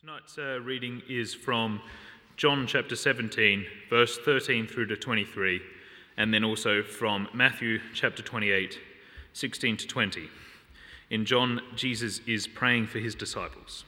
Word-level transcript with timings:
Tonight's 0.00 0.38
uh, 0.38 0.60
reading 0.60 1.02
is 1.08 1.34
from 1.34 1.80
John 2.36 2.68
chapter 2.68 2.94
17, 2.94 3.66
verse 3.90 4.16
13 4.16 4.68
through 4.68 4.86
to 4.86 4.96
23, 4.96 5.60
and 6.16 6.32
then 6.32 6.44
also 6.44 6.84
from 6.84 7.26
Matthew 7.34 7.80
chapter 7.94 8.22
28, 8.22 8.78
16 9.32 9.76
to 9.78 9.86
20. 9.88 10.28
In 11.10 11.24
John, 11.24 11.60
Jesus 11.74 12.20
is 12.28 12.46
praying 12.46 12.86
for 12.86 13.00
his 13.00 13.16
disciples. 13.16 13.84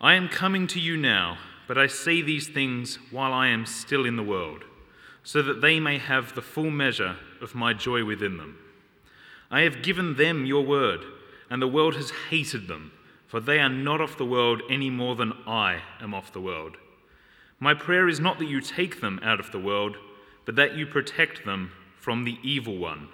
I 0.00 0.14
am 0.14 0.28
coming 0.28 0.66
to 0.66 0.80
you 0.80 0.96
now, 0.96 1.38
but 1.68 1.78
I 1.78 1.86
say 1.86 2.20
these 2.20 2.48
things 2.48 2.98
while 3.12 3.32
I 3.32 3.46
am 3.46 3.66
still 3.66 4.04
in 4.04 4.16
the 4.16 4.24
world, 4.24 4.64
so 5.22 5.42
that 5.42 5.60
they 5.60 5.78
may 5.78 5.98
have 5.98 6.34
the 6.34 6.42
full 6.42 6.72
measure 6.72 7.14
of 7.40 7.54
my 7.54 7.72
joy 7.72 8.04
within 8.04 8.36
them. 8.36 8.58
I 9.48 9.60
have 9.60 9.80
given 9.80 10.16
them 10.16 10.44
your 10.44 10.66
word, 10.66 11.04
and 11.48 11.62
the 11.62 11.68
world 11.68 11.94
has 11.94 12.10
hated 12.30 12.66
them 12.66 12.90
for 13.30 13.38
they 13.38 13.60
are 13.60 13.68
not 13.68 14.00
of 14.00 14.16
the 14.16 14.26
world 14.26 14.60
any 14.68 14.90
more 14.90 15.14
than 15.14 15.32
I 15.46 15.82
am 16.00 16.14
of 16.14 16.32
the 16.32 16.40
world. 16.40 16.76
My 17.60 17.74
prayer 17.74 18.08
is 18.08 18.18
not 18.18 18.40
that 18.40 18.48
you 18.48 18.60
take 18.60 19.00
them 19.00 19.20
out 19.22 19.38
of 19.38 19.52
the 19.52 19.58
world, 19.60 19.96
but 20.44 20.56
that 20.56 20.74
you 20.74 20.84
protect 20.84 21.44
them 21.44 21.70
from 21.96 22.24
the 22.24 22.38
evil 22.42 22.76
one. 22.76 23.06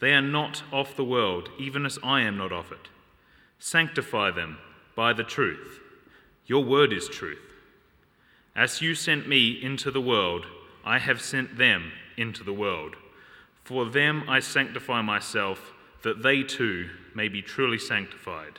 They 0.00 0.12
are 0.12 0.20
not 0.20 0.64
of 0.72 0.96
the 0.96 1.04
world, 1.04 1.50
even 1.56 1.86
as 1.86 2.00
I 2.02 2.22
am 2.22 2.36
not 2.36 2.50
of 2.50 2.72
it. 2.72 2.88
Sanctify 3.60 4.32
them 4.32 4.58
by 4.96 5.12
the 5.12 5.22
truth. 5.22 5.78
Your 6.46 6.64
word 6.64 6.92
is 6.92 7.08
truth. 7.08 7.38
As 8.56 8.82
you 8.82 8.96
sent 8.96 9.28
me 9.28 9.52
into 9.62 9.92
the 9.92 10.00
world, 10.00 10.46
I 10.84 10.98
have 10.98 11.22
sent 11.22 11.58
them 11.58 11.92
into 12.16 12.42
the 12.42 12.52
world. 12.52 12.96
For 13.62 13.86
them 13.86 14.24
I 14.28 14.40
sanctify 14.40 15.00
myself, 15.02 15.72
that 16.02 16.24
they 16.24 16.42
too 16.42 16.90
may 17.14 17.28
be 17.28 17.40
truly 17.40 17.78
sanctified. 17.78 18.58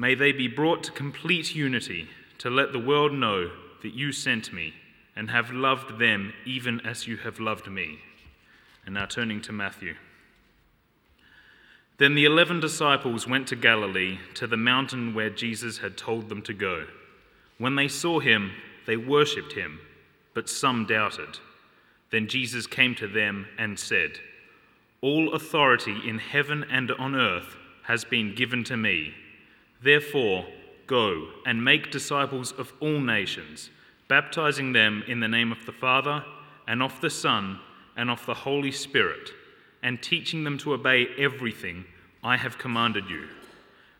May 0.00 0.14
they 0.14 0.32
be 0.32 0.48
brought 0.48 0.82
to 0.84 0.92
complete 0.92 1.54
unity 1.54 2.08
to 2.38 2.48
let 2.48 2.72
the 2.72 2.78
world 2.78 3.12
know 3.12 3.50
that 3.82 3.92
you 3.92 4.12
sent 4.12 4.50
me 4.50 4.72
and 5.14 5.28
have 5.28 5.50
loved 5.50 5.98
them 5.98 6.32
even 6.46 6.80
as 6.86 7.06
you 7.06 7.18
have 7.18 7.38
loved 7.38 7.70
me. 7.70 7.98
And 8.86 8.94
now 8.94 9.04
turning 9.04 9.42
to 9.42 9.52
Matthew. 9.52 9.96
Then 11.98 12.14
the 12.14 12.24
eleven 12.24 12.60
disciples 12.60 13.26
went 13.26 13.46
to 13.48 13.56
Galilee, 13.56 14.18
to 14.36 14.46
the 14.46 14.56
mountain 14.56 15.12
where 15.12 15.28
Jesus 15.28 15.76
had 15.76 15.98
told 15.98 16.30
them 16.30 16.40
to 16.44 16.54
go. 16.54 16.86
When 17.58 17.76
they 17.76 17.88
saw 17.88 18.20
him, 18.20 18.52
they 18.86 18.96
worshipped 18.96 19.52
him, 19.52 19.80
but 20.32 20.48
some 20.48 20.86
doubted. 20.86 21.40
Then 22.10 22.26
Jesus 22.26 22.66
came 22.66 22.94
to 22.94 23.06
them 23.06 23.48
and 23.58 23.78
said, 23.78 24.12
All 25.02 25.34
authority 25.34 25.96
in 26.08 26.20
heaven 26.20 26.64
and 26.70 26.90
on 26.92 27.14
earth 27.14 27.54
has 27.82 28.06
been 28.06 28.34
given 28.34 28.64
to 28.64 28.78
me. 28.78 29.12
Therefore, 29.82 30.46
go 30.86 31.28
and 31.46 31.64
make 31.64 31.90
disciples 31.90 32.52
of 32.52 32.72
all 32.80 33.00
nations, 33.00 33.70
baptizing 34.08 34.72
them 34.72 35.02
in 35.06 35.20
the 35.20 35.28
name 35.28 35.52
of 35.52 35.64
the 35.64 35.72
Father, 35.72 36.24
and 36.66 36.82
of 36.82 37.00
the 37.00 37.10
Son, 37.10 37.60
and 37.96 38.10
of 38.10 38.24
the 38.26 38.34
Holy 38.34 38.72
Spirit, 38.72 39.30
and 39.82 40.02
teaching 40.02 40.44
them 40.44 40.58
to 40.58 40.74
obey 40.74 41.08
everything 41.18 41.84
I 42.22 42.36
have 42.36 42.58
commanded 42.58 43.08
you. 43.08 43.28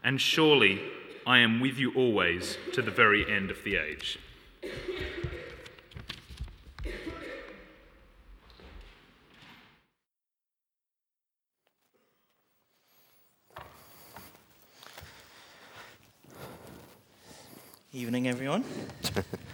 And 0.05 0.21
surely 0.21 0.81
I 1.27 1.39
am 1.39 1.61
with 1.61 1.79
you 1.79 1.93
always 1.95 2.59
to 2.73 2.83
the 2.83 2.91
very 2.91 3.31
end 3.31 3.51
of 3.51 3.65
the 3.65 3.77
age. 3.77 4.19
Evening, 17.93 18.29
everyone. 18.29 18.63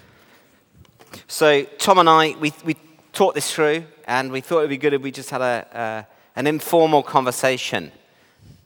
so, 1.26 1.62
Tom 1.78 2.00
and 2.00 2.06
I, 2.06 2.36
we, 2.38 2.52
we 2.66 2.76
talked 3.14 3.34
this 3.34 3.50
through, 3.50 3.84
and 4.06 4.30
we 4.30 4.42
thought 4.42 4.58
it 4.58 4.60
would 4.60 4.68
be 4.68 4.76
good 4.76 4.92
if 4.92 5.00
we 5.00 5.10
just 5.10 5.30
had 5.30 5.40
a, 5.40 5.66
uh, 5.72 6.02
an 6.36 6.46
informal 6.46 7.02
conversation. 7.02 7.90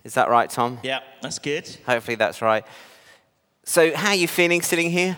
Is 0.02 0.14
that 0.14 0.28
right, 0.28 0.50
Tom? 0.50 0.80
Yeah, 0.82 1.02
that's 1.22 1.38
good. 1.38 1.68
Hopefully, 1.86 2.16
that's 2.16 2.42
right. 2.42 2.66
So, 3.62 3.94
how 3.94 4.08
are 4.08 4.16
you 4.16 4.26
feeling 4.26 4.60
sitting 4.60 4.90
here? 4.90 5.16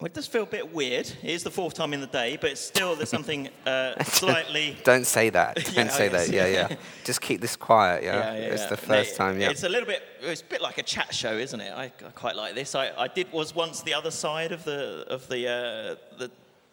Well, 0.00 0.06
it 0.06 0.14
does 0.14 0.28
feel 0.28 0.44
a 0.44 0.46
bit 0.46 0.72
weird. 0.72 1.10
It 1.24 1.30
is 1.30 1.42
the 1.42 1.50
fourth 1.50 1.74
time 1.74 1.92
in 1.92 2.00
the 2.00 2.06
day, 2.06 2.38
but 2.40 2.56
still 2.56 2.94
there's 2.94 3.08
something 3.08 3.48
uh, 3.66 4.00
slightly. 4.04 4.76
Don't 4.84 5.04
say 5.04 5.28
that. 5.30 5.56
Don't 5.74 5.74
yeah, 5.74 5.88
say 5.88 6.08
that. 6.08 6.28
Yeah, 6.28 6.46
yeah. 6.46 6.76
Just 7.02 7.20
keep 7.20 7.40
this 7.40 7.56
quiet. 7.56 8.04
Yeah. 8.04 8.32
yeah, 8.32 8.38
yeah 8.38 8.46
it's 8.54 8.66
the 8.66 8.76
first 8.76 9.16
time. 9.16 9.40
Yeah. 9.40 9.50
It's 9.50 9.64
a 9.64 9.68
little 9.68 9.88
bit. 9.88 10.04
It's 10.20 10.42
a 10.42 10.44
bit 10.44 10.60
like 10.60 10.78
a 10.78 10.84
chat 10.84 11.12
show, 11.12 11.32
isn't 11.32 11.60
it? 11.60 11.72
I, 11.76 11.86
I 11.86 12.10
quite 12.14 12.36
like 12.36 12.54
this. 12.54 12.76
I, 12.76 12.92
I 12.96 13.08
did 13.08 13.32
was 13.32 13.56
once 13.56 13.82
the 13.82 13.92
other 13.92 14.12
side 14.12 14.52
of 14.52 14.62
the 14.62 15.04
of 15.08 15.26
the 15.26 15.48
uh, 15.48 16.16
the 16.16 16.30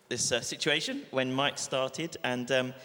this 0.07 0.31
uh, 0.31 0.39
situation 0.39 1.01
when 1.09 1.33
Mike 1.33 1.57
started, 1.57 2.17
and 2.23 2.51
um, 2.51 2.75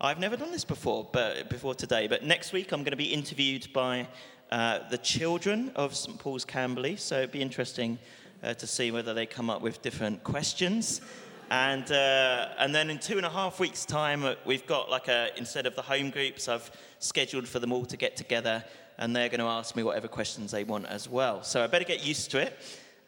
I've 0.00 0.20
never 0.20 0.36
done 0.36 0.52
this 0.52 0.64
before, 0.64 1.08
but 1.10 1.50
before 1.50 1.74
today. 1.74 2.06
But 2.06 2.22
next 2.22 2.52
week 2.52 2.70
I'm 2.70 2.84
going 2.84 2.92
to 2.92 2.96
be 2.96 3.12
interviewed 3.12 3.72
by 3.72 4.06
uh, 4.52 4.88
the 4.90 4.98
children 4.98 5.72
of 5.74 5.96
St 5.96 6.16
Paul's 6.20 6.44
Camberley, 6.44 6.94
so 6.94 7.18
it'd 7.18 7.32
be 7.32 7.42
interesting 7.42 7.98
uh, 8.42 8.54
to 8.54 8.66
see 8.66 8.90
whether 8.90 9.14
they 9.14 9.26
come 9.26 9.50
up 9.50 9.62
with 9.62 9.82
different 9.82 10.22
questions. 10.24 11.00
And, 11.50 11.90
uh, 11.90 12.48
and 12.58 12.74
then 12.74 12.90
in 12.90 12.98
two 12.98 13.16
and 13.16 13.24
a 13.24 13.30
half 13.30 13.58
weeks' 13.58 13.84
time, 13.84 14.24
uh, 14.24 14.34
we've 14.44 14.66
got 14.66 14.90
like 14.90 15.08
a, 15.08 15.30
instead 15.36 15.66
of 15.66 15.74
the 15.74 15.82
home 15.82 16.10
groups, 16.10 16.48
I've 16.48 16.70
scheduled 16.98 17.48
for 17.48 17.58
them 17.58 17.72
all 17.72 17.86
to 17.86 17.96
get 17.96 18.16
together 18.16 18.64
and 18.98 19.14
they're 19.14 19.28
going 19.28 19.40
to 19.40 19.46
ask 19.46 19.76
me 19.76 19.82
whatever 19.82 20.08
questions 20.08 20.50
they 20.50 20.64
want 20.64 20.86
as 20.86 21.08
well. 21.08 21.42
So 21.42 21.62
I 21.62 21.66
better 21.68 21.84
get 21.84 22.04
used 22.04 22.30
to 22.32 22.38
it. 22.38 22.58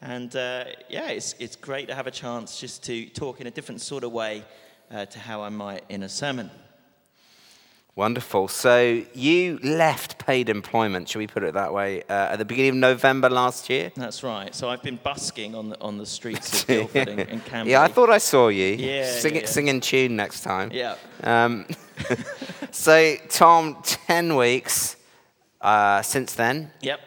And 0.01 0.35
uh, 0.35 0.65
yeah, 0.89 1.11
it's, 1.11 1.35
it's 1.39 1.57
great 1.57 1.89
to 1.89 1.95
have 1.95 2.07
a 2.07 2.11
chance 2.11 2.59
just 2.59 2.83
to 2.85 3.07
talk 3.11 3.41
in 3.41 3.47
a 3.47 3.51
different 3.51 3.81
sort 3.83 4.05
of 4.05 4.13
way 4.13 4.45
uh, 4.91 5.05
to 5.07 5.19
how 5.19 5.43
I 5.43 5.51
might 5.51 5.85
in 5.89 6.05
a 6.05 6.09
sermon. 6.09 6.51
Wonderful. 8.01 8.49
So 8.49 9.03
you 9.13 9.59
left 9.63 10.17
paid 10.17 10.49
employment, 10.49 11.07
should 11.07 11.19
we 11.19 11.27
put 11.27 11.43
it 11.43 11.53
that 11.53 11.75
way, 11.75 12.03
uh, 12.05 12.33
at 12.33 12.37
the 12.37 12.47
beginning 12.47 12.71
of 12.71 12.77
November 12.77 13.29
last 13.29 13.69
year? 13.69 13.93
That's 13.95 14.23
right. 14.23 14.55
So 14.55 14.71
I've 14.71 14.83
been 14.83 14.99
busking 15.03 15.55
on 15.55 15.69
the, 15.69 15.81
on 15.83 15.99
the 15.99 16.07
streets 16.07 16.63
of 16.63 16.67
Guildford 16.67 17.09
and, 17.09 17.21
and 17.21 17.45
Camberley. 17.45 17.73
Yeah, 17.73 17.83
I 17.83 17.89
thought 17.89 18.09
I 18.09 18.17
saw 18.17 18.49
you. 18.49 18.69
Yeah. 18.69 19.05
Sing, 19.05 19.35
yeah, 19.35 19.41
yeah. 19.43 19.47
singing 19.47 19.81
tune 19.83 20.17
next 20.17 20.41
time. 20.41 20.71
Yeah. 20.73 20.95
Um, 21.23 21.67
so, 22.71 23.17
Tom, 23.29 23.77
10 23.83 24.35
weeks 24.35 24.97
uh, 25.61 26.01
since 26.01 26.33
then. 26.33 26.71
Yep. 26.81 27.01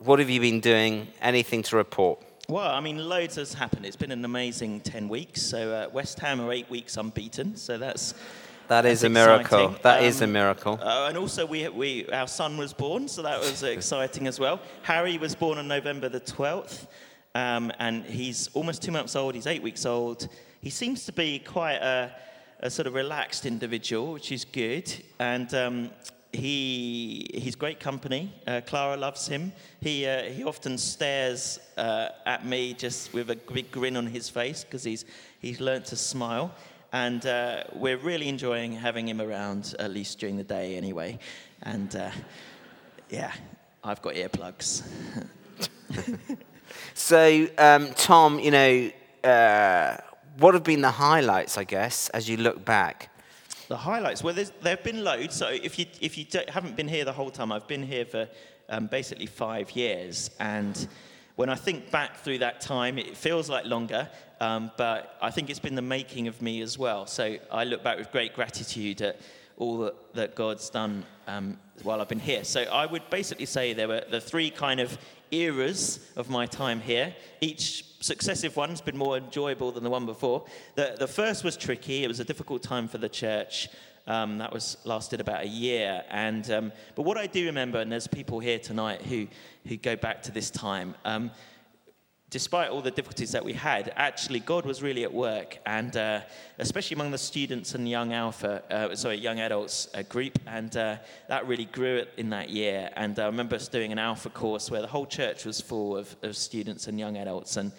What 0.00 0.18
have 0.18 0.28
you 0.28 0.42
been 0.42 0.60
doing? 0.60 1.08
Anything 1.22 1.62
to 1.62 1.76
report? 1.76 2.22
Well, 2.46 2.70
I 2.70 2.80
mean, 2.80 2.98
loads 2.98 3.36
has 3.36 3.54
happened. 3.54 3.86
It's 3.86 3.96
been 3.96 4.12
an 4.12 4.22
amazing 4.22 4.82
10 4.82 5.08
weeks. 5.08 5.40
So, 5.40 5.72
uh, 5.72 5.88
West 5.94 6.18
Ham 6.18 6.42
are 6.42 6.52
eight 6.52 6.68
weeks 6.68 6.98
unbeaten. 6.98 7.56
So, 7.56 7.78
that's 7.78 8.12
that 8.68 8.86
is 8.86 9.04
a 9.04 9.08
miracle. 9.08 9.76
That 9.82 10.00
um, 10.00 10.04
is 10.04 10.20
a 10.20 10.26
miracle. 10.26 10.78
Uh, 10.82 11.06
and 11.08 11.16
also, 11.16 11.46
we, 11.46 11.68
we, 11.68 12.06
our 12.08 12.28
son 12.28 12.56
was 12.56 12.72
born, 12.72 13.08
so 13.08 13.22
that 13.22 13.38
was 13.40 13.62
exciting 13.62 14.26
as 14.26 14.40
well. 14.40 14.60
Harry 14.82 15.18
was 15.18 15.34
born 15.34 15.58
on 15.58 15.68
November 15.68 16.08
the 16.08 16.20
12th, 16.20 16.86
um, 17.34 17.72
and 17.78 18.04
he's 18.04 18.48
almost 18.54 18.82
two 18.82 18.92
months 18.92 19.16
old. 19.16 19.34
He's 19.34 19.46
eight 19.46 19.62
weeks 19.62 19.86
old. 19.86 20.28
He 20.60 20.70
seems 20.70 21.04
to 21.06 21.12
be 21.12 21.38
quite 21.38 21.76
a, 21.76 22.12
a 22.60 22.70
sort 22.70 22.86
of 22.86 22.94
relaxed 22.94 23.46
individual, 23.46 24.12
which 24.12 24.32
is 24.32 24.44
good. 24.44 24.92
And 25.18 25.52
um, 25.54 25.90
he, 26.32 27.26
he's 27.34 27.54
great 27.54 27.80
company. 27.80 28.32
Uh, 28.46 28.60
Clara 28.66 28.96
loves 28.96 29.26
him. 29.26 29.52
He, 29.80 30.06
uh, 30.06 30.24
he 30.24 30.44
often 30.44 30.78
stares 30.78 31.58
uh, 31.76 32.08
at 32.24 32.44
me 32.46 32.74
just 32.74 33.12
with 33.12 33.30
a 33.30 33.36
big 33.36 33.70
grin 33.70 33.96
on 33.96 34.06
his 34.06 34.28
face 34.28 34.64
because 34.64 34.84
he's, 34.84 35.04
he's 35.40 35.60
learnt 35.60 35.86
to 35.86 35.96
smile. 35.96 36.54
And 36.96 37.26
uh, 37.26 37.64
we're 37.74 37.98
really 37.98 38.26
enjoying 38.26 38.72
having 38.72 39.06
him 39.06 39.20
around, 39.20 39.74
at 39.78 39.90
least 39.90 40.18
during 40.18 40.38
the 40.38 40.44
day 40.44 40.76
anyway. 40.76 41.18
And 41.62 41.94
uh, 41.94 42.10
yeah, 43.10 43.32
I've 43.84 44.00
got 44.00 44.14
earplugs. 44.14 44.82
so, 46.94 47.48
um, 47.58 47.92
Tom, 47.96 48.40
you 48.40 48.50
know, 48.50 48.90
uh, 49.22 49.98
what 50.38 50.54
have 50.54 50.64
been 50.64 50.80
the 50.80 50.90
highlights, 50.90 51.58
I 51.58 51.64
guess, 51.64 52.08
as 52.10 52.30
you 52.30 52.38
look 52.38 52.64
back? 52.64 53.10
The 53.68 53.76
highlights? 53.76 54.24
Well, 54.24 54.32
there 54.32 54.46
have 54.64 54.82
been 54.82 55.04
loads. 55.04 55.36
So 55.36 55.48
if 55.48 55.78
you, 55.78 55.84
if 56.00 56.16
you 56.16 56.24
haven't 56.48 56.76
been 56.76 56.88
here 56.88 57.04
the 57.04 57.12
whole 57.12 57.30
time, 57.30 57.52
I've 57.52 57.68
been 57.68 57.82
here 57.82 58.06
for 58.06 58.26
um, 58.70 58.86
basically 58.86 59.26
five 59.26 59.70
years. 59.72 60.30
And 60.40 60.88
when 61.36 61.50
I 61.50 61.54
think 61.54 61.90
back 61.90 62.16
through 62.16 62.38
that 62.38 62.60
time, 62.60 62.98
it 62.98 63.16
feels 63.16 63.48
like 63.48 63.66
longer, 63.66 64.08
um, 64.40 64.70
but 64.76 65.16
I 65.20 65.30
think 65.30 65.50
it's 65.50 65.58
been 65.58 65.74
the 65.74 65.82
making 65.82 66.28
of 66.28 66.40
me 66.40 66.62
as 66.62 66.78
well. 66.78 67.06
So 67.06 67.36
I 67.52 67.64
look 67.64 67.84
back 67.84 67.98
with 67.98 68.10
great 68.10 68.34
gratitude 68.34 69.02
at 69.02 69.20
all 69.58 69.78
that, 69.78 70.14
that 70.14 70.34
God's 70.34 70.70
done 70.70 71.04
um, 71.26 71.58
while 71.82 72.00
I've 72.00 72.08
been 72.08 72.18
here. 72.18 72.42
So 72.44 72.62
I 72.62 72.86
would 72.86 73.08
basically 73.10 73.46
say 73.46 73.74
there 73.74 73.88
were 73.88 74.04
the 74.10 74.20
three 74.20 74.50
kind 74.50 74.80
of 74.80 74.98
eras 75.30 76.00
of 76.16 76.30
my 76.30 76.46
time 76.46 76.80
here. 76.80 77.14
Each 77.40 77.84
successive 78.00 78.56
one's 78.56 78.80
been 78.80 78.96
more 78.96 79.18
enjoyable 79.18 79.72
than 79.72 79.84
the 79.84 79.90
one 79.90 80.06
before. 80.06 80.46
The, 80.74 80.96
the 80.98 81.08
first 81.08 81.44
was 81.44 81.56
tricky, 81.56 82.04
it 82.04 82.08
was 82.08 82.20
a 82.20 82.24
difficult 82.24 82.62
time 82.62 82.88
for 82.88 82.98
the 82.98 83.08
church. 83.08 83.68
Um, 84.06 84.38
that 84.38 84.52
was 84.52 84.76
lasted 84.84 85.20
about 85.20 85.44
a 85.44 85.48
year. 85.48 86.04
And 86.10 86.48
um, 86.50 86.72
but 86.94 87.02
what 87.02 87.18
I 87.18 87.26
do 87.26 87.44
remember, 87.46 87.80
and 87.80 87.90
there's 87.90 88.06
people 88.06 88.38
here 88.38 88.58
tonight 88.58 89.02
who 89.02 89.26
who 89.66 89.76
go 89.76 89.96
back 89.96 90.22
to 90.22 90.32
this 90.32 90.50
time. 90.50 90.94
Um, 91.04 91.30
despite 92.30 92.70
all 92.70 92.82
the 92.82 92.90
difficulties 92.90 93.32
that 93.32 93.44
we 93.44 93.52
had, 93.52 93.92
actually 93.96 94.40
God 94.40 94.66
was 94.66 94.82
really 94.82 95.04
at 95.04 95.12
work, 95.12 95.58
and 95.64 95.96
uh, 95.96 96.20
especially 96.58 96.94
among 96.94 97.10
the 97.10 97.18
students 97.18 97.74
and 97.74 97.88
young 97.88 98.12
alpha, 98.12 98.62
uh, 98.70 98.94
sorry, 98.94 99.16
young 99.16 99.40
adults 99.40 99.88
uh, 99.94 100.02
group, 100.02 100.38
and 100.46 100.76
uh, 100.76 100.96
that 101.28 101.46
really 101.46 101.66
grew 101.66 102.04
in 102.16 102.30
that 102.30 102.50
year. 102.50 102.90
And 102.96 103.18
I 103.18 103.26
remember 103.26 103.56
us 103.56 103.68
doing 103.68 103.92
an 103.92 103.98
alpha 103.98 104.30
course 104.30 104.70
where 104.70 104.82
the 104.82 104.88
whole 104.88 105.06
church 105.06 105.44
was 105.44 105.60
full 105.60 105.96
of, 105.96 106.14
of 106.22 106.36
students 106.36 106.88
and 106.88 106.98
young 106.98 107.16
adults, 107.16 107.56
and 107.56 107.72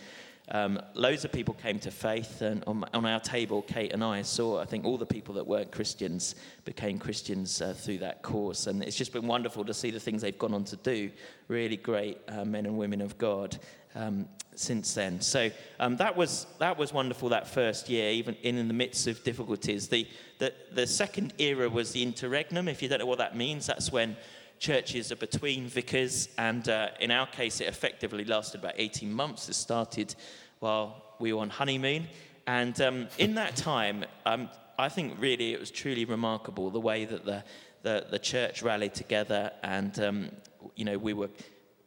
um, 0.50 0.80
loads 0.94 1.26
of 1.26 1.32
people 1.32 1.54
came 1.56 1.78
to 1.80 1.92
faith, 1.92 2.42
and 2.42 2.64
on, 2.68 2.86
on, 2.94 3.06
our 3.06 3.20
table, 3.20 3.62
Kate 3.64 3.92
and 3.92 4.02
I 4.02 4.22
saw, 4.22 4.62
I 4.62 4.66
think, 4.66 4.86
all 4.86 4.98
the 4.98 5.06
people 5.06 5.36
that 5.36 5.46
weren't 5.46 5.72
Christians 5.72 6.36
became 6.64 7.00
Christians 7.00 7.62
uh, 7.62 7.74
through 7.74 7.98
that 8.00 8.22
course. 8.22 8.68
And 8.68 8.82
it's 8.82 8.96
just 8.96 9.12
been 9.12 9.28
wonderful 9.28 9.66
to 9.66 9.74
see 9.74 9.92
the 9.92 10.00
things 10.00 10.22
they've 10.22 10.38
gone 10.38 10.54
on 10.54 10.64
to 10.66 10.78
do. 10.78 11.12
Really 11.50 11.76
great 11.76 12.20
uh, 12.30 12.46
men 12.46 12.66
and 12.66 12.78
women 12.78 13.02
of 13.02 13.18
God 13.18 13.58
um, 13.94 14.26
since 14.56 14.94
then. 14.94 15.20
So 15.20 15.52
um, 15.82 15.98
that, 15.98 16.16
was, 16.16 16.48
that 16.60 16.78
was 16.78 16.94
wonderful 16.94 17.30
that 17.30 17.48
first 17.48 17.90
year, 17.90 18.12
even 18.12 18.36
in, 18.42 18.58
in 18.58 18.70
the 18.70 18.74
midst 18.74 19.08
of 19.08 19.22
difficulties. 19.26 19.90
The, 19.90 20.08
the, 20.40 20.54
the 20.72 20.88
second 20.88 21.34
era 21.40 21.68
was 21.68 21.92
the 21.92 22.04
interregnum. 22.04 22.70
If 22.70 22.82
you 22.82 22.88
don't 22.88 23.00
know 23.00 23.06
what 23.06 23.18
that 23.18 23.36
means, 23.36 23.68
that's 23.68 23.92
when 23.92 24.16
churches 24.60 25.12
are 25.12 25.18
between 25.18 25.68
vicars, 25.68 26.30
and 26.38 26.68
uh, 26.70 26.90
in 27.00 27.12
our 27.12 27.28
case, 27.28 27.62
it 27.62 27.68
effectively 27.68 28.26
lasted 28.26 28.60
about 28.60 28.74
18 28.78 29.12
months. 29.12 29.50
It 29.50 29.54
started 29.54 30.16
while 30.60 31.04
we 31.20 31.34
were 31.34 31.42
on 31.42 31.50
honeymoon, 31.50 32.08
and 32.46 32.80
um, 32.82 33.08
in 33.18 33.36
that 33.36 33.56
time, 33.56 34.06
um, 34.26 34.50
I 34.80 34.90
think 34.90 35.16
really 35.20 35.54
it 35.54 35.60
was 35.60 35.72
truly 35.72 36.06
remarkable 36.06 36.70
the 36.70 36.80
way 36.80 37.06
that 37.06 37.26
the, 37.26 37.44
the, 37.84 38.08
the 38.10 38.20
church 38.20 38.62
rallied 38.62 38.94
together, 38.94 39.52
and 39.64 40.00
um, 40.00 40.32
you 40.76 40.86
know, 40.86 40.98
we 40.98 41.14
were 41.14 41.30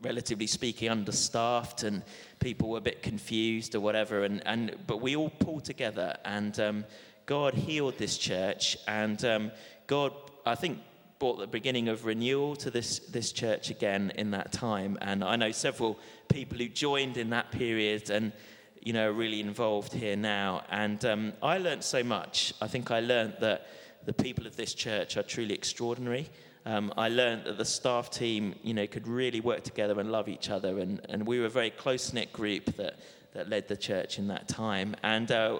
relatively 0.03 0.47
speaking 0.47 0.89
understaffed 0.89 1.83
and 1.83 2.03
people 2.39 2.71
were 2.71 2.79
a 2.79 2.81
bit 2.81 3.03
confused 3.03 3.75
or 3.75 3.81
whatever 3.81 4.25
and, 4.25 4.43
and 4.47 4.75
but 4.87 5.01
we 5.01 5.15
all 5.15 5.29
pulled 5.29 5.65
together 5.65 6.17
and 6.25 6.59
um, 6.59 6.85
god 7.27 7.53
healed 7.53 7.99
this 7.99 8.17
church 8.17 8.79
and 8.89 9.25
um, 9.27 9.51
god 9.87 10.13
i 10.47 10.55
think 10.55 10.79
brought 11.21 11.39
the 11.39 11.47
beginning 11.47 11.89
of 11.89 12.07
renewal 12.07 12.57
to 12.57 12.71
this, 12.71 12.99
this 13.01 13.31
church 13.31 13.69
again 13.69 14.11
in 14.17 14.31
that 14.31 14.51
time. 14.53 14.97
And 15.03 15.23
I 15.23 15.37
know 15.37 15.53
several 15.53 15.99
people 16.29 16.57
who 16.57 16.67
joined 16.67 17.19
in 17.19 17.29
that 17.31 17.53
period 17.53 18.09
and, 18.09 18.33
you 18.81 18.95
know, 18.95 19.11
are 19.11 19.13
really 19.13 19.41
involved 19.41 19.93
here 19.93 20.17
now. 20.17 20.63
And 20.71 21.05
um, 21.05 21.35
I 21.43 21.59
learned 21.59 21.85
so 21.85 22.03
much. 22.03 22.55
I 22.63 22.69
think 22.69 22.91
I 22.91 23.01
learned 23.01 23.35
that 23.41 23.67
the 24.07 24.15
people 24.15 24.47
of 24.47 24.57
this 24.57 24.73
church 24.73 25.19
are 25.19 25.23
truly 25.23 25.53
extraordinary. 25.53 26.31
Um, 26.65 26.91
I 26.97 27.11
learned 27.11 27.45
that 27.45 27.59
the 27.59 27.67
staff 27.67 28.11
team, 28.11 28.55
you 28.63 28.73
know, 28.73 28.87
could 28.87 29.07
really 29.07 29.43
work 29.43 29.63
together 29.63 30.01
and 30.01 30.11
love 30.11 30.27
each 30.27 30.49
other. 30.49 30.79
And, 30.79 31.03
and 31.11 31.27
we 31.27 31.39
were 31.39 31.47
a 31.47 31.51
very 31.51 31.71
close 31.71 32.15
knit 32.15 32.33
group 32.33 32.65
that, 32.77 32.99
that 33.35 33.51
led 33.51 33.69
the 33.69 33.77
church 33.77 34.19
in 34.19 34.29
that 34.29 34.49
time. 34.49 34.97
And 35.03 35.31
uh, 35.31 35.59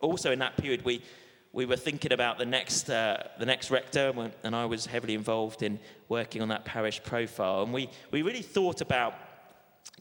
also 0.00 0.30
in 0.30 0.38
that 0.38 0.56
period, 0.56 0.84
we 0.84 1.02
we 1.52 1.66
were 1.66 1.76
thinking 1.76 2.12
about 2.12 2.38
the 2.38 2.46
next, 2.46 2.88
uh, 2.88 3.24
the 3.38 3.46
next 3.46 3.70
rector, 3.70 4.12
and 4.44 4.54
I 4.54 4.66
was 4.66 4.86
heavily 4.86 5.14
involved 5.14 5.62
in 5.62 5.80
working 6.08 6.42
on 6.42 6.48
that 6.48 6.64
parish 6.64 7.02
profile. 7.02 7.62
And 7.62 7.72
we, 7.72 7.90
we 8.12 8.22
really 8.22 8.42
thought 8.42 8.80
about 8.80 9.14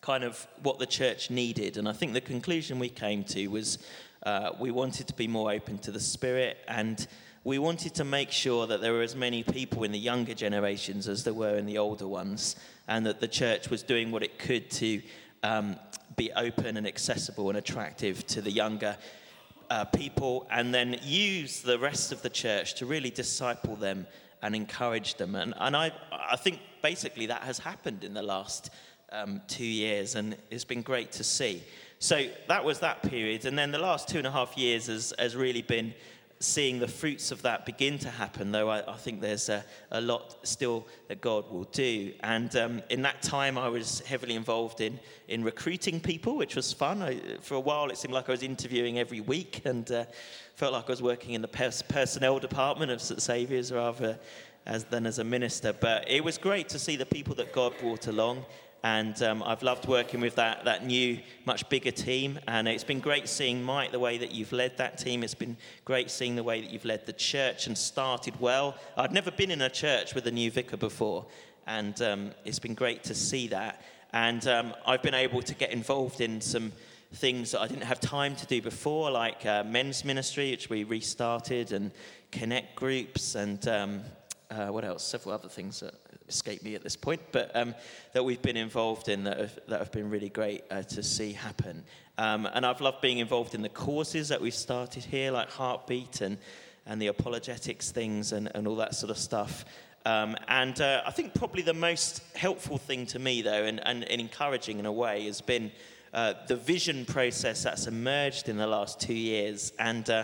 kind 0.02 0.24
of 0.24 0.48
what 0.62 0.78
the 0.78 0.86
church 0.86 1.32
needed. 1.32 1.78
And 1.78 1.90
I 1.90 1.94
think 1.94 2.14
the 2.14 2.22
conclusion 2.22 2.78
we 2.78 2.90
came 2.90 3.24
to 3.26 3.48
was 3.48 3.80
uh, 4.24 4.52
we 4.60 4.70
wanted 4.70 5.08
to 5.08 5.14
be 5.16 5.28
more 5.28 5.52
open 5.52 5.80
to 5.80 5.92
the 5.92 6.00
Spirit, 6.00 6.58
and 6.68 7.08
we 7.44 7.58
wanted 7.58 7.96
to 7.96 8.04
make 8.04 8.32
sure 8.32 8.68
that 8.68 8.82
there 8.82 8.94
were 8.94 9.02
as 9.02 9.16
many 9.16 9.44
people 9.44 9.84
in 9.84 9.92
the 9.92 10.00
younger 10.00 10.34
generations 10.34 11.08
as 11.08 11.24
there 11.24 11.34
were 11.34 11.56
in 11.56 11.66
the 11.66 11.78
older 11.78 12.08
ones, 12.08 12.58
and 12.88 13.06
that 13.06 13.22
the 13.22 13.28
church 13.28 13.70
was 13.70 13.82
doing 13.82 14.12
what 14.12 14.22
it 14.22 14.38
could 14.38 14.70
to 14.72 15.02
um, 15.42 15.78
be 16.16 16.32
open 16.34 16.78
and 16.78 16.86
accessible 16.86 17.50
and 17.50 17.58
attractive 17.58 18.28
to 18.28 18.42
the 18.42 18.52
younger 18.52 18.98
uh, 19.70 19.86
people 19.86 20.48
and 20.52 20.74
then 20.74 21.00
use 21.04 21.62
the 21.62 21.78
rest 21.78 22.12
of 22.12 22.22
the 22.22 22.30
church 22.30 22.76
to 22.76 22.86
really 22.86 23.10
disciple 23.10 23.76
them 23.76 24.08
and 24.42 24.56
encourage 24.56 25.16
them. 25.16 25.36
And, 25.36 25.54
and 25.58 25.76
I, 25.76 25.92
I 26.12 26.36
think 26.36 26.60
basically 26.82 27.26
that 27.28 27.42
has 27.44 27.60
happened 27.60 28.04
in 28.04 28.14
the 28.14 28.24
last 28.24 28.72
um, 29.12 29.42
two 29.48 29.66
years, 29.66 30.16
and 30.16 30.36
it's 30.50 30.66
been 30.66 30.82
great 30.82 31.12
to 31.14 31.24
see. 31.24 31.64
So 32.00 32.28
that 32.48 32.64
was 32.64 32.80
that 32.80 33.04
period. 33.04 33.46
And 33.46 33.58
then 33.58 33.72
the 33.72 33.80
last 33.80 34.08
two 34.08 34.18
and 34.18 34.28
a 34.28 34.32
half 34.32 34.58
years 34.58 34.88
has, 34.88 35.14
has 35.20 35.36
really 35.36 35.62
been 35.62 35.94
seeing 36.42 36.80
the 36.80 36.88
fruits 36.88 37.32
of 37.32 37.42
that 37.42 37.66
begin 37.66 38.00
to 38.00 38.10
happen, 38.10 38.52
though 38.52 38.70
I, 38.70 38.94
I 38.94 38.96
think 38.96 39.20
there's 39.20 39.50
a, 39.50 39.64
a, 39.92 40.00
lot 40.00 40.38
still 40.44 40.88
that 41.10 41.20
God 41.20 41.52
will 41.52 41.66
do. 41.66 42.14
And 42.22 42.56
um, 42.56 42.82
in 42.90 43.02
that 43.02 43.22
time, 43.22 43.58
I 43.58 43.68
was 43.68 44.00
heavily 44.02 44.36
involved 44.36 44.80
in, 44.80 45.00
in 45.28 45.44
recruiting 45.44 46.00
people, 46.00 46.38
which 46.38 46.56
was 46.56 46.72
fun. 46.72 47.02
I, 47.02 47.20
for 47.42 47.56
a 47.56 47.60
while, 47.60 47.90
it 47.90 47.98
seemed 47.98 48.14
like 48.14 48.30
I 48.30 48.32
was 48.32 48.44
interviewing 48.44 49.00
every 49.00 49.20
week 49.20 49.62
and 49.66 49.92
uh, 49.92 50.06
felt 50.56 50.72
like 50.72 50.86
I 50.86 50.92
was 50.92 51.02
working 51.02 51.34
in 51.34 51.42
the 51.42 51.50
pers- 51.50 51.82
personnel 51.82 52.40
department 52.40 52.92
of 52.92 53.02
St. 53.02 53.22
Saviour's 53.22 53.74
rather 53.74 54.18
as, 54.66 54.86
than 54.86 55.06
as 55.06 55.20
a 55.20 55.26
minister. 55.26 55.74
But 55.74 56.10
it 56.10 56.24
was 56.24 56.38
great 56.38 56.70
to 56.70 56.80
see 56.80 56.96
the 56.96 57.06
people 57.06 57.36
that 57.36 57.52
God 57.52 57.74
brought 57.80 58.08
along 58.08 58.46
and 58.84 59.22
um, 59.24 59.44
I've 59.44 59.62
loved 59.62 59.88
working 59.88 60.22
with 60.22 60.36
that, 60.36 60.64
that 60.64 60.86
new, 60.86 61.20
much 61.46 61.68
bigger 61.68 61.92
team. 61.92 62.40
And 62.48 62.68
it's 62.68 62.84
been 62.84 63.02
great 63.02 63.28
seeing, 63.28 63.62
Mike, 63.62 63.92
the 63.92 64.00
way 64.00 64.18
that 64.18 64.32
you've 64.32 64.54
led 64.54 64.78
that 64.78 64.98
team. 64.98 65.24
It's 65.24 65.34
been 65.34 65.58
great 65.84 66.10
seeing 66.10 66.36
the 66.36 66.44
way 66.44 66.62
that 66.62 66.70
you've 66.70 66.86
led 66.86 67.06
the 67.06 67.14
church 67.14 67.68
and 67.68 67.78
started 67.78 68.40
well. 68.40 68.78
I'd 68.96 69.12
never 69.12 69.32
been 69.32 69.52
in 69.52 69.62
a 69.62 69.70
church 69.70 70.16
with 70.16 70.28
a 70.28 70.32
new 70.32 70.50
vicar 70.50 70.78
before, 70.78 71.26
and 71.68 72.02
um, 72.02 72.32
it's 72.46 72.60
been 72.60 72.74
great 72.74 73.04
to 73.06 73.16
see 73.16 73.48
that. 73.50 73.82
And 74.14 74.48
um, 74.48 74.74
I've 74.86 75.04
been 75.04 75.14
able 75.14 75.42
to 75.42 75.54
get 75.54 75.72
involved 75.72 76.22
in 76.22 76.40
some 76.40 76.72
things 77.16 77.52
that 77.52 77.62
I 77.62 77.68
didn't 77.68 77.84
have 77.84 78.00
time 78.00 78.36
to 78.38 78.46
do 78.46 78.62
before, 78.62 79.12
like 79.12 79.46
uh, 79.46 79.64
men's 79.66 80.06
ministry, 80.06 80.52
which 80.52 80.70
we 80.70 80.86
restarted, 80.86 81.74
and 81.74 81.92
connect 82.32 82.76
groups, 82.76 83.36
and 83.36 83.68
um, 83.68 84.02
uh, 84.52 84.68
what 84.68 84.84
else? 84.84 85.04
Several 85.04 85.34
other 85.34 85.50
things 85.50 85.80
that 85.82 85.94
escape 86.28 86.64
me 86.64 86.76
at 86.76 86.84
this 86.84 86.96
point, 86.96 87.22
but 87.32 87.56
um, 87.56 87.76
that 88.14 88.24
we've 88.24 88.42
been 88.42 88.58
involved 88.58 89.10
in 89.10 89.24
that 89.24 89.40
have, 89.40 89.60
that 89.68 89.80
have 89.80 89.92
been 89.92 90.10
really 90.10 90.30
great 90.30 90.64
uh, 90.72 90.82
to 90.84 91.04
see 91.04 91.34
happen. 91.34 91.84
Um, 92.18 92.48
and 92.54 92.66
I've 92.66 92.82
loved 92.82 93.02
being 93.02 93.20
involved 93.20 93.56
in 93.56 93.62
the 93.62 93.70
courses 93.70 94.30
that 94.30 94.42
we've 94.42 94.54
started 94.54 95.04
here, 95.04 95.32
like 95.32 95.50
Heartbeat 95.50 96.22
and, 96.22 96.38
and 96.86 97.02
the 97.02 97.08
apologetics 97.08 97.92
things 97.92 98.32
and, 98.32 98.52
and 98.56 98.68
all 98.68 98.76
that 98.78 98.96
sort 98.96 99.12
of 99.12 99.18
stuff. 99.18 99.66
Um, 100.06 100.36
and 100.48 100.80
uh, 100.82 101.04
I 101.06 101.12
think 101.12 101.34
probably 101.34 101.62
the 101.62 101.74
most 101.74 102.24
helpful 102.36 102.78
thing 102.78 103.06
to 103.08 103.20
me, 103.20 103.42
though, 103.42 103.64
and, 103.64 103.80
and, 103.86 104.04
and 104.04 104.22
encouraging 104.22 104.80
in 104.80 104.86
a 104.86 104.92
way, 104.92 105.26
has 105.26 105.42
been 105.42 105.72
uh, 106.14 106.34
the 106.48 106.56
vision 106.56 107.06
process 107.06 107.64
that's 107.64 107.86
emerged 107.86 108.50
in 108.50 108.58
the 108.58 108.68
last 108.68 109.00
two 109.00 109.14
years. 109.14 109.74
And 109.78 110.10
uh, 110.10 110.24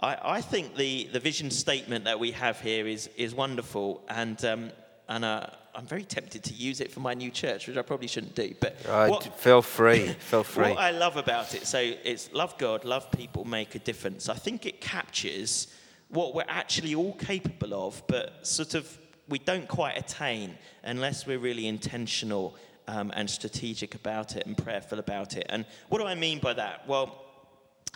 I, 0.00 0.16
I, 0.22 0.40
think 0.40 0.76
the, 0.76 1.08
the 1.12 1.20
vision 1.20 1.50
statement 1.50 2.04
that 2.04 2.18
we 2.18 2.32
have 2.32 2.60
here 2.60 2.86
is, 2.86 3.08
is 3.16 3.34
wonderful. 3.34 4.02
And 4.08 4.42
um, 4.44 4.70
and 5.08 5.24
uh, 5.24 5.46
I'm 5.74 5.86
very 5.86 6.04
tempted 6.04 6.42
to 6.44 6.54
use 6.54 6.80
it 6.80 6.90
for 6.90 7.00
my 7.00 7.14
new 7.14 7.30
church, 7.30 7.68
which 7.68 7.76
I 7.76 7.82
probably 7.82 8.08
shouldn't 8.08 8.34
do. 8.34 8.54
But 8.60 8.76
what, 8.84 9.38
feel 9.38 9.62
free, 9.62 10.08
feel 10.08 10.42
free. 10.42 10.70
What 10.70 10.78
I 10.78 10.90
love 10.90 11.16
about 11.16 11.54
it, 11.54 11.66
so 11.66 11.78
it's 11.78 12.32
love 12.32 12.58
God, 12.58 12.84
love 12.84 13.10
people, 13.12 13.44
make 13.44 13.74
a 13.74 13.78
difference. 13.78 14.28
I 14.28 14.34
think 14.34 14.66
it 14.66 14.80
captures 14.80 15.68
what 16.08 16.34
we're 16.34 16.44
actually 16.48 16.94
all 16.94 17.14
capable 17.14 17.74
of, 17.74 18.02
but 18.08 18.46
sort 18.46 18.74
of 18.74 18.98
we 19.28 19.38
don't 19.38 19.68
quite 19.68 19.98
attain 19.98 20.56
unless 20.84 21.26
we're 21.26 21.38
really 21.38 21.66
intentional 21.66 22.56
um, 22.88 23.12
and 23.14 23.28
strategic 23.28 23.94
about 23.94 24.36
it 24.36 24.46
and 24.46 24.56
prayerful 24.56 24.98
about 24.98 25.36
it. 25.36 25.46
And 25.48 25.66
what 25.88 25.98
do 25.98 26.06
I 26.06 26.14
mean 26.14 26.38
by 26.38 26.52
that? 26.54 26.86
Well, 26.86 27.24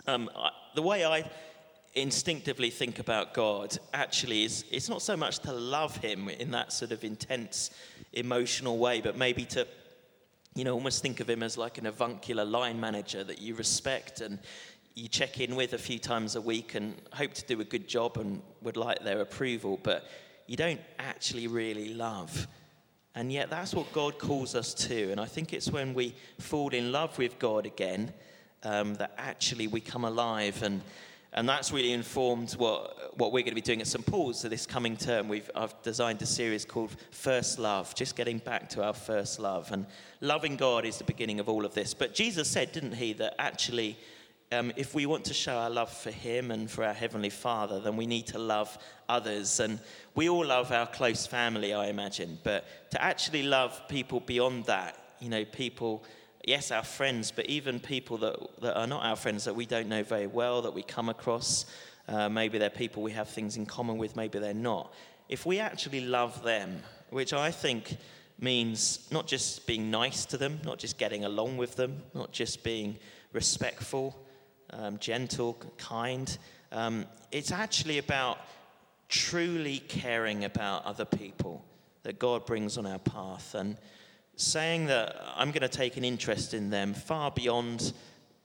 um, 0.07 0.29
I, 0.35 0.51
the 0.75 0.81
way 0.81 1.05
I 1.05 1.29
instinctively 1.93 2.69
think 2.69 2.99
about 2.99 3.33
God 3.33 3.77
actually 3.93 4.43
is 4.45 4.63
it's 4.71 4.89
not 4.89 5.01
so 5.01 5.17
much 5.17 5.39
to 5.39 5.51
love 5.51 5.97
him 5.97 6.29
in 6.29 6.51
that 6.51 6.71
sort 6.71 6.91
of 6.91 7.03
intense 7.03 7.71
emotional 8.13 8.77
way, 8.77 9.01
but 9.01 9.17
maybe 9.17 9.45
to 9.45 9.67
you 10.55 10.63
know 10.63 10.73
almost 10.73 11.01
think 11.01 11.19
of 11.19 11.29
him 11.29 11.43
as 11.43 11.57
like 11.57 11.77
an 11.77 11.85
avuncular 11.85 12.45
line 12.45 12.79
manager 12.79 13.23
that 13.23 13.41
you 13.41 13.55
respect 13.55 14.21
and 14.21 14.39
you 14.95 15.07
check 15.07 15.39
in 15.39 15.55
with 15.55 15.73
a 15.73 15.77
few 15.77 15.99
times 15.99 16.35
a 16.35 16.41
week 16.41 16.75
and 16.75 16.95
hope 17.13 17.33
to 17.33 17.45
do 17.45 17.61
a 17.61 17.63
good 17.63 17.87
job 17.87 18.17
and 18.17 18.41
would 18.61 18.75
like 18.75 19.03
their 19.03 19.21
approval, 19.21 19.79
but 19.83 20.05
you 20.47 20.57
don't 20.57 20.81
actually 20.99 21.47
really 21.47 21.93
love. 21.93 22.47
And 23.15 23.31
yet, 23.31 23.49
that's 23.49 23.73
what 23.73 23.91
God 23.93 24.19
calls 24.19 24.55
us 24.55 24.73
to. 24.73 25.11
And 25.11 25.19
I 25.19 25.25
think 25.25 25.53
it's 25.53 25.69
when 25.69 25.93
we 25.93 26.13
fall 26.39 26.69
in 26.69 26.91
love 26.91 27.17
with 27.17 27.39
God 27.39 27.65
again 27.65 28.13
um, 28.63 28.95
that 28.95 29.13
actually 29.17 29.67
we 29.67 29.81
come 29.81 30.05
alive. 30.05 30.61
And, 30.63 30.81
and 31.33 31.47
that's 31.47 31.71
really 31.71 31.93
informed 31.93 32.51
what, 32.53 33.17
what 33.17 33.31
we're 33.31 33.41
going 33.41 33.51
to 33.51 33.55
be 33.55 33.61
doing 33.61 33.79
at 33.79 33.87
St. 33.87 34.05
Paul's 34.05 34.41
so 34.41 34.49
this 34.49 34.65
coming 34.65 34.97
term. 34.97 35.29
We've, 35.29 35.49
I've 35.55 35.81
designed 35.81 36.21
a 36.21 36.25
series 36.25 36.65
called 36.65 36.95
First 37.11 37.57
Love, 37.57 37.95
just 37.95 38.17
getting 38.17 38.39
back 38.39 38.67
to 38.71 38.83
our 38.83 38.93
first 38.93 39.39
love. 39.39 39.71
And 39.71 39.85
loving 40.19 40.57
God 40.57 40.85
is 40.85 40.97
the 40.97 41.05
beginning 41.05 41.39
of 41.39 41.47
all 41.47 41.65
of 41.65 41.73
this. 41.73 41.93
But 41.93 42.13
Jesus 42.13 42.49
said, 42.49 42.73
didn't 42.73 42.95
he, 42.95 43.13
that 43.13 43.35
actually 43.39 43.97
um, 44.51 44.73
if 44.75 44.93
we 44.93 45.05
want 45.05 45.23
to 45.25 45.33
show 45.33 45.55
our 45.55 45.69
love 45.69 45.91
for 45.91 46.11
Him 46.11 46.51
and 46.51 46.69
for 46.69 46.83
our 46.83 46.93
Heavenly 46.93 47.29
Father, 47.29 47.79
then 47.79 47.95
we 47.95 48.05
need 48.05 48.27
to 48.27 48.39
love 48.39 48.77
others. 49.07 49.61
And 49.61 49.79
we 50.13 50.27
all 50.27 50.45
love 50.45 50.71
our 50.73 50.87
close 50.87 51.25
family, 51.25 51.73
I 51.73 51.87
imagine, 51.87 52.37
but 52.43 52.65
to 52.91 53.01
actually 53.01 53.43
love 53.43 53.81
people 53.87 54.19
beyond 54.19 54.65
that, 54.65 54.97
you 55.21 55.29
know, 55.29 55.45
people, 55.45 56.03
yes, 56.45 56.71
our 56.71 56.83
friends, 56.83 57.31
but 57.31 57.45
even 57.47 57.79
people 57.79 58.17
that, 58.17 58.35
that 58.61 58.77
are 58.77 58.87
not 58.87 59.05
our 59.05 59.15
friends 59.15 59.45
that 59.45 59.55
we 59.55 59.65
don't 59.65 59.87
know 59.87 60.03
very 60.03 60.27
well, 60.27 60.61
that 60.61 60.73
we 60.73 60.83
come 60.83 61.09
across, 61.09 61.65
uh, 62.07 62.29
maybe 62.29 62.57
they're 62.57 62.69
people 62.69 63.03
we 63.03 63.11
have 63.11 63.29
things 63.29 63.57
in 63.57 63.65
common 63.65 63.97
with, 63.97 64.15
maybe 64.15 64.39
they're 64.39 64.53
not. 64.53 64.93
If 65.29 65.45
we 65.45 65.59
actually 65.59 66.01
love 66.01 66.43
them, 66.43 66.81
which 67.09 67.33
I 67.33 67.51
think 67.51 67.97
means 68.39 69.07
not 69.11 69.27
just 69.27 69.67
being 69.67 69.91
nice 69.91 70.25
to 70.25 70.37
them, 70.37 70.59
not 70.65 70.79
just 70.79 70.97
getting 70.97 71.25
along 71.25 71.57
with 71.57 71.75
them, 71.75 72.01
not 72.13 72.31
just 72.31 72.63
being 72.63 72.97
respectful, 73.33 74.19
um, 74.71 74.97
gentle, 74.97 75.57
kind. 75.77 76.37
Um, 76.71 77.05
it's 77.31 77.51
actually 77.51 77.97
about 77.97 78.39
truly 79.09 79.79
caring 79.79 80.45
about 80.45 80.85
other 80.85 81.05
people 81.05 81.63
that 82.03 82.17
God 82.17 82.45
brings 82.45 82.77
on 82.77 82.85
our 82.85 82.99
path 82.99 83.53
and 83.53 83.77
saying 84.35 84.87
that 84.87 85.21
I'm 85.35 85.51
going 85.51 85.61
to 85.61 85.69
take 85.69 85.97
an 85.97 86.03
interest 86.03 86.53
in 86.53 86.69
them 86.69 86.93
far 86.93 87.31
beyond 87.31 87.93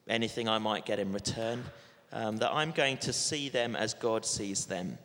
anything 0.09 0.49
I 0.49 0.59
might 0.59 0.85
get 0.85 0.99
in 0.99 1.13
return, 1.13 1.65
um, 2.13 2.37
that 2.39 2.53
I'm 2.53 2.71
going 2.71 2.99
to 2.99 3.13
see 3.13 3.49
them 3.49 3.75
as 3.75 3.95
God 3.95 4.25
sees 4.25 4.67
them. 4.67 4.99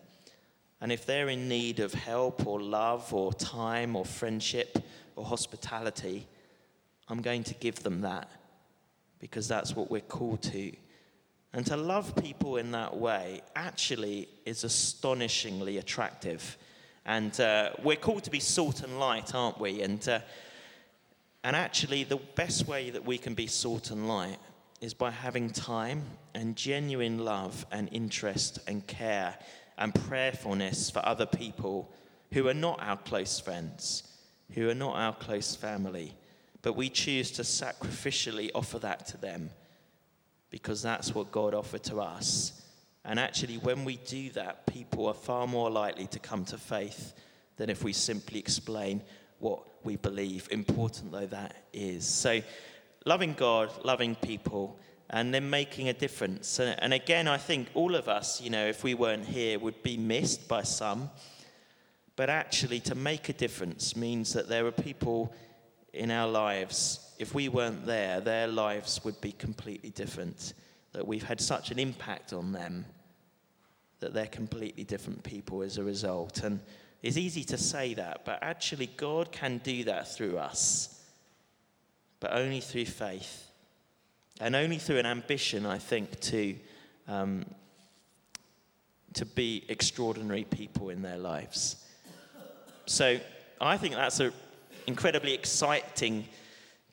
And 0.80 0.92
if 0.92 1.06
they're 1.06 1.30
in 1.30 1.48
need 1.48 1.80
of 1.80 1.94
help 1.94 2.48
or 2.48 2.62
love 2.62 3.14
or 3.14 3.34
time 3.34 3.96
or 3.96 4.06
friendship 4.06 4.78
or 5.16 5.26
hospitality, 5.26 6.28
I'm 7.08 7.22
going 7.22 7.44
to 7.46 7.54
give 7.56 7.84
them 7.84 8.02
that 8.02 8.30
because 9.20 9.48
that's 9.48 9.76
what 9.76 9.92
we're 9.92 10.02
called 10.02 10.42
to. 10.44 10.72
And 11.54 11.66
to 11.68 11.78
love 11.78 12.16
people 12.16 12.58
in 12.58 12.72
that 12.72 12.96
way 12.96 13.42
actually 13.56 14.30
is 14.46 14.64
astonishingly 14.64 15.78
attractive. 15.78 16.58
And 17.06 17.38
uh, 17.40 17.72
we're 17.84 17.98
called 17.98 18.24
to 18.24 18.32
be 18.32 18.40
salt 18.40 18.84
and 18.84 19.00
light, 19.00 19.36
aren't 19.36 19.60
we? 19.60 19.82
And, 19.82 20.08
uh, 20.08 20.20
and 21.43 21.55
actually, 21.55 22.03
the 22.03 22.19
best 22.36 22.67
way 22.67 22.91
that 22.91 23.05
we 23.05 23.17
can 23.17 23.33
be 23.33 23.48
salt 23.48 23.89
and 23.89 24.07
light 24.07 24.38
is 24.79 24.93
by 24.93 25.10
having 25.10 25.50
time 25.50 26.03
and 26.36 26.55
genuine 26.55 27.19
love 27.19 27.65
and 27.71 27.89
interest 27.91 28.60
and 28.67 28.86
care 28.86 29.36
and 29.77 29.93
prayerfulness 29.93 30.91
for 30.91 31.03
other 31.05 31.25
people 31.25 31.91
who 32.33 32.48
are 32.48 32.53
not 32.53 32.79
our 32.81 32.98
close 32.98 33.39
friends, 33.39 34.03
who 34.53 34.69
are 34.69 34.75
not 34.75 34.95
our 34.95 35.13
close 35.13 35.55
family, 35.55 36.13
but 36.62 36.75
we 36.75 36.89
choose 36.89 37.31
to 37.31 37.41
sacrificially 37.41 38.51
offer 38.53 38.77
that 38.79 39.07
to 39.07 39.17
them 39.17 39.50
because 40.51 40.81
that's 40.81 41.15
what 41.15 41.31
God 41.31 41.55
offered 41.55 41.83
to 41.83 42.00
us. 42.00 42.62
And 43.03 43.19
actually, 43.19 43.57
when 43.57 43.83
we 43.83 43.98
do 43.98 44.29
that, 44.31 44.67
people 44.67 45.07
are 45.07 45.13
far 45.15 45.48
more 45.48 45.71
likely 45.71 46.05
to 46.07 46.19
come 46.19 46.45
to 46.45 46.57
faith 46.57 47.13
than 47.57 47.69
if 47.69 47.83
we 47.83 47.93
simply 47.93 48.38
explain 48.38 49.01
what 49.41 49.63
we 49.83 49.95
believe, 49.95 50.48
important 50.51 51.12
though 51.12 51.25
that 51.27 51.55
is. 51.74 52.05
So, 52.05 52.41
loving 53.05 53.33
God, 53.33 53.71
loving 53.83 54.15
people, 54.15 54.79
and 55.10 55.33
then 55.33 55.50
making 55.50 55.89
a 55.89 55.93
difference. 55.93 56.60
And 56.60 56.93
again, 56.93 57.27
I 57.27 57.38
think 57.38 57.67
all 57.74 57.95
of 57.95 58.07
us, 58.07 58.39
you 58.39 58.50
know, 58.50 58.65
if 58.65 58.83
we 58.83 58.93
weren't 58.93 59.25
here, 59.25 59.60
would 59.60 59.83
be 59.83 59.98
missed 59.98 60.48
by 60.48 60.63
some. 60.63 61.10
But 62.15 62.29
actually, 62.29 62.79
to 62.81 62.95
make 62.95 63.27
a 63.27 63.33
difference 63.33 63.95
means 63.95 64.33
that 64.33 64.48
there 64.48 64.65
are 64.67 64.71
people 64.71 65.33
in 65.93 66.12
our 66.12 66.29
lives 66.29 67.12
if 67.21 67.36
we 67.36 67.50
weren't 67.50 67.86
there, 67.86 68.19
their 68.19 68.48
lives 68.48 69.05
would 69.05 69.21
be 69.21 69.31
completely 69.31 69.91
different. 69.91 70.53
That 70.93 71.07
we've 71.07 71.24
had 71.24 71.39
such 71.39 71.69
an 71.69 71.77
impact 71.77 72.33
on 72.33 72.51
them 72.51 72.86
that 74.00 74.12
they're 74.12 74.25
completely 74.25 74.83
different 74.83 75.21
people 75.21 75.62
as 75.62 75.77
a 75.77 75.83
result. 75.83 76.41
And 76.41 76.60
it's 77.01 77.17
easy 77.17 77.43
to 77.46 77.58
say 77.58 77.96
that, 77.96 78.25
but 78.25 78.39
actually, 78.41 78.88
God 78.98 79.31
can 79.31 79.58
do 79.60 79.84
that 79.86 80.13
through 80.13 80.38
us, 80.38 81.03
but 82.20 82.34
only 82.34 82.62
through 82.62 82.86
faith. 82.86 83.48
And 84.39 84.55
only 84.55 84.77
through 84.77 84.98
an 84.98 85.05
ambition, 85.05 85.65
I 85.65 85.77
think, 85.77 86.20
to, 86.22 86.55
um, 87.08 87.46
to 89.13 89.25
be 89.25 89.63
extraordinary 89.70 90.46
people 90.46 90.89
in 90.89 91.01
their 91.01 91.17
lives. 91.17 91.84
So 92.88 93.20
I 93.60 93.77
think 93.77 93.93
that's 93.96 94.20
an 94.20 94.34
incredibly 94.88 95.34
exciting 95.34 96.27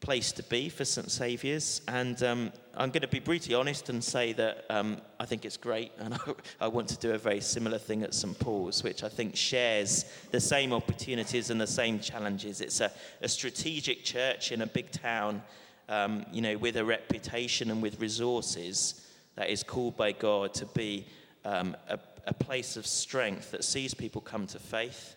place 0.01 0.31
to 0.33 0.43
be 0.45 0.69
for 0.69 0.85
St. 0.85 1.11
Saviour's. 1.11 1.81
And 1.89 2.23
um, 2.23 2.53
I'm 2.75 2.91
going 2.91 3.03
to 3.03 3.09
be 3.09 3.19
brutally 3.19 3.55
honest 3.55 3.89
and 3.89 4.03
say 4.03 4.33
that 4.35 4.65
um, 4.71 5.01
I 5.19 5.27
think 5.27 5.45
it's 5.45 5.57
great. 5.57 5.93
And 5.99 6.15
I, 6.27 6.35
I, 6.61 6.69
want 6.69 6.89
to 6.89 6.97
do 6.99 7.13
a 7.13 7.19
very 7.19 7.41
similar 7.41 7.79
thing 7.79 8.03
at 8.03 8.15
St. 8.15 8.39
Paul's, 8.39 8.83
which 8.83 9.03
I 9.03 9.09
think 9.09 9.35
shares 9.35 10.05
the 10.31 10.41
same 10.41 10.73
opportunities 10.73 11.51
and 11.51 11.61
the 11.61 11.67
same 11.67 11.99
challenges. 11.99 12.61
It's 12.61 12.81
a, 12.81 12.93
a 13.23 13.29
strategic 13.29 14.05
church 14.05 14.53
in 14.53 14.63
a 14.63 14.67
big 14.67 14.91
town, 14.91 15.43
um, 15.89 16.25
you 16.33 16.43
know, 16.43 16.57
with 16.57 16.77
a 16.77 16.85
reputation 16.85 17.71
and 17.71 17.83
with 17.83 18.01
resources 18.01 19.05
that 19.35 19.51
is 19.51 19.63
called 19.63 19.97
by 19.97 20.13
God 20.13 20.55
to 20.55 20.67
be 20.67 21.07
um, 21.45 21.77
a, 21.89 21.99
a, 22.27 22.35
place 22.35 22.77
of 22.77 22.87
strength 22.87 23.53
that 23.53 23.63
sees 23.63 23.95
people 23.95 24.21
come 24.21 24.47
to 24.49 24.59
faith, 24.59 25.15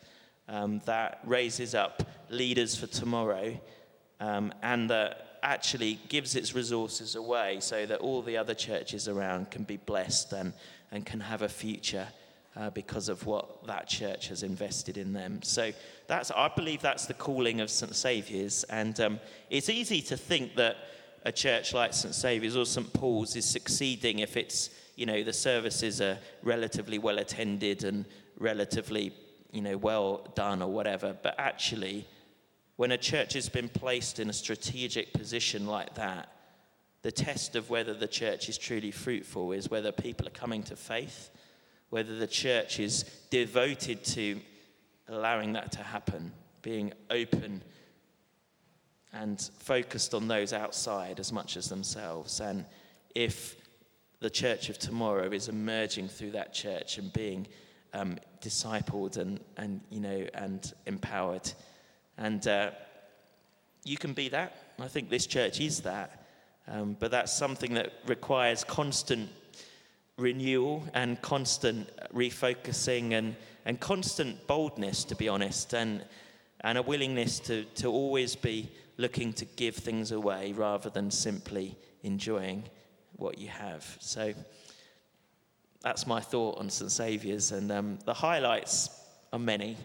um, 0.48 0.80
that 0.86 1.20
raises 1.26 1.74
up 1.74 2.04
leaders 2.30 2.76
for 2.76 2.88
tomorrow 2.88 3.60
um, 4.22 4.54
and 4.62 4.90
that 4.90 5.40
actually 5.44 6.00
gives 6.08 6.36
its 6.36 6.54
resources 6.54 7.16
away 7.16 7.58
so 7.60 7.86
that 7.88 8.00
all 8.00 8.22
the 8.22 8.38
other 8.38 8.54
churches 8.54 9.08
around 9.08 9.50
can 9.50 9.64
be 9.64 9.78
blessed 9.78 10.32
and, 10.34 10.54
and 10.92 11.06
can 11.06 11.20
have 11.20 11.42
a 11.42 11.50
future 11.50 12.08
uh, 12.56 12.70
because 12.70 13.10
of 13.10 13.26
what 13.26 13.66
that 13.66 13.88
church 13.88 14.28
has 14.28 14.44
invested 14.44 14.98
in 14.98 15.14
them. 15.14 15.42
So 15.42 15.72
that's, 16.06 16.30
I 16.32 16.52
believe 16.56 16.82
that's 16.82 17.08
the 17.08 17.16
calling 17.16 17.62
of 17.62 17.72
St. 17.72 17.96
Saviour's. 17.96 18.64
And 18.66 19.00
um, 19.00 19.20
it's 19.50 19.70
easy 19.70 20.02
to 20.04 20.18
think 20.18 20.56
that 20.56 20.78
a 21.24 21.32
church 21.32 21.74
like 21.74 21.94
St. 21.94 22.14
Saviour's 22.14 22.56
or 22.56 22.66
St. 22.66 22.94
Paul's 22.94 23.36
is 23.36 23.46
succeeding 23.46 24.20
if 24.20 24.38
it's, 24.38 24.70
you 24.96 25.08
know, 25.08 25.24
the 25.24 25.34
services 25.34 26.00
are 26.00 26.20
relatively 26.44 27.00
well 27.00 27.18
attended 27.18 27.84
and 27.84 28.06
relatively, 28.38 29.14
you 29.52 29.62
know, 29.62 29.78
well 29.78 30.28
done 30.36 30.62
or 30.62 30.72
whatever. 30.72 31.18
But 31.24 31.36
actually, 31.40 32.06
when 32.82 32.92
a 32.92 32.98
church 32.98 33.34
has 33.34 33.48
been 33.48 33.70
placed 33.70 34.18
in 34.18 34.28
a 34.28 34.34
strategic 34.34 35.14
position 35.14 35.68
like 35.68 35.94
that, 35.94 36.32
the 37.04 37.12
test 37.12 37.56
of 37.56 37.70
whether 37.70 37.94
the 37.94 38.08
church 38.08 38.50
is 38.50 38.58
truly 38.58 38.90
fruitful 38.90 39.52
is 39.52 39.70
whether 39.70 39.92
people 39.92 40.28
are 40.28 40.32
coming 40.32 40.64
to 40.64 40.76
faith, 40.76 41.30
whether 41.92 42.18
the 42.18 42.26
church 42.26 42.80
is 42.80 43.04
devoted 43.30 44.04
to 44.04 44.42
allowing 45.10 45.54
that 45.54 45.72
to 45.72 45.84
happen, 45.84 46.32
being 46.64 46.92
open 47.12 47.62
and 49.14 49.52
focused 49.60 50.16
on 50.16 50.28
those 50.28 50.52
outside 50.52 51.20
as 51.20 51.32
much 51.32 51.58
as 51.58 51.70
themselves. 51.70 52.40
And 52.40 52.66
if 53.14 53.58
the 54.22 54.30
church 54.32 54.70
of 54.70 54.80
tomorrow 54.80 55.30
is 55.30 55.50
emerging 55.50 56.08
through 56.08 56.32
that 56.32 56.52
church 56.52 56.98
and 56.98 57.14
being 57.14 57.46
um, 57.94 58.18
discipled 58.42 59.18
and, 59.18 59.40
and, 59.56 59.82
you 59.92 60.00
know, 60.00 60.26
and 60.34 60.74
empowered. 60.88 61.54
And 62.18 62.46
uh, 62.48 62.72
you 63.84 63.98
can 63.98 64.14
be 64.14 64.30
that. 64.30 64.56
I 64.80 64.88
think 64.88 65.10
this 65.10 65.26
church 65.28 65.60
is 65.60 65.82
that. 65.82 66.26
Um, 66.68 66.96
but 67.00 67.12
that's 67.12 67.34
something 67.34 67.74
that 67.74 67.94
requires 68.06 68.64
constant 68.64 69.30
renewal 70.18 70.84
and 70.94 71.22
constant 71.22 71.90
refocusing 72.14 73.14
and, 73.14 73.36
and 73.66 73.80
constant 73.80 74.48
boldness, 74.48 75.04
to 75.06 75.16
be 75.16 75.28
honest, 75.28 75.74
and, 75.74 76.06
and 76.62 76.78
a 76.78 76.82
willingness 76.82 77.40
to, 77.40 77.64
to 77.76 77.88
always 77.88 78.36
be 78.36 78.70
looking 78.98 79.34
to 79.34 79.46
give 79.46 79.76
things 79.76 80.12
away 80.12 80.54
rather 80.54 80.90
than 80.90 81.10
simply 81.10 81.76
enjoying 82.04 82.64
what 83.18 83.38
you 83.38 83.48
have. 83.48 83.98
So 84.00 84.34
that's 85.82 86.06
my 86.06 86.20
thought 86.20 86.60
on 86.60 86.70
St. 86.70 86.92
Saviour's. 86.92 87.52
And 87.52 87.72
um, 87.72 88.00
the 88.06 88.14
highlights 88.14 88.90
are 89.34 89.40
many. 89.40 89.78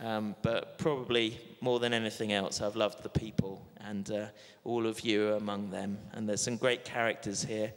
Um, 0.00 0.34
but 0.40 0.78
probably 0.78 1.38
more 1.60 1.78
than 1.78 1.92
anything 1.92 2.32
else, 2.32 2.62
I've 2.62 2.76
loved 2.76 3.02
the 3.02 3.10
people, 3.10 3.62
and 3.80 4.10
uh, 4.10 4.26
all 4.64 4.86
of 4.86 5.00
you 5.00 5.28
are 5.28 5.36
among 5.36 5.70
them. 5.70 5.98
And 6.12 6.26
there's 6.26 6.40
some 6.40 6.56
great 6.56 6.84
characters 6.84 7.44
here. 7.44 7.72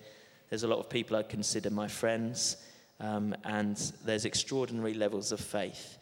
There's 0.49 0.63
a 0.63 0.67
lot 0.67 0.79
of 0.79 0.89
people 0.89 1.17
I 1.17 1.23
consider 1.23 1.69
my 1.69 1.87
friends, 1.89 2.57
um, 3.01 3.35
and 3.43 3.75
there's 4.05 4.23
extraordinary 4.23 4.93
levels 4.93 5.33
of 5.33 5.41
faith. 5.41 5.97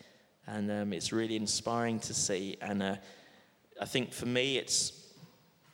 And 0.45 0.69
um, 0.69 0.93
it's 0.93 1.11
really 1.11 1.35
inspiring 1.35 1.99
to 2.01 2.13
see. 2.13 2.57
And 2.61 2.83
uh, 2.83 2.95
I 3.81 3.85
think 3.85 4.13
for 4.13 4.27
me, 4.27 4.57
it's 4.57 4.93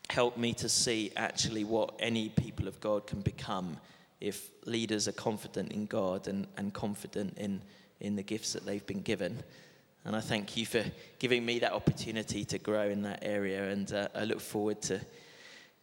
helped 0.10 0.38
me 0.38 0.54
to 0.54 0.70
see 0.70 1.12
actually 1.18 1.66
what 1.66 1.94
any 2.00 2.30
people 2.30 2.68
of 2.70 2.80
God 2.80 3.06
can 3.06 3.20
become 3.20 3.78
if 4.22 4.50
leaders 4.66 5.08
are 5.08 5.14
confident 5.14 5.74
in 5.74 5.86
God 5.86 6.28
and, 6.28 6.48
and 6.56 6.74
confident 6.74 7.38
in, 7.38 7.62
in 8.00 8.16
the 8.16 8.24
gifts 8.24 8.54
that 8.54 8.66
they've 8.66 8.86
been 8.86 9.02
given. 9.02 9.44
And 10.06 10.16
I 10.16 10.22
thank 10.22 10.56
you 10.56 10.66
for 10.66 10.84
giving 11.20 11.46
me 11.46 11.60
that 11.60 11.74
opportunity 11.74 12.46
to 12.46 12.58
grow 12.58 12.90
in 12.90 13.02
that 13.02 13.20
area. 13.22 13.70
And 13.70 13.92
uh, 13.92 14.08
I 14.16 14.24
look 14.24 14.40
forward 14.40 14.82
to 14.84 15.02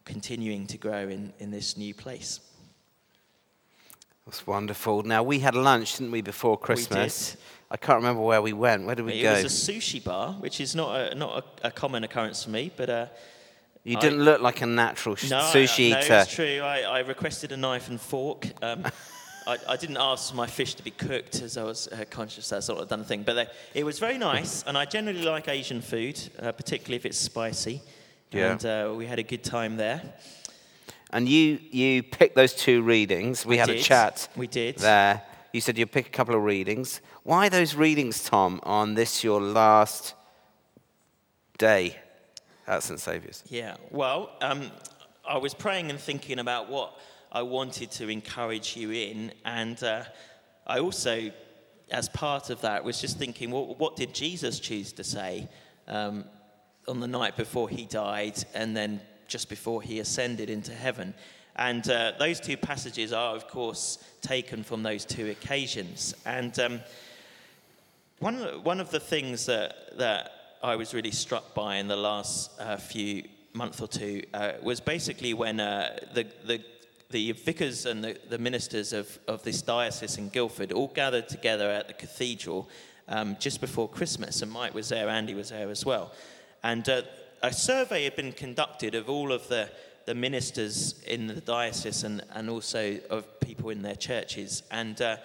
continuing 0.03 0.65
to 0.67 0.77
grow 0.77 1.07
in, 1.09 1.33
in 1.39 1.51
this 1.51 1.77
new 1.77 1.93
place. 1.93 2.39
That's 4.25 4.47
wonderful. 4.47 5.03
Now, 5.03 5.21
we 5.21 5.39
had 5.39 5.53
lunch, 5.53 5.97
didn't 5.97 6.11
we, 6.11 6.21
before 6.21 6.57
Christmas? 6.57 7.31
did. 7.31 7.39
I 7.69 7.77
can't 7.77 7.97
remember 7.97 8.21
where 8.21 8.41
we 8.41 8.53
went. 8.53 8.85
Where 8.85 8.95
did 8.95 9.05
we 9.05 9.13
it 9.13 9.23
go? 9.23 9.33
It 9.33 9.43
was 9.43 9.69
a 9.69 9.71
sushi 9.71 10.03
bar, 10.03 10.33
which 10.33 10.59
is 10.59 10.75
not 10.75 10.95
a, 10.95 11.15
not 11.15 11.59
a, 11.63 11.67
a 11.67 11.71
common 11.71 12.03
occurrence 12.03 12.43
for 12.43 12.49
me, 12.49 12.71
but 12.75 12.89
uh, 12.89 13.05
you 13.83 13.97
didn't 13.97 14.23
look 14.23 14.41
like 14.41 14.61
a 14.61 14.65
natural 14.65 15.15
sh- 15.15 15.29
no, 15.29 15.41
sushi 15.41 15.89
I, 15.89 15.91
no, 15.91 15.99
eater. 15.99 16.19
it's 16.21 16.33
true. 16.33 16.59
I, 16.61 16.81
I 16.81 16.99
requested 16.99 17.51
a 17.51 17.57
knife 17.57 17.87
and 17.87 18.01
fork. 18.01 18.47
Um, 18.63 18.83
I, 19.47 19.57
I 19.69 19.77
didn't 19.77 19.97
ask 19.97 20.33
my 20.33 20.47
fish 20.47 20.73
to 20.75 20.83
be 20.83 20.91
cooked, 20.91 21.41
as 21.41 21.57
I 21.57 21.63
was 21.63 21.87
uh, 21.87 22.05
conscious 22.09 22.49
that's 22.49 22.65
sort 22.65 22.79
of 22.79 22.87
done 22.89 23.03
thing. 23.03 23.23
But 23.23 23.37
uh, 23.37 23.45
it 23.73 23.83
was 23.83 23.99
very 23.99 24.17
nice, 24.17 24.63
and 24.63 24.77
I 24.77 24.85
generally 24.85 25.21
like 25.21 25.47
Asian 25.47 25.81
food, 25.81 26.19
uh, 26.39 26.51
particularly 26.51 26.95
if 26.95 27.05
it's 27.05 27.17
spicy. 27.17 27.81
Yeah. 28.31 28.51
And 28.51 28.65
uh, 28.65 28.93
we 28.95 29.05
had 29.05 29.19
a 29.19 29.23
good 29.23 29.43
time 29.43 29.77
there. 29.77 30.01
And 31.11 31.29
you, 31.29 31.59
you 31.71 32.03
picked 32.03 32.35
those 32.35 32.53
two 32.53 32.81
readings. 32.81 33.45
We 33.45 33.57
I 33.57 33.65
had 33.65 33.69
a 33.69 33.79
chat 33.79 34.27
We 34.35 34.47
did. 34.47 34.79
there. 34.79 35.21
You 35.53 35.61
said 35.61 35.77
you'd 35.77 35.91
pick 35.91 36.07
a 36.07 36.09
couple 36.09 36.35
of 36.35 36.43
readings. 36.43 36.99
Why 37.23 37.47
those 37.47 37.75
readings, 37.75 38.23
Tom, 38.23 38.59
on 38.63 38.95
this 38.95 39.23
your 39.23 39.39
last 39.39 40.15
day 41.57 41.95
at 42.67 42.83
St. 42.83 42.99
Saviour's? 42.99 43.43
Yeah, 43.47 43.77
well, 43.91 44.31
um, 44.41 44.69
I 45.27 45.37
was 45.37 45.53
praying 45.53 45.89
and 45.91 45.99
thinking 45.99 46.39
about 46.39 46.69
what 46.69 46.99
I 47.35 47.41
wanted 47.41 47.91
to 47.91 48.07
encourage 48.07 48.77
you 48.77 48.91
in, 48.91 49.33
and 49.43 49.83
uh, 49.83 50.03
I 50.65 50.79
also, 50.79 51.33
as 51.91 52.07
part 52.07 52.49
of 52.49 52.61
that, 52.61 52.85
was 52.85 53.01
just 53.01 53.17
thinking, 53.17 53.51
well, 53.51 53.75
what 53.75 53.97
did 53.97 54.13
Jesus 54.13 54.57
choose 54.57 54.93
to 54.93 55.03
say 55.03 55.49
um, 55.89 56.23
on 56.87 57.01
the 57.01 57.09
night 57.09 57.35
before 57.35 57.67
he 57.67 57.83
died, 57.87 58.41
and 58.53 58.75
then 58.75 59.01
just 59.27 59.49
before 59.49 59.81
he 59.81 59.99
ascended 59.99 60.49
into 60.49 60.71
heaven? 60.71 61.13
And 61.57 61.89
uh, 61.89 62.13
those 62.17 62.39
two 62.39 62.55
passages 62.55 63.11
are, 63.11 63.35
of 63.35 63.49
course, 63.49 63.97
taken 64.21 64.63
from 64.63 64.81
those 64.81 65.03
two 65.03 65.29
occasions, 65.29 66.15
and. 66.25 66.57
Um, 66.57 66.79
one, 68.19 68.35
one 68.63 68.79
of 68.79 68.91
the 68.91 68.99
things 68.99 69.45
that, 69.47 69.97
that 69.97 70.31
I 70.63 70.77
was 70.77 70.93
really 70.93 71.11
struck 71.11 71.53
by 71.53 71.75
in 71.75 71.89
the 71.89 71.97
last 71.97 72.49
uh, 72.61 72.77
few 72.77 73.23
month 73.51 73.81
or 73.81 73.89
two 73.89 74.23
uh, 74.33 74.53
was 74.63 74.79
basically 74.79 75.33
when 75.33 75.59
uh, 75.59 75.97
the, 76.13 76.25
the, 76.45 76.63
the 77.15 77.31
vicars 77.31 77.85
and 77.85 78.03
the, 78.03 78.17
the 78.27 78.37
ministers 78.37 78.91
of, 78.91 79.19
of 79.25 79.41
this 79.43 79.61
diocese 79.61 80.17
in 80.17 80.27
Guildford 80.27 80.73
all 80.73 80.89
gathered 80.89 81.29
together 81.29 81.71
at 81.71 81.87
the 81.87 81.93
cathedral 81.93 82.67
um, 83.07 83.37
just 83.39 83.61
before 83.61 83.87
Christmas, 83.87 84.41
and 84.41 84.51
Mike 84.51 84.73
was 84.73 84.89
there, 84.89 85.07
Andy 85.07 85.33
was 85.33 85.47
there 85.47 85.69
as 85.69 85.85
well. 85.85 86.11
And 86.61 86.89
uh, 86.89 87.03
a 87.41 87.53
survey 87.53 88.03
had 88.03 88.17
been 88.17 88.33
conducted 88.33 88.95
of 88.95 89.09
all 89.09 89.31
of 89.31 89.47
the, 89.47 89.69
the 90.05 90.13
ministers 90.13 91.01
in 91.07 91.27
the 91.27 91.39
diocese 91.39 92.03
and, 92.03 92.21
and 92.33 92.49
also 92.49 92.99
of 93.09 93.39
people 93.39 93.69
in 93.69 93.81
their 93.81 93.95
churches. 93.95 94.63
And 94.69 95.01
uh, 95.01 95.15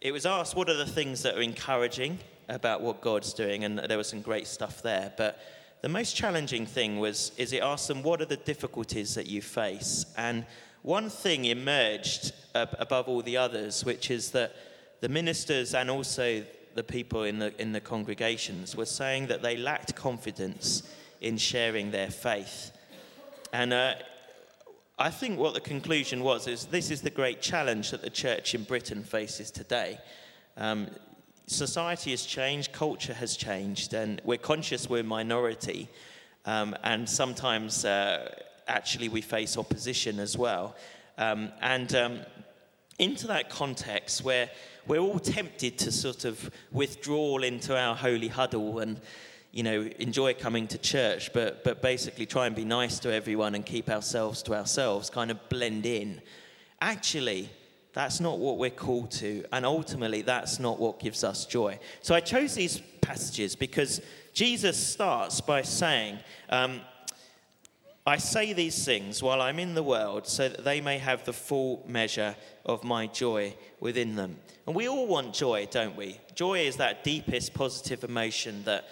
it 0.00 0.12
was 0.12 0.26
asked 0.26 0.54
what 0.54 0.68
are 0.70 0.76
the 0.76 0.86
things 0.86 1.24
that 1.24 1.34
are 1.34 1.42
encouraging 1.42 2.20
about 2.48 2.82
what 2.82 3.00
God's 3.00 3.34
doing, 3.34 3.64
and 3.64 3.80
there 3.80 3.98
was 3.98 4.08
some 4.08 4.20
great 4.20 4.46
stuff 4.46 4.80
there. 4.80 5.12
But 5.16 5.40
the 5.82 5.88
most 5.88 6.14
challenging 6.14 6.66
thing 6.66 7.00
was 7.00 7.32
is 7.36 7.52
it 7.52 7.64
asked 7.64 7.88
them 7.88 8.04
what 8.04 8.22
are 8.22 8.26
the 8.26 8.36
difficulties 8.36 9.16
that 9.16 9.26
you 9.26 9.42
face, 9.42 10.06
and 10.16 10.46
one 10.86 11.10
thing 11.10 11.46
emerged 11.46 12.32
ab- 12.54 12.76
above 12.78 13.08
all 13.08 13.20
the 13.20 13.36
others, 13.36 13.84
which 13.84 14.08
is 14.08 14.30
that 14.30 14.54
the 15.00 15.08
ministers 15.08 15.74
and 15.74 15.90
also 15.90 16.44
the 16.76 16.84
people 16.84 17.24
in 17.24 17.40
the 17.40 17.52
in 17.60 17.72
the 17.72 17.80
congregations 17.80 18.76
were 18.76 18.86
saying 18.86 19.26
that 19.26 19.42
they 19.42 19.56
lacked 19.56 19.96
confidence 19.96 20.84
in 21.20 21.36
sharing 21.36 21.90
their 21.90 22.10
faith, 22.10 22.70
and. 23.52 23.72
Uh, 23.72 23.94
I 24.98 25.10
think 25.10 25.38
what 25.38 25.52
the 25.52 25.60
conclusion 25.60 26.22
was 26.22 26.48
is 26.48 26.64
this 26.64 26.90
is 26.90 27.02
the 27.02 27.10
great 27.10 27.42
challenge 27.42 27.90
that 27.90 28.00
the 28.00 28.08
church 28.08 28.54
in 28.54 28.62
Britain 28.62 29.02
faces 29.04 29.50
today. 29.50 29.98
Um, 30.56 30.86
society 31.46 32.12
has 32.12 32.24
changed, 32.24 32.72
culture 32.72 33.12
has 33.12 33.36
changed, 33.36 33.92
and 33.92 34.22
we're 34.24 34.38
conscious 34.38 34.88
we're 34.88 35.00
a 35.00 35.04
minority, 35.04 35.90
um, 36.46 36.74
and 36.82 37.06
sometimes 37.06 37.84
uh, 37.84 38.34
actually 38.66 39.08
we 39.08 39.20
face 39.20 39.56
opposition 39.56 40.18
as 40.20 40.36
well. 40.36 40.74
Um, 41.18 41.52
and 41.60 41.94
um, 41.94 42.20
into 42.98 43.26
that 43.26 43.50
context 43.50 44.24
where 44.24 44.50
we're 44.86 45.00
all 45.00 45.18
tempted 45.18 45.78
to 45.78 45.92
sort 45.92 46.24
of 46.24 46.50
withdraw 46.72 47.38
into 47.38 47.76
our 47.76 47.94
holy 47.94 48.28
huddle 48.28 48.78
and 48.78 49.00
you 49.52 49.62
know 49.62 49.82
enjoy 49.98 50.34
coming 50.34 50.66
to 50.66 50.78
church 50.78 51.32
but 51.32 51.62
but 51.64 51.82
basically 51.82 52.26
try 52.26 52.46
and 52.46 52.56
be 52.56 52.64
nice 52.64 52.98
to 52.98 53.12
everyone 53.12 53.54
and 53.54 53.66
keep 53.66 53.88
ourselves 53.90 54.42
to 54.42 54.54
ourselves 54.54 55.10
kind 55.10 55.30
of 55.30 55.48
blend 55.48 55.84
in 55.84 56.20
actually 56.80 57.48
that's 57.92 58.20
not 58.20 58.38
what 58.38 58.58
we're 58.58 58.70
called 58.70 59.10
to 59.10 59.44
and 59.52 59.64
ultimately 59.64 60.22
that's 60.22 60.58
not 60.58 60.78
what 60.78 61.00
gives 61.00 61.24
us 61.24 61.46
joy 61.46 61.78
so 62.02 62.14
i 62.14 62.20
chose 62.20 62.54
these 62.54 62.80
passages 63.00 63.54
because 63.54 64.00
jesus 64.32 64.76
starts 64.76 65.40
by 65.40 65.62
saying 65.62 66.18
um, 66.50 66.80
I 68.08 68.18
say 68.18 68.52
these 68.52 68.84
things 68.84 69.20
while 69.20 69.42
I'm 69.42 69.58
in 69.58 69.74
the 69.74 69.82
world 69.82 70.28
so 70.28 70.48
that 70.48 70.64
they 70.64 70.80
may 70.80 70.98
have 70.98 71.24
the 71.24 71.32
full 71.32 71.84
measure 71.88 72.36
of 72.64 72.84
my 72.84 73.08
joy 73.08 73.56
within 73.80 74.14
them. 74.14 74.36
And 74.64 74.76
we 74.76 74.88
all 74.88 75.08
want 75.08 75.34
joy, 75.34 75.66
don't 75.68 75.96
we? 75.96 76.20
Joy 76.36 76.60
is 76.60 76.76
that 76.76 77.02
deepest 77.02 77.52
positive 77.52 78.04
emotion 78.04 78.62
that 78.62 78.86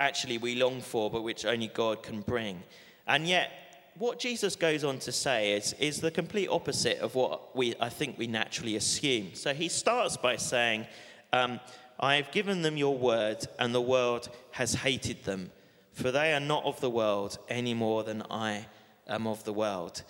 actually 0.00 0.38
we 0.38 0.54
long 0.54 0.80
for, 0.80 1.10
but 1.10 1.22
which 1.22 1.44
only 1.44 1.66
God 1.68 2.02
can 2.02 2.22
bring. 2.22 2.62
And 3.06 3.28
yet, 3.28 3.50
what 3.98 4.18
Jesus 4.18 4.56
goes 4.56 4.82
on 4.82 4.98
to 5.00 5.12
say 5.12 5.52
is, 5.52 5.74
is 5.74 6.00
the 6.00 6.10
complete 6.10 6.48
opposite 6.48 6.98
of 7.00 7.14
what 7.14 7.54
we, 7.54 7.74
I 7.78 7.90
think 7.90 8.16
we 8.16 8.26
naturally 8.26 8.76
assume. 8.76 9.34
So 9.34 9.52
he 9.52 9.68
starts 9.68 10.16
by 10.16 10.36
saying, 10.36 10.86
um, 11.34 11.60
I 12.00 12.16
have 12.16 12.32
given 12.32 12.62
them 12.62 12.78
your 12.78 12.96
word, 12.96 13.46
and 13.58 13.74
the 13.74 13.80
world 13.80 14.30
has 14.52 14.72
hated 14.74 15.22
them 15.24 15.50
for 15.94 16.10
they 16.10 16.34
are 16.34 16.40
not 16.40 16.64
of 16.64 16.80
the 16.80 16.90
world 16.90 17.38
any 17.48 17.72
more 17.72 18.02
than 18.04 18.22
I 18.30 18.66
am 19.08 19.26
of 19.26 19.44
the 19.44 19.52
world. 19.52 20.02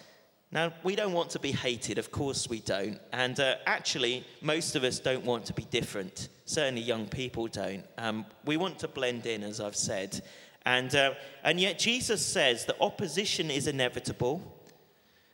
Now, 0.51 0.73
we 0.83 0.95
don't 0.95 1.13
want 1.13 1.31
to 1.31 1.39
be 1.39 1.53
hated, 1.53 1.99
of 1.99 2.11
course 2.11 2.49
we 2.49 2.61
don't. 2.61 2.99
And 3.13 3.39
uh, 3.39 3.57
actually, 3.67 4.25
most 4.41 4.77
of 4.77 4.85
us 4.85 4.99
don't 4.99 5.25
want 5.25 5.45
to 5.47 5.53
be 5.53 5.65
different. 5.65 6.29
Certainly, 6.45 6.83
young 6.83 7.07
people 7.07 7.49
don't. 7.49 7.85
Um, 7.99 8.25
we 8.45 8.57
want 8.57 8.79
to 8.81 8.89
blend 8.89 9.27
in, 9.27 9.43
as 9.43 9.61
I've 9.61 9.77
said. 9.77 10.23
And, 10.65 10.95
uh, 10.95 11.15
and 11.43 11.61
yet, 11.61 11.79
Jesus 11.79 12.25
says 12.25 12.67
that 12.67 12.77
opposition 12.81 13.51
is 13.51 13.67
inevitable 13.67 14.43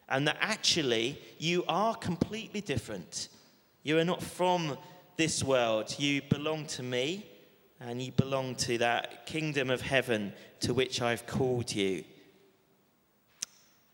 and 0.09 0.27
that 0.27 0.37
actually 0.41 1.21
you 1.39 1.65
are 1.69 1.95
completely 1.95 2.61
different. 2.61 3.29
You 3.83 3.99
are 3.99 4.05
not 4.05 4.23
from 4.23 4.77
this 5.17 5.45
world, 5.45 5.95
you 5.99 6.23
belong 6.23 6.67
to 6.67 6.83
me 6.83 7.30
and 7.81 8.01
you 8.03 8.13
belong 8.13 8.55
to 8.55 8.79
that 8.79 9.25
kingdom 9.27 9.71
of 9.71 9.81
heaven 9.81 10.33
to 10.61 10.75
which 10.75 11.01
I've 11.01 11.27
called 11.27 11.73
you. 11.73 12.05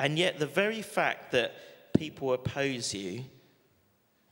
And 0.00 0.18
yet, 0.18 0.38
the 0.38 0.46
very 0.46 0.82
fact 0.82 1.32
that 1.32 1.54
people 1.94 2.32
oppose 2.32 2.92
you, 2.92 3.24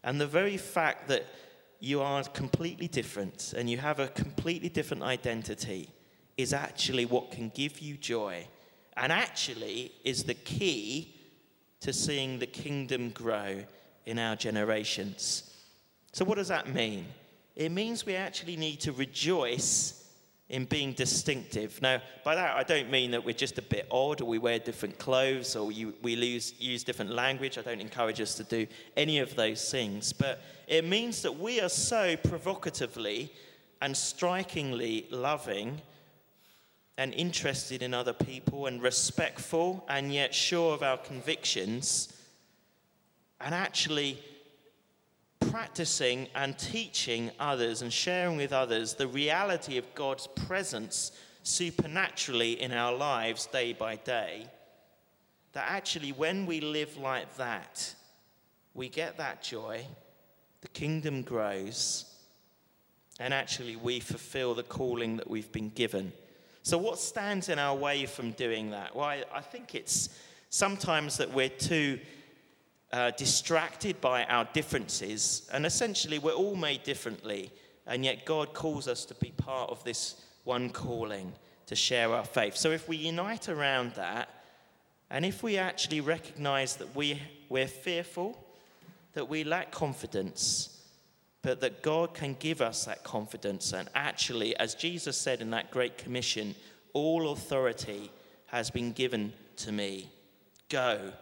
and 0.03 0.21
the 0.21 0.27
very 0.27 0.57
fact 0.57 1.09
that 1.09 1.25
you 1.81 2.03
are 2.03 2.23
completely 2.25 2.89
different 2.89 3.55
and 3.57 3.69
you 3.69 3.79
have 3.79 3.99
a 3.99 4.09
completely 4.09 4.69
different 4.69 5.03
identity, 5.03 5.89
is 6.37 6.53
actually 6.53 7.07
what 7.07 7.31
can 7.31 7.51
give 7.51 7.79
you 7.79 7.97
joy, 7.97 8.47
and 8.97 9.13
actually 9.13 9.93
is 10.05 10.25
the 10.25 10.35
key 10.35 11.15
to 11.81 11.93
seeing 11.93 12.39
the 12.39 12.47
kingdom 12.47 13.11
grow 13.11 13.63
in 14.05 14.19
our 14.19 14.35
generations. 14.37 15.51
So, 16.13 16.25
what 16.25 16.37
does 16.37 16.49
that 16.49 16.75
mean? 16.75 17.07
It 17.57 17.71
means 17.71 18.05
we 18.05 18.17
actually 18.17 18.57
need 18.57 18.81
to 18.81 18.93
rejoice 18.93 20.05
in 20.49 20.65
being 20.67 20.93
distinctive. 20.93 21.81
Now, 21.81 22.03
by 22.23 22.35
that, 22.35 22.57
I 22.57 22.63
don't 22.65 22.91
mean 22.91 23.13
that 23.13 23.25
we're 23.25 23.33
just 23.33 23.59
a 23.59 23.63
bit 23.63 23.87
odd 23.91 24.21
or 24.21 24.27
we 24.27 24.39
wear 24.39 24.59
different 24.59 24.99
clothes 24.99 25.57
or 25.57 25.73
you, 25.73 25.95
we 26.03 26.17
lose, 26.17 26.55
use 26.59 26.85
different 26.85 27.13
language. 27.13 27.57
I 27.57 27.63
don't 27.63 27.81
encourage 27.81 28.21
us 28.21 28.35
to 28.37 28.45
do 28.45 28.67
any 28.97 29.21
of 29.21 29.35
those 29.37 29.71
things. 29.71 30.13
But 30.13 30.43
it 30.67 30.85
means 30.85 31.23
that 31.23 31.39
we 31.39 31.61
are 31.61 31.69
so 31.69 32.17
provocatively 32.17 33.33
and 33.81 33.97
strikingly 33.97 35.07
loving 35.11 35.81
and 36.99 37.13
interested 37.15 37.83
in 37.83 37.95
other 37.95 38.13
people 38.13 38.67
and 38.67 38.83
respectful 38.83 39.85
and 39.89 40.13
yet 40.13 40.35
sure 40.35 40.75
of 40.75 40.83
our 40.83 40.99
convictions 40.99 42.13
and 43.41 43.55
actually 43.55 44.19
practicing 45.55 46.27
and 46.35 46.59
teaching 46.59 47.31
others 47.39 47.81
and 47.81 47.93
sharing 47.93 48.37
with 48.37 48.53
others 48.53 48.95
the 48.95 49.07
reality 49.07 49.79
of 49.79 49.95
God's 49.95 50.27
presence 50.27 51.13
supernaturally 51.45 52.61
in 52.61 52.73
our 52.73 52.93
lives 52.93 53.47
day 53.47 53.73
by 53.73 53.95
day, 53.95 54.49
that 55.53 55.67
actually 55.69 56.11
when 56.11 56.45
we 56.45 56.59
live 56.59 56.97
like 56.97 57.37
that, 57.37 57.95
we 58.75 58.89
get 58.89 59.17
that 59.17 59.45
joy, 59.45 59.87
the 60.61 60.67
kingdom 60.67 61.23
grows, 61.23 62.05
and 63.21 63.33
actually 63.33 63.77
we 63.77 64.01
fulfill 64.01 64.55
the 64.55 64.65
calling 64.65 65.19
that 65.19 65.31
we've 65.31 65.53
been 65.53 65.71
given. 65.71 66.13
So, 66.65 66.77
what 66.79 66.99
stands 66.99 67.49
in 67.49 67.61
our 67.61 67.77
way 67.77 68.07
from 68.07 68.33
doing 68.33 68.71
that? 68.71 68.97
Well, 68.97 69.05
I, 69.05 69.23
I 69.33 69.41
think 69.41 69.77
it's 69.77 70.09
sometimes 70.51 71.17
that 71.19 71.33
we're 71.33 71.49
too 71.49 72.01
uh, 72.95 73.11
distracted 73.11 74.01
by 74.01 74.23
our 74.27 74.49
differences, 74.53 75.49
and 75.53 75.67
essentially 75.67 76.21
we're 76.21 76.31
all 76.31 76.55
made 76.55 76.85
differently, 76.85 77.51
and 77.89 78.05
yet 78.05 78.25
God 78.25 78.55
calls 78.55 78.87
us 78.87 79.05
to 79.07 79.15
be 79.17 79.33
part 79.37 79.69
of 79.69 79.83
this 79.83 80.23
one 80.45 80.71
calling 80.71 81.33
to 81.67 81.75
share 81.75 82.13
our 82.13 82.25
faith. 82.25 82.57
So, 82.57 82.71
if 82.71 82.89
we 82.89 82.97
unite 82.97 83.49
around 83.49 83.95
that, 83.95 84.29
and 85.11 85.25
if 85.25 85.43
we 85.43 85.59
actually 85.59 86.03
recognize 86.03 86.77
that 86.77 86.95
we, 86.95 87.21
we're 87.49 87.67
fearful, 87.67 88.39
that 89.15 89.29
we 89.29 89.43
lack 89.43 89.73
confidence, 89.73 90.81
but 91.43 91.61
that 91.63 91.83
God 91.83 92.15
can 92.15 92.37
give 92.39 92.61
us 92.61 92.85
that 92.85 93.03
confidence. 93.03 93.73
And 93.73 93.89
actually, 93.97 94.57
as 94.59 94.77
Jesus 94.77 95.17
said 95.17 95.41
in 95.41 95.51
that 95.51 95.73
Great 95.73 95.99
Commission, 95.99 96.55
all 96.93 97.33
authority 97.33 98.13
has 98.47 98.71
been 98.71 98.93
given 98.93 99.33
to 99.57 99.73
me. 99.73 100.09
Go, 100.69 101.13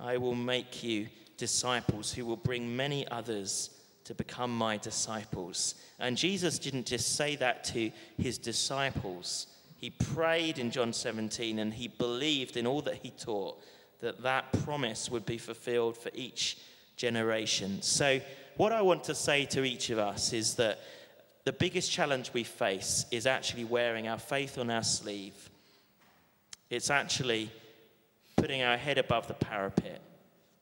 I 0.00 0.16
will 0.16 0.34
make 0.34 0.82
you 0.82 1.08
disciples 1.36 2.12
who 2.12 2.24
will 2.24 2.36
bring 2.36 2.76
many 2.76 3.06
others 3.08 3.70
to 4.04 4.14
become 4.14 4.56
my 4.56 4.76
disciples. 4.76 5.74
And 5.98 6.16
Jesus 6.16 6.58
didn't 6.58 6.86
just 6.86 7.16
say 7.16 7.36
that 7.36 7.64
to 7.64 7.90
his 8.16 8.38
disciples, 8.38 9.48
he 9.76 9.90
prayed 9.90 10.58
in 10.58 10.70
John 10.70 10.92
17 10.92 11.58
and 11.58 11.72
he 11.72 11.88
believed 11.88 12.56
in 12.56 12.66
all 12.66 12.82
that 12.82 13.00
he 13.02 13.10
taught 13.10 13.62
that 14.00 14.22
that 14.22 14.52
promise 14.64 15.10
would 15.10 15.26
be 15.26 15.38
fulfilled 15.38 15.96
for 15.96 16.10
each 16.14 16.58
generation. 16.96 17.82
So, 17.82 18.20
what 18.56 18.72
I 18.72 18.82
want 18.82 19.04
to 19.04 19.14
say 19.14 19.44
to 19.46 19.64
each 19.64 19.90
of 19.90 19.98
us 19.98 20.32
is 20.32 20.54
that 20.54 20.80
the 21.44 21.52
biggest 21.52 21.90
challenge 21.90 22.32
we 22.32 22.44
face 22.44 23.06
is 23.10 23.26
actually 23.26 23.64
wearing 23.64 24.08
our 24.08 24.18
faith 24.18 24.58
on 24.58 24.68
our 24.68 24.82
sleeve. 24.82 25.50
It's 26.68 26.90
actually 26.90 27.50
putting 28.38 28.62
our 28.62 28.76
head 28.76 28.98
above 28.98 29.28
the 29.28 29.34
parapet. 29.34 30.00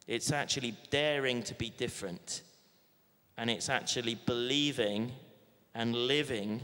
It's 0.06 0.32
actually 0.32 0.74
daring 0.90 1.42
to 1.44 1.54
be 1.54 1.70
different. 1.70 2.42
And 3.38 3.50
it's 3.50 3.68
actually 3.68 4.14
believing 4.14 5.12
and 5.74 5.94
living 5.94 6.62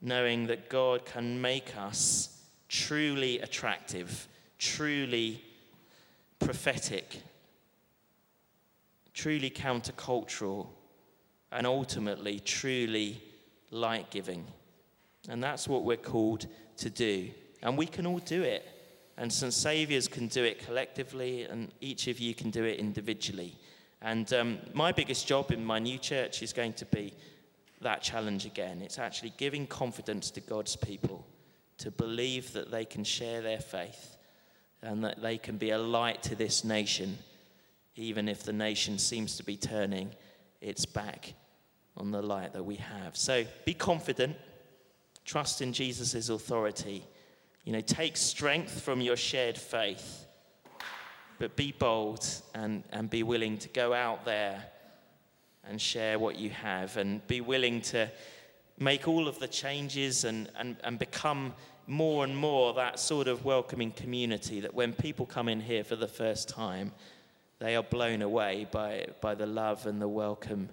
knowing 0.00 0.46
that 0.48 0.68
God 0.68 1.04
can 1.04 1.40
make 1.40 1.76
us 1.76 2.42
truly 2.68 3.38
attractive, 3.40 4.28
truly 4.58 5.42
prophetic, 6.40 7.22
truly 9.14 9.50
countercultural, 9.50 10.66
and 11.52 11.66
ultimately 11.66 12.40
truly 12.40 13.22
light 13.70 14.10
giving. 14.10 14.44
And 15.28 15.42
that's 15.42 15.68
what 15.68 15.84
we're 15.84 15.96
called 15.96 16.46
to 16.78 16.90
do. 16.90 17.30
And 17.62 17.78
we 17.78 17.86
can 17.86 18.06
all 18.06 18.18
do 18.18 18.42
it. 18.42 18.66
And 19.16 19.32
St. 19.32 19.52
Saviour's 19.52 20.08
can 20.08 20.28
do 20.28 20.42
it 20.42 20.64
collectively, 20.64 21.44
and 21.44 21.70
each 21.80 22.08
of 22.08 22.18
you 22.18 22.34
can 22.34 22.50
do 22.50 22.64
it 22.64 22.78
individually. 22.78 23.56
And 24.00 24.32
um, 24.32 24.58
my 24.72 24.90
biggest 24.90 25.26
job 25.26 25.52
in 25.52 25.64
my 25.64 25.78
new 25.78 25.98
church 25.98 26.42
is 26.42 26.52
going 26.52 26.72
to 26.74 26.86
be 26.86 27.14
that 27.82 28.02
challenge 28.02 28.46
again. 28.46 28.80
It's 28.82 28.98
actually 28.98 29.32
giving 29.36 29.66
confidence 29.66 30.30
to 30.32 30.40
God's 30.40 30.76
people 30.76 31.26
to 31.78 31.90
believe 31.90 32.52
that 32.52 32.70
they 32.70 32.84
can 32.84 33.04
share 33.04 33.42
their 33.42 33.58
faith 33.58 34.16
and 34.82 35.04
that 35.04 35.22
they 35.22 35.38
can 35.38 35.56
be 35.56 35.70
a 35.70 35.78
light 35.78 36.22
to 36.24 36.34
this 36.34 36.64
nation, 36.64 37.18
even 37.94 38.28
if 38.28 38.42
the 38.42 38.52
nation 38.52 38.98
seems 38.98 39.36
to 39.36 39.44
be 39.44 39.56
turning 39.56 40.10
its 40.60 40.84
back 40.84 41.34
on 41.96 42.10
the 42.10 42.22
light 42.22 42.52
that 42.52 42.64
we 42.64 42.76
have. 42.76 43.16
So 43.16 43.44
be 43.64 43.74
confident, 43.74 44.36
trust 45.24 45.60
in 45.60 45.72
Jesus' 45.72 46.28
authority. 46.28 47.04
You 47.64 47.72
know, 47.72 47.80
take 47.80 48.16
strength 48.16 48.80
from 48.80 49.00
your 49.00 49.16
shared 49.16 49.56
faith, 49.56 50.26
but 51.38 51.54
be 51.54 51.72
bold 51.72 52.26
and, 52.54 52.82
and 52.90 53.08
be 53.08 53.22
willing 53.22 53.58
to 53.58 53.68
go 53.68 53.92
out 53.92 54.24
there 54.24 54.64
and 55.64 55.80
share 55.80 56.18
what 56.18 56.36
you 56.36 56.50
have 56.50 56.96
and 56.96 57.24
be 57.28 57.40
willing 57.40 57.80
to 57.82 58.10
make 58.78 59.06
all 59.06 59.28
of 59.28 59.38
the 59.38 59.46
changes 59.46 60.24
and, 60.24 60.48
and, 60.58 60.76
and 60.82 60.98
become 60.98 61.54
more 61.86 62.24
and 62.24 62.36
more 62.36 62.74
that 62.74 62.98
sort 62.98 63.28
of 63.28 63.44
welcoming 63.44 63.92
community 63.92 64.60
that 64.60 64.74
when 64.74 64.92
people 64.92 65.26
come 65.26 65.48
in 65.48 65.60
here 65.60 65.84
for 65.84 65.96
the 65.96 66.08
first 66.08 66.48
time, 66.48 66.92
they 67.58 67.76
are 67.76 67.82
blown 67.82 68.22
away 68.22 68.66
by, 68.72 69.06
by 69.20 69.34
the 69.34 69.46
love 69.46 69.86
and 69.86 70.02
the 70.02 70.08
welcome 70.08 70.68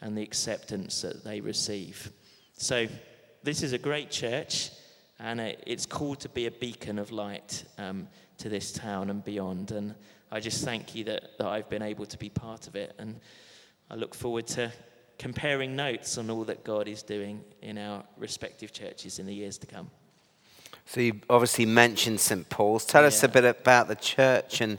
and 0.00 0.18
the 0.18 0.22
acceptance 0.22 1.02
that 1.02 1.22
they 1.22 1.40
receive. 1.40 2.10
So, 2.56 2.88
this 3.42 3.62
is 3.62 3.72
a 3.72 3.78
great 3.78 4.10
church, 4.10 4.70
and 5.18 5.40
it's 5.40 5.86
called 5.86 6.20
to 6.20 6.28
be 6.28 6.46
a 6.46 6.50
beacon 6.50 6.98
of 6.98 7.10
light 7.10 7.64
um, 7.78 8.08
to 8.38 8.48
this 8.48 8.72
town 8.72 9.10
and 9.10 9.24
beyond. 9.24 9.70
And 9.70 9.94
I 10.30 10.40
just 10.40 10.64
thank 10.64 10.94
you 10.94 11.04
that, 11.04 11.38
that 11.38 11.46
I've 11.46 11.68
been 11.68 11.82
able 11.82 12.06
to 12.06 12.18
be 12.18 12.28
part 12.28 12.66
of 12.66 12.76
it. 12.76 12.94
And 12.98 13.20
I 13.90 13.94
look 13.94 14.14
forward 14.14 14.46
to 14.48 14.72
comparing 15.18 15.76
notes 15.76 16.18
on 16.18 16.30
all 16.30 16.44
that 16.44 16.64
God 16.64 16.88
is 16.88 17.02
doing 17.02 17.44
in 17.62 17.78
our 17.78 18.02
respective 18.16 18.72
churches 18.72 19.18
in 19.18 19.26
the 19.26 19.34
years 19.34 19.58
to 19.58 19.66
come. 19.66 19.90
So 20.86 21.00
you 21.00 21.20
obviously 21.30 21.66
mentioned 21.66 22.20
St. 22.20 22.48
Paul's. 22.48 22.84
Tell 22.84 23.02
yeah. 23.02 23.08
us 23.08 23.22
a 23.22 23.28
bit 23.28 23.44
about 23.44 23.88
the 23.88 23.94
church 23.94 24.60
and 24.60 24.78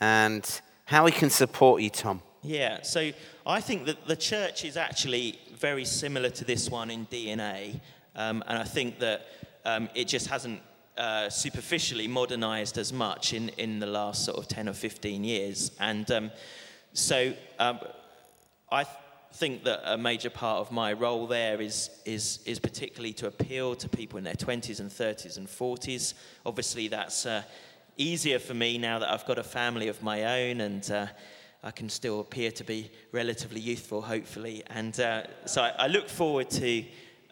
and 0.00 0.60
how 0.84 1.04
we 1.04 1.12
can 1.12 1.30
support 1.30 1.80
you, 1.80 1.90
Tom. 1.90 2.20
Yeah, 2.42 2.82
so 2.82 3.12
I 3.46 3.60
think 3.60 3.86
that 3.86 4.06
the 4.08 4.16
church 4.16 4.64
is 4.64 4.76
actually 4.76 5.38
very 5.56 5.84
similar 5.84 6.28
to 6.30 6.44
this 6.44 6.68
one 6.68 6.90
in 6.90 7.06
DNA, 7.06 7.80
um, 8.16 8.42
and 8.48 8.58
I 8.58 8.64
think 8.64 8.98
that 8.98 9.28
um, 9.64 9.88
it 9.94 10.08
just 10.08 10.26
hasn't 10.26 10.60
uh, 10.96 11.30
superficially 11.30 12.06
modernized 12.08 12.78
as 12.78 12.92
much 12.92 13.32
in, 13.32 13.48
in 13.50 13.78
the 13.78 13.86
last 13.86 14.24
sort 14.24 14.38
of 14.38 14.48
10 14.48 14.68
or 14.68 14.72
15 14.72 15.24
years. 15.24 15.72
And 15.80 16.10
um, 16.10 16.30
so 16.92 17.32
um, 17.58 17.80
I 18.70 18.84
think 19.34 19.64
that 19.64 19.80
a 19.84 19.96
major 19.96 20.30
part 20.30 20.60
of 20.60 20.70
my 20.70 20.92
role 20.92 21.26
there 21.26 21.60
is, 21.60 21.90
is, 22.04 22.40
is 22.44 22.58
particularly 22.58 23.14
to 23.14 23.26
appeal 23.26 23.74
to 23.76 23.88
people 23.88 24.18
in 24.18 24.24
their 24.24 24.34
20s 24.34 24.80
and 24.80 24.90
30s 24.90 25.38
and 25.38 25.46
40s. 25.48 26.14
Obviously, 26.44 26.88
that's 26.88 27.24
uh, 27.24 27.42
easier 27.96 28.38
for 28.38 28.54
me 28.54 28.78
now 28.78 28.98
that 28.98 29.10
I've 29.10 29.26
got 29.26 29.38
a 29.38 29.42
family 29.42 29.88
of 29.88 30.02
my 30.02 30.48
own 30.48 30.60
and 30.60 30.90
uh, 30.90 31.06
I 31.62 31.70
can 31.70 31.88
still 31.88 32.20
appear 32.20 32.50
to 32.52 32.64
be 32.64 32.90
relatively 33.12 33.60
youthful, 33.60 34.02
hopefully. 34.02 34.62
And 34.68 34.98
uh, 34.98 35.22
so 35.46 35.62
I, 35.62 35.72
I, 35.78 35.86
look 35.86 36.08
forward 36.08 36.50
to 36.50 36.84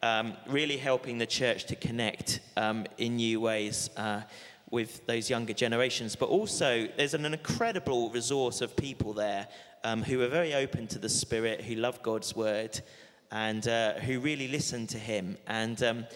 um, 0.02 0.34
really 0.46 0.76
helping 0.76 1.18
the 1.18 1.26
church 1.26 1.64
to 1.66 1.76
connect 1.76 2.40
um, 2.56 2.86
in 2.98 3.16
new 3.16 3.40
ways 3.40 3.90
uh, 3.96 4.22
with 4.70 5.04
those 5.06 5.28
younger 5.28 5.52
generations. 5.52 6.16
But 6.16 6.28
also, 6.28 6.88
there's 6.96 7.14
an 7.14 7.26
incredible 7.26 8.10
resource 8.10 8.60
of 8.60 8.76
people 8.76 9.12
there 9.12 9.48
um, 9.84 10.02
who 10.02 10.22
are 10.22 10.28
very 10.28 10.54
open 10.54 10.86
to 10.88 10.98
the 10.98 11.08
Spirit, 11.08 11.62
who 11.62 11.74
love 11.74 12.02
God's 12.02 12.34
word, 12.34 12.80
and 13.30 13.66
uh, 13.68 13.94
who 13.94 14.20
really 14.20 14.48
listen 14.48 14.86
to 14.88 14.98
Him. 14.98 15.36
And 15.46 15.82
um, 15.82 16.06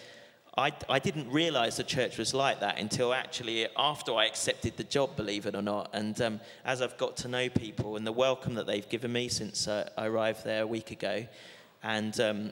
I, 0.57 0.71
I, 0.89 0.99
didn't 0.99 1.29
realize 1.29 1.77
the 1.77 1.83
church 1.83 2.17
was 2.17 2.33
like 2.33 2.61
that 2.61 2.79
until 2.79 3.13
actually 3.13 3.67
after 3.75 4.13
I 4.13 4.25
accepted 4.25 4.77
the 4.77 4.83
job, 4.83 5.15
believe 5.15 5.45
it 5.45 5.55
or 5.55 5.61
not. 5.61 5.89
And 5.93 6.19
um, 6.21 6.39
as 6.63 6.81
I've 6.81 6.97
got 6.97 7.17
to 7.17 7.27
know 7.27 7.49
people 7.49 7.97
and 7.97 8.07
the 8.07 8.11
welcome 8.11 8.53
that 8.55 8.65
they've 8.65 8.87
given 8.87 9.11
me 9.11 9.27
since 9.27 9.67
uh, 9.67 9.89
I 9.97 10.05
arrived 10.05 10.45
there 10.45 10.63
a 10.63 10.67
week 10.67 10.91
ago, 10.91 11.25
and 11.83 12.17
um, 12.19 12.51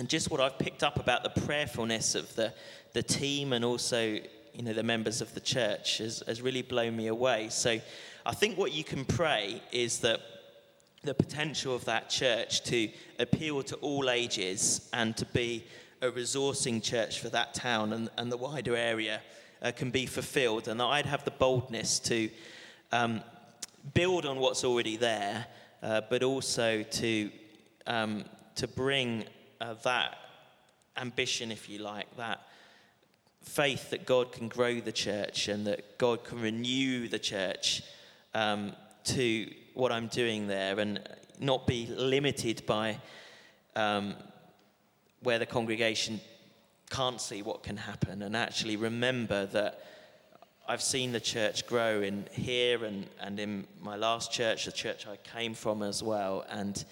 and 0.00 0.08
just 0.08 0.30
what 0.30 0.40
I've 0.40 0.58
picked 0.58 0.82
up 0.82 0.98
about 0.98 1.22
the 1.22 1.42
prayerfulness 1.42 2.14
of 2.14 2.34
the 2.34 2.54
the 2.94 3.02
team 3.02 3.52
and 3.52 3.62
also 3.66 4.18
you 4.54 4.62
know 4.62 4.72
the 4.72 4.82
members 4.82 5.20
of 5.20 5.34
the 5.34 5.40
church 5.40 5.98
has, 5.98 6.22
has 6.26 6.40
really 6.40 6.62
blown 6.62 6.96
me 6.96 7.08
away. 7.08 7.50
So 7.50 7.78
I 8.24 8.32
think 8.32 8.56
what 8.56 8.72
you 8.72 8.82
can 8.82 9.04
pray 9.04 9.62
is 9.72 9.98
that 10.00 10.20
the 11.02 11.12
potential 11.12 11.74
of 11.74 11.84
that 11.84 12.08
church 12.08 12.62
to 12.64 12.88
appeal 13.18 13.62
to 13.64 13.76
all 13.76 14.08
ages 14.08 14.88
and 14.94 15.14
to 15.18 15.26
be 15.26 15.64
a 16.00 16.10
resourcing 16.10 16.82
church 16.82 17.20
for 17.20 17.28
that 17.28 17.52
town 17.52 17.92
and, 17.92 18.08
and 18.16 18.32
the 18.32 18.38
wider 18.38 18.74
area 18.74 19.20
uh, 19.60 19.70
can 19.70 19.90
be 19.90 20.06
fulfilled. 20.06 20.66
And 20.66 20.80
I'd 20.80 21.06
have 21.06 21.26
the 21.26 21.30
boldness 21.30 21.98
to 22.00 22.30
um, 22.90 23.20
build 23.92 24.24
on 24.24 24.38
what's 24.38 24.64
already 24.64 24.96
there, 24.96 25.46
uh, 25.82 26.00
but 26.08 26.22
also 26.22 26.82
to, 26.82 27.30
um, 27.86 28.24
to 28.54 28.66
bring 28.66 29.24
uh, 29.60 29.74
that 29.82 30.16
ambition, 30.96 31.50
if 31.50 31.68
you 31.68 31.78
like, 31.78 32.14
that 32.16 32.40
faith 33.42 33.90
that 33.90 34.06
God 34.06 34.32
can 34.32 34.48
grow 34.48 34.80
the 34.80 34.92
church 34.92 35.48
and 35.48 35.66
that 35.66 35.98
God 35.98 36.24
can 36.24 36.40
renew 36.40 37.08
the 37.08 37.18
church 37.18 37.82
um, 38.34 38.72
to 39.04 39.50
what 39.74 39.92
I'm 39.92 40.08
doing 40.08 40.46
there 40.46 40.78
and 40.78 41.00
not 41.38 41.66
be 41.66 41.86
limited 41.86 42.64
by 42.66 42.98
um, 43.76 44.14
where 45.22 45.38
the 45.38 45.46
congregation 45.46 46.20
can't 46.90 47.20
see 47.20 47.40
what 47.40 47.62
can 47.62 47.76
happen 47.76 48.22
and 48.22 48.36
actually 48.36 48.76
remember 48.76 49.46
that 49.46 49.80
I've 50.70 50.82
seen 50.82 51.10
the 51.10 51.20
church 51.20 51.66
grow 51.66 52.00
in 52.00 52.26
here 52.30 52.84
and, 52.84 53.04
and 53.20 53.40
in 53.40 53.66
my 53.80 53.96
last 53.96 54.30
church, 54.30 54.66
the 54.66 54.72
church 54.72 55.04
I 55.04 55.16
came 55.16 55.52
from 55.52 55.82
as 55.82 56.00
well. 56.00 56.44
And 56.48 56.84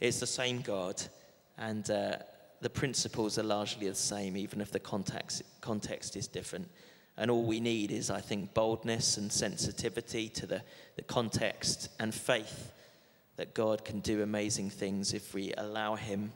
it's 0.00 0.20
the 0.20 0.26
same 0.26 0.62
God. 0.62 1.02
And 1.58 1.88
uh, 1.90 2.16
the 2.60 2.70
principles 2.70 3.38
are 3.38 3.42
largely 3.42 3.88
the 3.88 3.94
same, 3.94 4.36
even 4.36 4.60
if 4.60 4.70
the 4.70 4.80
context, 4.80 5.42
context 5.60 6.16
is 6.16 6.26
different. 6.26 6.68
And 7.16 7.30
all 7.30 7.44
we 7.44 7.60
need 7.60 7.90
is, 7.92 8.10
I 8.10 8.20
think, 8.20 8.52
boldness 8.52 9.16
and 9.16 9.32
sensitivity 9.32 10.28
to 10.30 10.46
the, 10.46 10.62
the 10.96 11.02
context 11.02 11.88
and 11.98 12.14
faith 12.14 12.72
that 13.36 13.54
God 13.54 13.84
can 13.84 14.00
do 14.00 14.22
amazing 14.22 14.70
things 14.70 15.14
if 15.14 15.34
we 15.34 15.52
allow 15.56 15.94
Him 15.94 16.32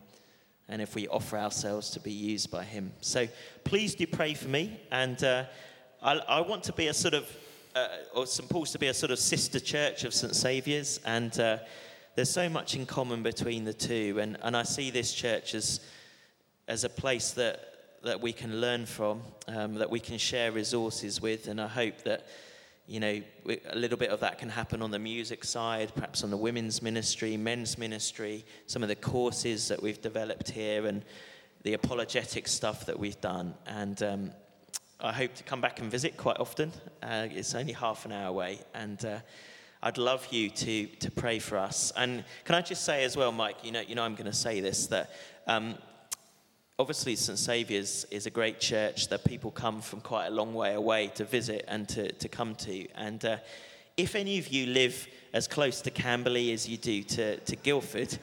and 0.69 0.81
if 0.81 0.95
we 0.95 1.09
offer 1.09 1.37
ourselves 1.37 1.91
to 1.91 2.01
be 2.01 2.13
used 2.13 2.51
by 2.51 2.65
Him. 2.65 2.93
So 3.01 3.27
please 3.65 3.95
do 3.95 4.07
pray 4.07 4.35
for 4.35 4.49
me. 4.49 4.81
And 4.91 5.23
uh, 5.23 5.45
I, 6.03 6.17
I, 6.17 6.41
want 6.41 6.63
to 6.65 6.73
be 6.73 6.87
a 6.87 6.95
sort 6.95 7.15
of, 7.15 7.37
uh, 7.75 7.89
or 8.15 8.27
St. 8.27 8.49
Paul's 8.49 8.71
to 8.73 8.79
be 8.79 8.87
a 8.87 8.95
sort 8.95 9.11
of 9.11 9.19
sister 9.19 9.61
church 9.61 10.05
of 10.05 10.15
St. 10.15 10.35
Saviour's. 10.35 11.01
And 11.05 11.39
uh, 11.41 11.59
there's 12.15 12.31
so 12.31 12.49
much 12.49 12.75
in 12.75 12.87
common 12.87 13.23
between 13.23 13.65
the 13.65 13.73
two. 13.73 14.19
And, 14.21 14.37
and 14.43 14.57
I 14.57 14.63
see 14.63 14.91
this 14.91 15.13
church 15.13 15.55
as, 15.55 15.81
as 16.69 16.85
a 16.85 16.89
place 16.89 17.33
that 17.33 17.71
that 18.03 18.21
we 18.21 18.33
can 18.33 18.61
learn 18.61 18.87
from, 18.87 19.21
um, 19.49 19.75
that 19.75 19.91
we 19.91 20.01
can 20.01 20.19
share 20.19 20.53
resources 20.53 21.21
with, 21.21 21.49
and 21.49 21.61
I 21.61 21.69
hope 21.69 22.03
that 22.05 22.27
you 22.87 22.99
know 22.99 23.21
a 23.71 23.77
little 23.77 23.99
bit 23.99 24.11
of 24.11 24.21
that 24.21 24.39
can 24.39 24.49
happen 24.49 24.83
on 24.83 24.91
the 24.91 24.99
music 24.99 25.45
side, 25.45 25.93
perhaps 25.95 26.25
on 26.25 26.31
the 26.31 26.37
women's 26.37 26.81
ministry, 26.83 27.37
men's 27.37 27.77
ministry, 27.77 28.45
some 28.67 28.83
of 28.83 28.89
the 28.89 28.97
courses 28.97 29.69
that 29.69 29.83
we've 29.83 30.01
developed 30.01 30.51
here, 30.51 30.87
and 30.87 31.05
the 31.63 31.75
apologetic 31.75 32.49
stuff 32.49 32.87
that 32.87 32.99
we've 32.99 33.21
done. 33.21 33.55
And 33.67 34.03
um, 34.03 34.31
I 34.99 35.13
hope 35.13 35.35
to 35.35 35.43
come 35.43 35.61
back 35.61 35.81
and 35.81 35.91
visit 35.91 36.17
quite 36.17 36.39
often. 36.39 36.73
Uh, 37.03 37.29
it's 37.31 37.55
only 37.55 37.73
half 37.73 38.05
an 38.07 38.13
hour 38.13 38.29
away, 38.29 38.61
and. 38.75 39.05
Uh, 39.05 39.19
I'd 39.83 39.97
love 39.97 40.27
you 40.31 40.51
to, 40.51 40.87
to 40.87 41.11
pray 41.11 41.39
for 41.39 41.57
us. 41.57 41.91
And 41.97 42.23
can 42.45 42.55
I 42.55 42.61
just 42.61 42.85
say 42.85 43.05
as 43.05 43.17
well, 43.17 43.33
Mike, 43.33 43.57
you 43.63 43.73
know, 43.73 43.81
you 43.81 43.95
know 43.95 44.03
I'm 44.03 44.15
going 44.15 44.31
to 44.31 44.33
say 44.33 44.61
this, 44.61 44.87
that 44.89 45.11
um, 45.47 45.75
obviously 46.79 47.17
St. 47.17 47.39
Saviour's 47.39 48.05
is 48.11 48.27
a 48.27 48.31
great 48.31 48.61
church 48.61 49.09
that 49.09 49.25
people 49.25 49.51
come 49.51 49.81
from 49.81 50.01
quite 50.03 50.27
a 50.27 50.31
long 50.31 50.53
way 50.53 50.75
away 50.75 51.09
to 51.15 51.25
visit 51.25 51.65
and 51.67 51.89
to, 51.91 52.13
to 52.13 52.29
come 52.29 52.55
to. 52.57 52.87
And 52.95 53.25
uh, 53.25 53.39
if 53.97 54.15
any 54.15 54.39
of 54.39 54.49
you 54.49 54.67
live 54.67 55.09
as 55.33 55.49
close 55.49 55.81
to 55.83 55.91
Camberley 55.91 56.53
as 56.53 56.69
you 56.69 56.77
do 56.77 57.03
to, 57.03 57.37
to 57.39 57.57
Guildford, 57.57 58.19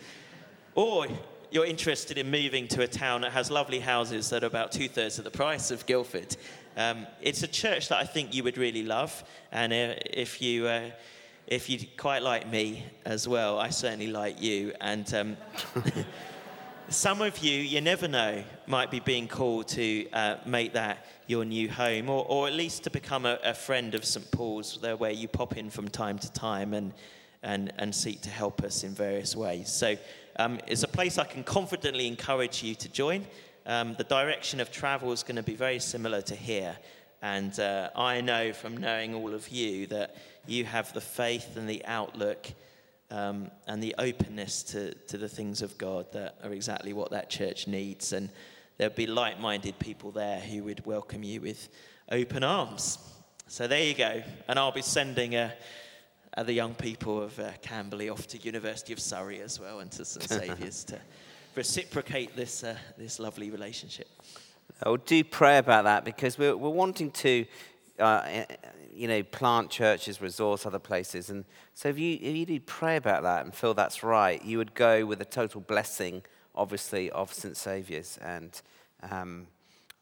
or 0.75 1.07
you're 1.49 1.65
interested 1.65 2.19
in 2.19 2.29
moving 2.29 2.67
to 2.67 2.81
a 2.83 2.87
town 2.87 3.21
that 3.21 3.31
has 3.31 3.49
lovely 3.49 3.79
houses 3.79 4.29
that 4.29 4.43
are 4.43 4.47
about 4.47 4.71
two 4.71 4.87
thirds 4.87 5.17
of 5.17 5.23
the 5.23 5.31
price 5.31 5.71
of 5.71 5.87
Guildford, 5.87 6.37
um, 6.75 7.07
it's 7.19 7.41
a 7.41 7.47
church 7.47 7.89
that 7.89 7.97
I 7.97 8.03
think 8.03 8.35
you 8.35 8.43
would 8.43 8.59
really 8.59 8.83
love. 8.83 9.23
And 9.51 9.73
uh, 9.73 9.95
if 10.05 10.39
you 10.39 10.67
uh, 10.67 10.91
if 11.47 11.69
you 11.69 11.79
quite 11.97 12.21
like 12.21 12.49
me 12.49 12.83
as 13.05 13.27
well, 13.27 13.57
I 13.57 13.69
certainly 13.69 14.07
like 14.07 14.41
you. 14.41 14.73
And 14.79 15.11
um, 15.13 15.37
Some 16.89 17.21
of 17.21 17.39
you, 17.39 17.51
you 17.51 17.81
never 17.81 18.07
know, 18.07 18.41
might 18.65 18.89
be 18.89 19.01
being 19.01 19.27
called 19.27 19.67
to 19.69 20.09
uh, 20.11 20.37
make 20.45 20.71
that 20.71 21.05
your 21.27 21.43
new 21.43 21.69
home, 21.69 22.09
or, 22.09 22.25
or 22.29 22.47
at 22.47 22.53
least 22.53 22.85
to 22.85 22.89
become 22.89 23.25
a, 23.25 23.37
a 23.43 23.53
friend 23.53 23.93
of 23.93 24.05
St. 24.05 24.31
Paul's, 24.31 24.81
where 24.81 25.11
you 25.11 25.27
pop 25.27 25.57
in 25.57 25.69
from 25.69 25.89
time 25.89 26.17
to 26.17 26.31
time 26.31 26.73
and, 26.73 26.93
and, 27.43 27.73
and 27.77 27.93
seek 27.93 28.21
to 28.21 28.29
help 28.29 28.63
us 28.63 28.85
in 28.85 28.91
various 28.91 29.35
ways. 29.35 29.69
So 29.69 29.97
um, 30.39 30.61
it's 30.65 30.83
a 30.83 30.87
place 30.87 31.17
I 31.17 31.25
can 31.25 31.43
confidently 31.43 32.07
encourage 32.07 32.63
you 32.63 32.73
to 32.75 32.87
join. 32.87 33.25
Um, 33.65 33.95
the 33.97 34.05
direction 34.05 34.61
of 34.61 34.71
travel 34.71 35.11
is 35.11 35.23
going 35.23 35.35
to 35.35 35.43
be 35.43 35.55
very 35.55 35.79
similar 35.79 36.21
to 36.21 36.35
here. 36.35 36.77
And 37.21 37.59
uh, 37.59 37.89
I 37.95 38.21
know 38.21 38.53
from 38.53 38.77
knowing 38.77 39.15
all 39.15 39.33
of 39.33 39.49
you 39.49 39.87
that 39.87 40.15
you 40.45 40.65
have 40.65 40.93
the 40.93 41.01
faith 41.01 41.57
and 41.57 41.67
the 41.67 41.83
outlook 41.85 42.47
um, 43.09 43.49
and 43.67 43.81
the 43.81 43.95
openness 43.97 44.63
to, 44.63 44.93
to 44.93 45.17
the 45.17 45.29
things 45.29 45.61
of 45.61 45.77
God 45.77 46.11
that 46.13 46.35
are 46.43 46.53
exactly 46.53 46.93
what 46.93 47.11
that 47.11 47.29
church 47.29 47.67
needs. 47.67 48.13
And 48.13 48.29
there'll 48.77 48.93
be 48.93 49.07
like 49.07 49.39
minded 49.39 49.79
people 49.79 50.11
there 50.11 50.39
who 50.39 50.63
would 50.65 50.85
welcome 50.85 51.23
you 51.23 51.41
with 51.41 51.69
open 52.11 52.43
arms. 52.43 52.99
So 53.47 53.67
there 53.67 53.83
you 53.83 53.93
go. 53.93 54.21
And 54.47 54.59
I'll 54.59 54.71
be 54.71 54.81
sending 54.81 55.35
uh, 55.35 55.51
uh, 56.35 56.43
the 56.43 56.53
young 56.53 56.75
people 56.75 57.23
of 57.23 57.39
uh, 57.39 57.51
Camberley 57.61 58.09
off 58.09 58.27
to 58.27 58.37
University 58.37 58.93
of 58.93 58.99
Surrey 58.99 59.41
as 59.41 59.59
well 59.59 59.79
and 59.79 59.91
to 59.93 60.05
St 60.05 60.29
Saviour's 60.29 60.83
to 60.85 60.99
reciprocate 61.55 62.35
this, 62.35 62.63
uh, 62.63 62.75
this 62.97 63.19
lovely 63.19 63.49
relationship. 63.49 64.07
Oh, 64.85 64.97
do 64.97 65.23
pray 65.23 65.57
about 65.57 65.85
that 65.85 66.05
because 66.05 66.37
we're, 66.37 66.55
we're 66.55 66.69
wanting 66.69 67.11
to 67.11 67.45
uh, 67.99 68.45
you 68.93 69.07
know, 69.07 69.21
plant 69.23 69.69
churches, 69.69 70.21
resource 70.21 70.65
other 70.65 70.79
places. 70.79 71.29
And 71.29 71.45
so 71.75 71.89
if 71.89 71.99
you, 71.99 72.17
if 72.19 72.35
you 72.35 72.45
do 72.45 72.59
pray 72.59 72.95
about 72.95 73.23
that 73.23 73.45
and 73.45 73.53
feel 73.53 73.73
that's 73.73 74.03
right, 74.03 74.43
you 74.43 74.57
would 74.57 74.73
go 74.73 75.05
with 75.05 75.21
a 75.21 75.25
total 75.25 75.61
blessing, 75.61 76.23
obviously, 76.55 77.11
of 77.11 77.31
St. 77.31 77.55
Saviour's. 77.55 78.17
And 78.21 78.59
um, 79.09 79.47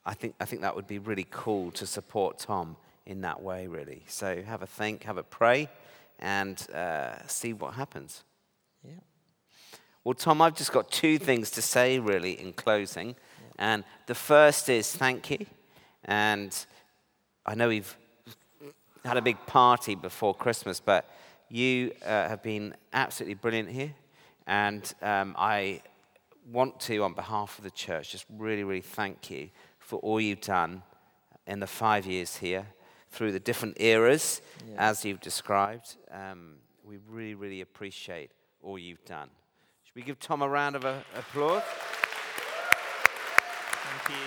I, 0.06 0.14
think, 0.14 0.36
I 0.40 0.46
think 0.46 0.62
that 0.62 0.76
would 0.76 0.88
be 0.88 1.00
really 1.00 1.28
cool 1.30 1.72
to 1.72 1.86
support 1.86 2.40
Tom 2.40 2.78
in 3.06 3.22
that 3.22 3.42
way, 3.42 3.68
really. 3.68 4.04
So 4.08 4.42
have 4.44 4.62
a 4.62 4.68
think, 4.68 5.04
have 5.04 5.18
a 5.18 5.24
pray, 5.24 5.70
and 6.20 6.66
uh, 6.74 7.28
see 7.28 7.52
what 7.52 7.74
happens. 7.74 8.24
Yeah. 8.84 8.94
Well, 10.06 10.14
Tom, 10.14 10.42
I've 10.42 10.56
just 10.56 10.72
got 10.72 10.90
two 10.90 11.18
things 11.18 11.52
to 11.52 11.62
say, 11.62 12.00
really, 12.00 12.40
in 12.40 12.54
closing. 12.54 13.16
And 13.58 13.84
the 14.08 14.16
first 14.16 14.70
is 14.70 14.96
thank 14.96 15.32
you. 15.32 15.46
And 16.04 16.56
I 17.46 17.56
know 17.56 17.70
we've 17.70 17.96
had 19.04 19.18
a 19.18 19.22
big 19.22 19.38
party 19.46 19.96
before 19.96 20.34
Christmas, 20.34 20.80
but 20.80 21.10
you 21.50 21.92
uh, 22.04 22.28
have 22.28 22.42
been 22.42 22.76
absolutely 22.94 23.36
brilliant 23.36 23.70
here. 23.70 23.94
And 24.48 24.92
um, 25.02 25.36
I 25.38 25.82
want 26.52 26.80
to, 26.82 27.04
on 27.04 27.14
behalf 27.14 27.58
of 27.58 27.64
the 27.64 27.72
church, 27.72 28.12
just 28.12 28.26
really, 28.30 28.64
really 28.64 28.82
thank 28.82 29.30
you 29.32 29.50
for 29.80 30.00
all 30.00 30.20
you've 30.20 30.42
done 30.42 30.84
in 31.48 31.60
the 31.60 31.68
five 31.68 32.06
years 32.06 32.38
here 32.38 32.68
through 33.10 33.32
the 33.32 33.40
different 33.40 33.80
eras 33.80 34.42
yeah. 34.68 34.90
as 34.90 35.06
you've 35.06 35.22
described. 35.22 35.96
Um, 36.12 36.56
we 36.84 36.98
really, 37.10 37.36
really 37.36 37.62
appreciate 37.62 38.32
all 38.62 38.78
you've 38.78 39.06
done. 39.06 39.30
Should 39.86 39.96
we 39.96 40.02
give 40.02 40.20
Tom 40.20 40.42
a 40.42 40.50
round 40.50 40.76
of 40.76 40.84
applause? 40.84 41.64
Thank 44.06 44.20
you. 44.20 44.26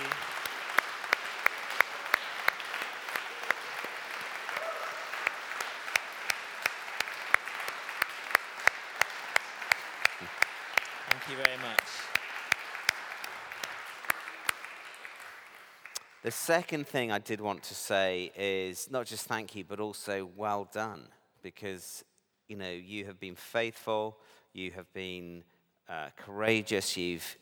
Very 11.37 11.59
much. 11.59 11.85
The 16.25 16.31
second 16.31 16.87
thing 16.88 17.12
I 17.12 17.19
did 17.19 17.41
want 17.41 17.62
to 17.64 17.75
say 17.75 18.33
is 18.35 18.91
not 18.91 19.07
just 19.07 19.27
thank 19.27 19.55
you, 19.55 19.62
but 19.62 19.79
also 19.79 20.29
well 20.37 20.67
done, 20.73 21.07
because 21.43 22.03
you 22.49 22.57
know 22.57 22.71
you 22.71 23.05
have 23.05 23.21
been 23.21 23.37
faithful, 23.37 24.19
you 24.55 24.71
have 24.73 24.91
been 24.95 25.45
uh, 25.88 26.09
courageous, 26.17 26.97
you've 26.97 27.37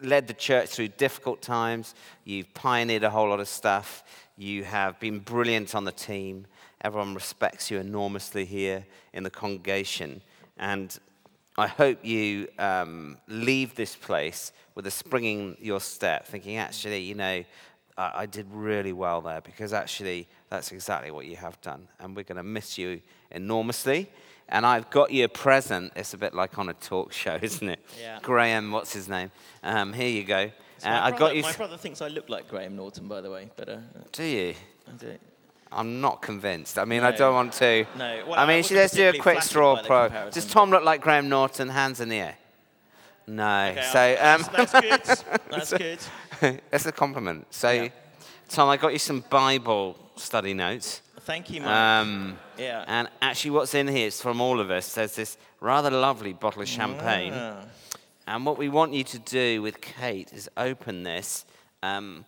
led 0.00 0.26
the 0.26 0.34
church 0.34 0.70
through 0.70 0.88
difficult 0.88 1.42
times, 1.42 1.94
you've 2.24 2.52
pioneered 2.54 3.04
a 3.04 3.10
whole 3.10 3.28
lot 3.28 3.40
of 3.40 3.48
stuff, 3.48 4.04
you 4.36 4.64
have 4.64 4.98
been 5.00 5.18
brilliant 5.18 5.74
on 5.74 5.84
the 5.84 5.92
team. 5.92 6.46
Everyone 6.80 7.14
respects 7.14 7.70
you 7.70 7.78
enormously 7.78 8.44
here 8.44 8.86
in 9.12 9.24
the 9.24 9.30
congregation, 9.30 10.20
and 10.56 10.96
I 11.56 11.66
hope 11.66 12.04
you 12.04 12.46
um, 12.60 13.18
leave 13.26 13.74
this 13.74 13.96
place 13.96 14.52
with 14.76 14.86
a 14.86 14.92
spring 14.92 15.24
in 15.24 15.56
your 15.60 15.80
step, 15.80 16.28
thinking, 16.28 16.56
actually, 16.56 17.00
you 17.00 17.16
know, 17.16 17.42
I, 17.96 18.12
I 18.14 18.26
did 18.26 18.46
really 18.52 18.92
well 18.92 19.20
there 19.20 19.40
because 19.40 19.72
actually 19.72 20.28
that's 20.50 20.70
exactly 20.70 21.10
what 21.10 21.26
you 21.26 21.34
have 21.34 21.60
done. 21.60 21.88
And 21.98 22.14
we're 22.14 22.22
going 22.22 22.36
to 22.36 22.44
miss 22.44 22.78
you 22.78 23.02
enormously. 23.32 24.08
And 24.48 24.64
I've 24.64 24.88
got 24.90 25.10
you 25.10 25.24
a 25.24 25.28
present. 25.28 25.92
It's 25.94 26.14
a 26.14 26.18
bit 26.18 26.34
like 26.34 26.58
on 26.58 26.68
a 26.68 26.74
talk 26.74 27.12
show, 27.12 27.38
isn't 27.42 27.68
it? 27.68 27.80
Yeah. 28.00 28.18
Graham, 28.22 28.72
what's 28.72 28.92
his 28.92 29.08
name? 29.08 29.30
Um, 29.62 29.92
here 29.92 30.08
you 30.08 30.24
go. 30.24 30.50
So 30.78 30.88
uh, 30.88 31.00
I 31.02 31.10
got 31.10 31.34
you. 31.34 31.42
My 31.42 31.52
brother 31.52 31.76
thinks 31.76 32.00
I 32.00 32.08
look 32.08 32.28
like 32.28 32.48
Graham 32.48 32.76
Norton, 32.76 33.08
by 33.08 33.20
the 33.20 33.30
way. 33.30 33.50
But 33.56 33.68
uh, 33.68 33.78
do 34.12 34.24
you? 34.24 34.54
I 34.86 34.92
do. 34.92 35.18
I'm 35.70 36.00
not 36.00 36.22
convinced. 36.22 36.78
I 36.78 36.84
mean, 36.84 37.02
no. 37.02 37.08
I 37.08 37.10
don't 37.10 37.34
want 37.34 37.52
to. 37.54 37.84
No. 37.96 38.24
Well, 38.28 38.38
I 38.38 38.46
mean, 38.46 38.64
I 38.64 38.74
let's 38.74 38.94
do 38.94 39.08
a 39.08 39.18
quick 39.18 39.42
straw 39.42 39.82
pro. 39.82 40.08
Does 40.30 40.46
Tom 40.46 40.70
look 40.70 40.84
like 40.84 41.02
Graham 41.02 41.28
Norton? 41.28 41.68
Hands 41.68 42.00
in 42.00 42.08
the 42.08 42.16
air. 42.16 42.36
No. 43.26 43.66
Okay, 43.66 43.88
so 43.92 44.16
um, 44.20 44.44
that's, 44.56 44.72
that's 44.72 45.22
good. 45.22 45.40
That's 45.50 45.72
good. 46.40 46.60
That's 46.70 46.86
a 46.86 46.92
compliment. 46.92 47.46
So, 47.50 47.70
yeah. 47.70 47.88
Tom, 48.48 48.70
I 48.70 48.78
got 48.78 48.94
you 48.94 48.98
some 48.98 49.22
Bible 49.28 49.98
study 50.16 50.54
notes. 50.54 51.02
Thank 51.28 51.50
you, 51.50 51.60
Mike. 51.60 51.70
Um, 51.70 52.38
yeah. 52.56 52.86
And 52.86 53.06
actually, 53.20 53.50
what's 53.50 53.74
in 53.74 53.86
here 53.86 54.06
is 54.06 54.18
from 54.18 54.40
all 54.40 54.60
of 54.60 54.70
us. 54.70 54.94
There's 54.94 55.14
this 55.14 55.36
rather 55.60 55.90
lovely 55.90 56.32
bottle 56.32 56.62
of 56.62 56.68
champagne. 56.68 57.34
And 58.26 58.46
what 58.46 58.56
we 58.56 58.70
want 58.70 58.94
you 58.94 59.04
to 59.04 59.18
do 59.18 59.60
with 59.60 59.82
Kate 59.82 60.32
is 60.32 60.48
open 60.56 61.02
this. 61.02 61.44
Um, 61.82 62.24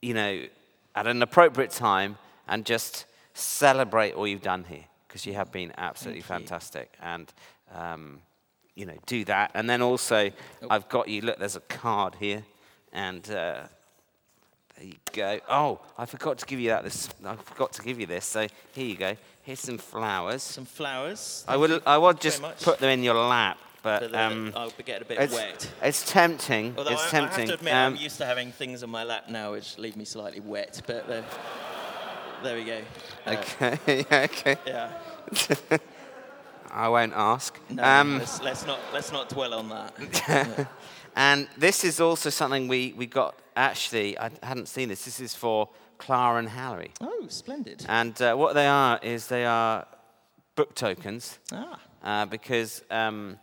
you 0.00 0.14
know, 0.14 0.44
at 0.94 1.08
an 1.08 1.22
appropriate 1.22 1.72
time 1.72 2.16
and 2.46 2.64
just 2.64 3.06
celebrate 3.32 4.12
all 4.12 4.28
you've 4.28 4.42
done 4.42 4.62
here 4.62 4.84
because 5.08 5.26
you 5.26 5.32
have 5.32 5.50
been 5.50 5.72
absolutely 5.76 6.22
fantastic. 6.22 6.94
And, 7.02 7.32
um, 7.74 8.20
you 8.76 8.86
know, 8.86 8.96
do 9.06 9.24
that. 9.24 9.50
And 9.54 9.68
then 9.68 9.82
also, 9.82 10.30
I've 10.70 10.88
got 10.88 11.08
you, 11.08 11.20
look, 11.22 11.40
there's 11.40 11.56
a 11.56 11.60
card 11.62 12.14
here. 12.20 12.44
And 12.92 13.28
uh, 13.32 13.62
there 14.76 14.86
you 14.86 14.94
go. 15.12 15.40
Oh, 15.48 15.80
I 15.96 16.06
forgot 16.06 16.38
to 16.38 16.46
give 16.46 16.60
you 16.60 16.70
that. 16.70 16.84
This, 16.84 17.08
I 17.24 17.36
forgot 17.36 17.72
to 17.74 17.82
give 17.82 18.00
you 18.00 18.06
this. 18.06 18.24
So 18.26 18.46
here 18.74 18.86
you 18.86 18.96
go. 18.96 19.16
Here's 19.42 19.60
some 19.60 19.78
flowers. 19.78 20.42
Some 20.42 20.64
flowers. 20.64 21.44
I 21.46 21.56
would, 21.56 21.82
I 21.86 21.98
would 21.98 22.20
just 22.20 22.42
put 22.62 22.78
them 22.78 22.90
in 22.90 23.02
your 23.02 23.14
lap, 23.14 23.58
but 23.82 24.14
uh, 24.14 24.18
um, 24.18 24.52
I'll 24.56 24.70
get 24.84 25.02
a 25.02 25.04
bit 25.04 25.20
it's, 25.20 25.34
wet. 25.34 25.70
it's 25.82 26.10
tempting. 26.10 26.74
Although 26.78 26.92
it's 26.92 27.12
I, 27.12 27.18
I 27.18 27.20
have 27.26 27.36
to 27.46 27.54
admit, 27.54 27.72
Um, 27.74 27.94
I'm 27.94 28.00
used 28.00 28.16
to 28.18 28.26
having 28.26 28.52
things 28.52 28.82
on 28.82 28.90
my 28.90 29.04
lap 29.04 29.28
now 29.28 29.52
which 29.52 29.76
leave 29.78 29.96
me 29.96 30.04
slightly 30.04 30.40
wet. 30.40 30.80
But 30.86 31.10
uh, 31.10 31.22
there 32.42 32.56
we 32.56 32.64
go. 32.64 32.80
Uh, 33.26 33.30
okay, 33.86 34.04
okay. 34.12 34.56
Yeah. 34.66 34.90
I 36.72 36.88
won't 36.88 37.12
ask. 37.14 37.56
No, 37.70 37.84
Um, 37.84 38.18
let's, 38.18 38.40
let's 38.42 38.66
not 38.66 38.80
let's 38.92 39.12
not 39.12 39.28
dwell 39.28 39.54
on 39.54 39.68
that. 39.68 40.68
And 41.16 41.48
this 41.56 41.84
is 41.84 42.00
also 42.00 42.30
something 42.30 42.68
we, 42.68 42.92
we 42.96 43.06
got, 43.06 43.38
actually, 43.56 44.18
I 44.18 44.30
hadn't 44.42 44.68
seen 44.68 44.88
this. 44.88 45.04
This 45.04 45.20
is 45.20 45.34
for 45.34 45.68
Clara 45.98 46.38
and 46.38 46.48
Harry. 46.48 46.90
oh, 47.00 47.26
splendid. 47.28 47.84
And 47.88 48.20
uh, 48.20 48.34
what 48.34 48.54
they 48.54 48.66
are 48.66 48.98
is 49.02 49.28
they 49.28 49.44
are 49.44 49.86
book 50.56 50.74
tokens 50.74 51.38
Ah, 51.52 51.78
uh, 52.02 52.26
because 52.26 52.82
um, 52.90 53.38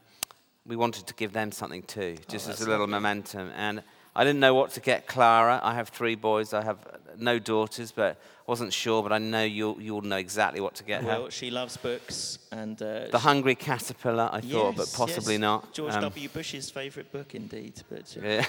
we 0.65 0.75
wanted 0.75 1.07
to 1.07 1.13
give 1.13 1.33
them 1.33 1.51
something 1.51 1.83
too, 1.83 2.17
just 2.27 2.47
as 2.49 2.61
a 2.61 2.65
little 2.65 2.81
lovely. 2.81 2.93
momentum. 2.93 3.51
And 3.55 3.83
I 4.15 4.23
didn't 4.23 4.41
know 4.41 4.53
what 4.53 4.71
to 4.71 4.81
get 4.81 5.07
Clara. 5.07 5.59
I 5.63 5.73
have 5.75 5.89
three 5.89 6.15
boys. 6.15 6.53
I 6.53 6.63
have 6.63 6.79
no 7.17 7.39
daughters, 7.39 7.91
but 7.91 8.17
I 8.47 8.51
wasn't 8.51 8.73
sure. 8.73 9.01
But 9.01 9.13
I 9.13 9.19
know 9.19 9.43
you'll, 9.43 9.81
you'll 9.81 10.01
know 10.01 10.17
exactly 10.17 10.59
what 10.59 10.75
to 10.75 10.83
get 10.83 11.03
well, 11.03 11.25
her. 11.25 11.31
she 11.31 11.49
loves 11.49 11.77
books 11.77 12.39
and 12.51 12.81
uh, 12.81 13.07
The 13.09 13.19
Hungry 13.19 13.55
Caterpillar, 13.55 14.29
I 14.31 14.41
thought, 14.41 14.75
but 14.75 14.91
possibly 14.93 15.35
yes. 15.35 15.41
not. 15.41 15.73
George 15.73 15.93
Um, 15.93 16.01
W. 16.01 16.27
Bush's 16.29 16.69
favourite 16.69 17.11
book, 17.11 17.35
indeed. 17.35 17.81
But 17.89 18.17
uh, 18.21 18.25
yeah. 18.25 18.45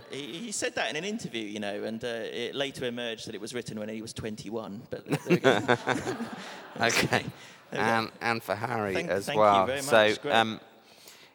he, 0.10 0.38
he 0.38 0.52
said 0.52 0.76
that 0.76 0.90
in 0.90 0.96
an 0.96 1.04
interview, 1.04 1.44
you 1.44 1.58
know, 1.58 1.82
and 1.82 2.02
uh, 2.04 2.06
it 2.06 2.54
later 2.54 2.84
emerged 2.84 3.26
that 3.26 3.34
it 3.34 3.40
was 3.40 3.54
written 3.54 3.80
when 3.80 3.88
he 3.88 4.00
was 4.00 4.12
21. 4.12 4.82
But 4.90 5.06
there 5.06 5.18
we 5.28 5.36
go. 5.36 5.60
Okay. 6.80 7.06
There 7.08 7.20
we 7.72 7.76
go. 7.78 7.82
And, 7.82 8.10
and 8.20 8.42
for 8.42 8.54
Harry 8.54 8.94
Thank- 8.94 9.10
as 9.10 9.26
thank 9.26 9.36
you 9.36 9.40
well. 9.40 9.66
very 9.66 9.82
so. 9.82 10.14
Um, 10.30 10.60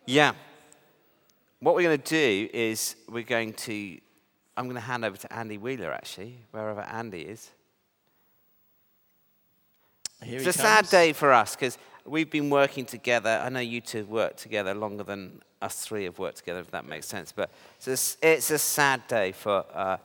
yeah. 0.06 0.32
What 1.64 1.76
we're 1.76 1.84
going 1.84 2.02
to 2.02 2.10
do 2.10 2.50
is 2.54 2.98
we're 3.08 3.24
going 3.24 3.54
to, 3.54 3.98
I'm 4.58 4.66
going 4.66 4.76
to 4.76 4.82
hand 4.82 5.06
over 5.06 5.16
to 5.16 5.32
Andy 5.34 5.58
Wheeler 5.58 5.94
actually, 5.94 6.40
wherever 6.52 6.82
Andy 6.82 7.22
is. 7.22 7.52
Here 10.22 10.40
it's 10.40 10.48
a 10.48 10.52
sad 10.52 10.90
day 10.90 11.14
for 11.14 11.32
us 11.32 11.56
because 11.56 11.78
we've 12.06 12.30
been 12.30 12.50
working 12.50 12.84
together. 12.86 13.40
I 13.42 13.48
know 13.48 13.62
you 13.62 13.80
two 13.80 14.00
have 14.00 14.10
worked 14.10 14.40
together 14.40 14.74
longer 14.74 15.04
than 15.04 15.42
us 15.62 15.86
three 15.86 16.04
have 16.04 16.20
worked 16.20 16.40
together, 16.40 16.60
if 16.60 16.72
that 16.72 16.86
makes 16.86 17.06
sense. 17.06 17.32
But 17.32 17.50
it's 17.78 18.18
a, 18.22 18.34
it's 18.34 18.52
a 18.52 18.58
sad 18.58 19.08
day 19.08 19.32
for 19.32 19.64
uh, 19.74 19.98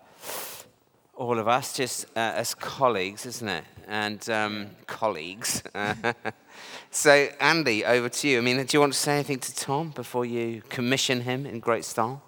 all 1.18 1.38
of 1.40 1.48
us, 1.48 1.72
just 1.72 2.07
uh, 2.16 2.33
as 2.37 2.54
colleagues, 2.54 3.26
isn't 3.26 3.48
it? 3.48 3.64
And 3.88 4.31
um, 4.31 4.70
colleagues. 4.87 5.62
so, 6.90 7.28
Andy, 7.40 7.85
over 7.85 8.09
to 8.09 8.28
you. 8.28 8.38
I 8.38 8.40
mean, 8.40 8.64
do 8.64 8.76
you 8.76 8.81
want 8.81 8.92
to 8.92 8.98
say 8.98 9.14
anything 9.14 9.40
to 9.40 9.54
Tom 9.54 9.90
before 9.90 10.24
you 10.24 10.62
commission 10.68 11.22
him 11.22 11.44
in 11.44 11.59
great 11.59 11.85
style? 11.85 12.22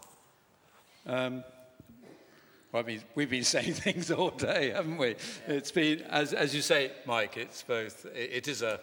Um, 1.06 1.44
well, 2.72 2.82
I 2.82 2.86
mean, 2.86 3.00
we've 3.14 3.30
been 3.30 3.44
saying 3.56 3.74
things 3.74 4.10
all 4.10 4.30
day, 4.30 4.70
haven't 4.70 4.98
we? 4.98 5.14
It's 5.46 5.70
been, 5.70 6.02
as, 6.10 6.32
as 6.32 6.52
you 6.52 6.60
say, 6.60 6.90
Mike, 7.06 7.36
it's 7.36 7.62
both, 7.62 8.06
it, 8.06 8.30
it 8.32 8.48
is 8.48 8.62
a, 8.62 8.80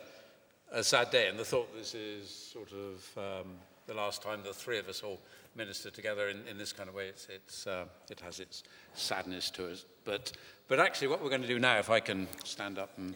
a 0.72 0.84
sad 0.84 1.12
day, 1.12 1.28
and 1.28 1.38
the 1.38 1.46
thought 1.46 1.76
this 1.76 1.94
is 1.94 2.30
sort 2.30 2.72
of 2.72 3.18
um, 3.18 3.56
the 3.88 3.94
last 3.94 4.22
time 4.22 4.42
the 4.44 4.54
three 4.54 4.80
of 4.80 4.88
us 4.88 5.02
all 5.02 5.20
minister 5.58 5.90
together 5.90 6.30
in, 6.30 6.48
in 6.48 6.58
this 6.58 6.72
kind 6.72 6.88
of 6.88 6.96
way, 6.96 7.08
it's, 7.08 7.28
it's, 7.34 7.68
uh, 7.68 7.86
it 8.10 8.20
has 8.22 8.40
its 8.40 8.64
sadness 8.94 9.50
to 9.52 9.66
it. 9.66 9.84
But, 10.06 10.32
but 10.68 10.80
actually, 10.80 11.08
what 11.08 11.22
we're 11.24 11.30
going 11.30 11.42
to 11.42 11.48
do 11.48 11.60
now, 11.60 11.78
if 11.80 11.90
I 11.90 12.00
can 12.00 12.28
stand 12.46 12.78
up 12.78 12.92
and 12.98 13.16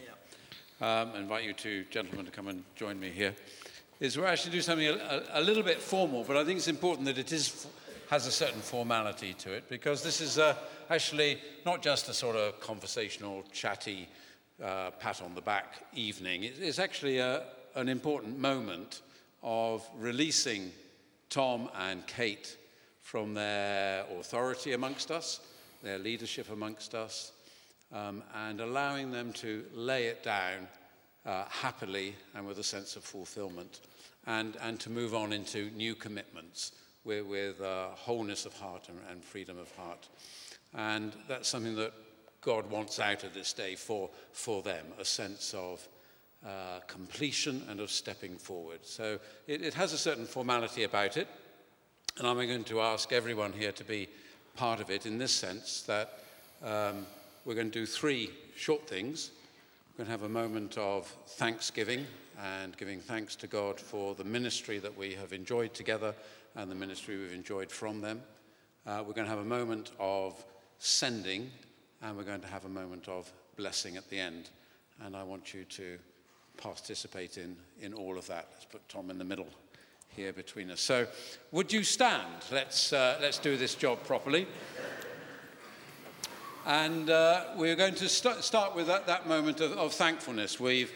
um, 0.80 1.14
invite 1.14 1.44
you 1.44 1.52
two 1.52 1.84
gentlemen 1.90 2.26
to 2.26 2.32
come 2.32 2.48
and 2.48 2.64
join 2.74 2.98
me 2.98 3.10
here, 3.10 3.34
is 4.00 4.18
we're 4.18 4.26
actually 4.26 4.52
do 4.52 4.60
something 4.60 4.88
a, 4.88 5.24
a, 5.34 5.40
a 5.40 5.42
little 5.42 5.62
bit 5.62 5.80
formal, 5.80 6.24
but 6.24 6.36
I 6.36 6.44
think 6.44 6.58
it's 6.58 6.68
important 6.68 7.06
that 7.06 7.18
it 7.18 7.32
is 7.32 7.66
has 8.10 8.26
a 8.26 8.32
certain 8.32 8.60
formality 8.60 9.32
to 9.32 9.50
it 9.52 9.66
because 9.70 10.02
this 10.02 10.20
is 10.20 10.36
uh, 10.38 10.54
actually 10.90 11.38
not 11.64 11.80
just 11.82 12.10
a 12.10 12.12
sort 12.14 12.36
of 12.36 12.60
conversational, 12.60 13.42
chatty, 13.52 14.06
uh, 14.62 14.90
pat 15.00 15.22
on 15.22 15.34
the 15.34 15.40
back 15.40 15.86
evening. 15.94 16.44
It- 16.44 16.58
It's 16.60 16.78
actually 16.78 17.18
a, 17.18 17.44
an 17.74 17.88
important 17.88 18.38
moment 18.38 19.00
of 19.42 19.88
releasing 19.96 20.72
Tom 21.32 21.70
and 21.74 22.06
Kate 22.06 22.58
from 23.00 23.32
their 23.32 24.04
authority 24.20 24.74
amongst 24.74 25.10
us, 25.10 25.40
their 25.82 25.98
leadership 25.98 26.50
amongst 26.52 26.94
us, 26.94 27.32
um, 27.90 28.22
and 28.34 28.60
allowing 28.60 29.10
them 29.10 29.32
to 29.32 29.64
lay 29.72 30.08
it 30.08 30.22
down 30.22 30.68
uh, 31.24 31.46
happily 31.48 32.14
and 32.34 32.46
with 32.46 32.58
a 32.58 32.62
sense 32.62 32.96
of 32.96 33.04
fulfillment, 33.04 33.80
and, 34.26 34.58
and 34.60 34.78
to 34.80 34.90
move 34.90 35.14
on 35.14 35.32
into 35.32 35.70
new 35.70 35.94
commitments 35.94 36.72
with, 37.02 37.24
with 37.24 37.62
uh, 37.62 37.86
wholeness 37.94 38.44
of 38.44 38.52
heart 38.58 38.90
and, 38.90 38.98
and 39.10 39.24
freedom 39.24 39.58
of 39.58 39.74
heart. 39.74 40.08
And 40.74 41.14
that's 41.28 41.48
something 41.48 41.76
that 41.76 41.94
God 42.42 42.70
wants 42.70 43.00
out 43.00 43.24
of 43.24 43.32
this 43.32 43.54
day 43.54 43.74
for, 43.74 44.10
for 44.32 44.62
them 44.62 44.84
a 45.00 45.04
sense 45.04 45.54
of 45.54 45.88
uh, 46.46 46.80
completion 46.86 47.62
and 47.68 47.80
of 47.80 47.90
stepping 47.90 48.36
forward. 48.36 48.80
So 48.82 49.18
it, 49.46 49.62
it 49.62 49.74
has 49.74 49.92
a 49.92 49.98
certain 49.98 50.26
formality 50.26 50.84
about 50.84 51.16
it. 51.16 51.28
And 52.18 52.26
I'm 52.26 52.36
going 52.36 52.64
to 52.64 52.80
ask 52.80 53.12
everyone 53.12 53.52
here 53.52 53.72
to 53.72 53.84
be 53.84 54.08
part 54.56 54.80
of 54.80 54.90
it 54.90 55.06
in 55.06 55.18
this 55.18 55.32
sense 55.32 55.82
that 55.82 56.18
um, 56.62 57.06
we're 57.44 57.54
going 57.54 57.70
to 57.70 57.78
do 57.78 57.86
three 57.86 58.30
short 58.54 58.86
things. 58.86 59.30
We're 59.92 60.04
going 60.04 60.06
to 60.06 60.12
have 60.12 60.30
a 60.30 60.32
moment 60.32 60.76
of 60.78 61.06
thanksgiving 61.26 62.06
and 62.40 62.76
giving 62.76 63.00
thanks 63.00 63.36
to 63.36 63.46
God 63.46 63.78
for 63.78 64.14
the 64.14 64.24
ministry 64.24 64.78
that 64.78 64.96
we 64.96 65.14
have 65.14 65.32
enjoyed 65.32 65.74
together 65.74 66.14
and 66.56 66.70
the 66.70 66.74
ministry 66.74 67.16
we've 67.16 67.32
enjoyed 67.32 67.70
from 67.70 68.00
them. 68.00 68.20
Uh, 68.86 69.02
we're 69.06 69.14
going 69.14 69.26
to 69.26 69.30
have 69.30 69.38
a 69.38 69.44
moment 69.44 69.92
of 69.98 70.42
sending 70.78 71.50
and 72.02 72.16
we're 72.16 72.24
going 72.24 72.40
to 72.40 72.48
have 72.48 72.64
a 72.64 72.68
moment 72.68 73.08
of 73.08 73.32
blessing 73.56 73.96
at 73.96 74.08
the 74.10 74.18
end. 74.18 74.50
And 75.04 75.16
I 75.16 75.22
want 75.22 75.54
you 75.54 75.64
to 75.64 75.98
participate 76.62 77.38
in, 77.38 77.56
in 77.80 77.92
all 77.92 78.16
of 78.16 78.26
that. 78.28 78.46
Let's 78.52 78.66
put 78.66 78.88
Tom 78.88 79.10
in 79.10 79.18
the 79.18 79.24
middle 79.24 79.48
here 80.08 80.32
between 80.32 80.70
us. 80.70 80.80
So, 80.80 81.06
would 81.50 81.72
you 81.72 81.82
stand? 81.82 82.44
Let's, 82.52 82.92
uh, 82.92 83.18
let's 83.20 83.38
do 83.38 83.56
this 83.56 83.74
job 83.74 83.98
properly. 84.04 84.46
And 86.64 87.10
uh, 87.10 87.46
we're 87.56 87.74
going 87.74 87.96
to 87.96 88.08
st- 88.08 88.44
start 88.44 88.76
with 88.76 88.86
that, 88.86 89.08
that 89.08 89.26
moment 89.26 89.60
of, 89.60 89.72
of 89.72 89.92
thankfulness. 89.92 90.60
We've, 90.60 90.92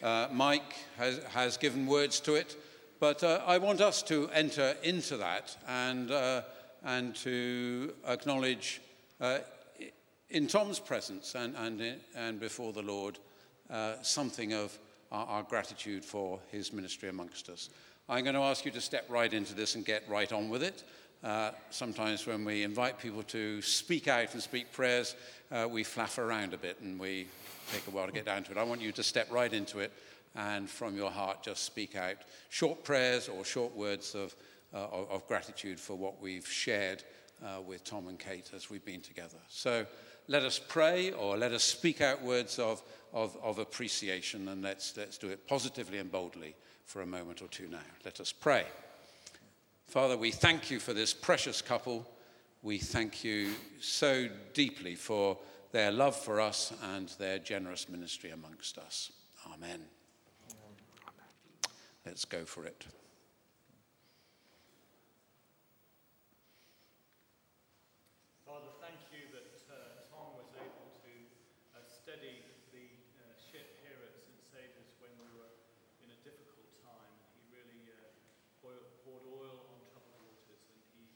uh, 0.00 0.28
Mike 0.30 0.74
has, 0.96 1.18
has 1.30 1.56
given 1.56 1.86
words 1.86 2.20
to 2.20 2.34
it, 2.34 2.54
but 3.00 3.24
uh, 3.24 3.42
I 3.44 3.58
want 3.58 3.80
us 3.80 4.02
to 4.04 4.30
enter 4.32 4.76
into 4.84 5.16
that 5.16 5.56
and, 5.66 6.12
uh, 6.12 6.42
and 6.84 7.16
to 7.16 7.92
acknowledge 8.06 8.80
uh, 9.20 9.38
in 10.30 10.46
Tom's 10.46 10.78
presence 10.78 11.34
and, 11.34 11.56
and, 11.56 11.96
and 12.14 12.38
before 12.38 12.72
the 12.72 12.82
Lord 12.82 13.18
something 14.02 14.54
of 14.54 14.78
our, 15.12 15.26
our 15.26 15.42
gratitude 15.42 16.04
for 16.04 16.40
his 16.50 16.72
ministry 16.72 17.08
amongst 17.08 17.48
us. 17.48 17.70
I'm 18.08 18.24
going 18.24 18.34
to 18.34 18.40
ask 18.40 18.64
you 18.64 18.70
to 18.70 18.80
step 18.80 19.06
right 19.08 19.32
into 19.32 19.54
this 19.54 19.74
and 19.74 19.84
get 19.84 20.08
right 20.08 20.32
on 20.32 20.48
with 20.48 20.62
it. 20.62 20.84
Uh, 21.22 21.50
sometimes 21.70 22.26
when 22.26 22.44
we 22.44 22.62
invite 22.62 22.98
people 22.98 23.22
to 23.24 23.60
speak 23.60 24.06
out 24.06 24.32
and 24.34 24.42
speak 24.42 24.72
prayers, 24.72 25.16
uh, 25.50 25.66
we 25.68 25.82
flaff 25.82 26.18
around 26.18 26.54
a 26.54 26.58
bit 26.58 26.80
and 26.80 26.98
we 26.98 27.26
take 27.72 27.86
a 27.86 27.90
while 27.90 28.06
to 28.06 28.12
get 28.12 28.24
down 28.24 28.44
to 28.44 28.52
it. 28.52 28.56
I 28.56 28.62
want 28.62 28.80
you 28.80 28.92
to 28.92 29.02
step 29.02 29.30
right 29.30 29.52
into 29.52 29.80
it 29.80 29.92
and 30.36 30.70
from 30.70 30.96
your 30.96 31.10
heart 31.10 31.42
just 31.42 31.64
speak 31.64 31.96
out 31.96 32.16
short 32.50 32.84
prayers 32.84 33.28
or 33.28 33.44
short 33.44 33.74
words 33.76 34.14
of, 34.14 34.34
uh, 34.72 34.86
of, 35.10 35.26
gratitude 35.26 35.80
for 35.80 35.96
what 35.96 36.20
we've 36.20 36.46
shared 36.46 37.02
uh, 37.44 37.60
with 37.60 37.84
Tom 37.84 38.08
and 38.08 38.18
Kate 38.18 38.50
as 38.54 38.70
we've 38.70 38.84
been 38.84 39.00
together. 39.00 39.38
So 39.48 39.84
let 40.28 40.44
us 40.44 40.58
pray 40.58 41.10
or 41.12 41.36
let 41.36 41.52
us 41.52 41.64
speak 41.64 42.00
out 42.00 42.22
words 42.22 42.58
of, 42.58 42.82
of, 43.12 43.36
of 43.42 43.58
appreciation 43.58 44.48
and 44.48 44.62
let's, 44.62 44.96
let's 44.96 45.18
do 45.18 45.28
it 45.28 45.46
positively 45.46 45.98
and 45.98 46.10
boldly 46.10 46.54
for 46.84 47.02
a 47.02 47.06
moment 47.06 47.42
or 47.42 47.48
two 47.48 47.68
now. 47.68 47.78
Let 48.04 48.20
us 48.20 48.32
pray. 48.32 48.64
Father, 49.86 50.16
we 50.16 50.30
thank 50.30 50.70
you 50.70 50.80
for 50.80 50.92
this 50.92 51.14
precious 51.14 51.62
couple. 51.62 52.06
We 52.62 52.78
thank 52.78 53.24
you 53.24 53.50
so 53.80 54.28
deeply 54.52 54.94
for 54.94 55.38
their 55.72 55.90
love 55.90 56.16
for 56.16 56.40
us 56.40 56.72
and 56.94 57.08
their 57.18 57.38
generous 57.38 57.88
ministry 57.88 58.30
amongst 58.30 58.78
us. 58.78 59.12
Amen. 59.54 59.80
Let's 62.04 62.24
go 62.24 62.44
for 62.44 62.64
it. 62.64 62.86
Father, 68.46 68.68
thank 68.80 68.96
you 69.12 69.28
that 69.32 69.74
uh, 69.74 69.98
poured 79.08 79.24
oil 79.40 79.64
on 79.72 79.80
troubled 79.88 80.20
waters, 80.20 80.68
and 80.68 80.80
he 80.92 81.08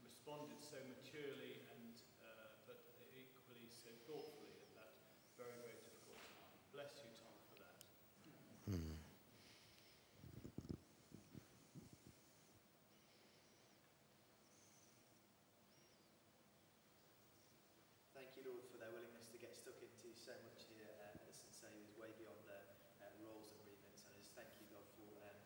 responded 0.00 0.56
so 0.64 0.80
maturely 0.88 1.60
and 1.76 1.92
uh, 2.24 2.56
but 2.64 2.80
equally 3.12 3.68
so 3.68 3.92
thoughtfully 4.08 4.56
at 4.64 4.72
that 4.80 4.96
very, 5.36 5.52
very 5.60 5.76
difficult 5.84 6.24
time. 6.24 6.48
Bless 6.72 7.04
you, 7.04 7.12
Tom, 7.20 7.36
for 7.52 7.60
that. 7.60 7.76
Thank 18.24 18.40
you, 18.40 18.56
Lord, 18.56 18.64
for 18.72 18.80
their 18.80 18.88
willingness 18.88 19.28
to 19.36 19.36
get 19.36 19.52
stuck 19.52 19.76
into 19.84 20.08
so 20.16 20.32
much 20.48 20.64
here 20.72 20.88
uh, 20.96 21.28
at 21.28 21.36
St. 21.36 21.52
Saviour's, 21.52 21.92
way 22.00 22.08
beyond 22.16 22.40
their 22.48 22.64
uh, 23.04 23.12
roles 23.20 23.52
and 23.52 23.60
remits. 23.68 24.00
And 24.00 24.16
I 24.16 24.24
just 24.24 24.32
thank 24.32 24.48
you, 24.56 24.64
God, 24.72 24.80
for, 24.96 25.12
um, 25.28 25.36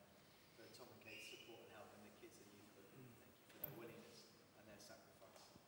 for 0.54 0.62
Tom 0.78 0.86
and 0.86 1.02
Kate's 1.02 1.26
support 1.26 1.66
and 1.66 1.74
helping 1.74 2.06
the 2.06 2.14
kids 2.22 2.38
and 2.38 2.46
youth. 2.54 2.70
But 2.78 2.86
thank 2.94 3.10
you 3.18 3.50
for 3.50 3.58
their 3.66 3.74
willingness 3.74 4.30
and 4.62 4.62
their 4.70 4.78
sacrifice. 4.78 5.58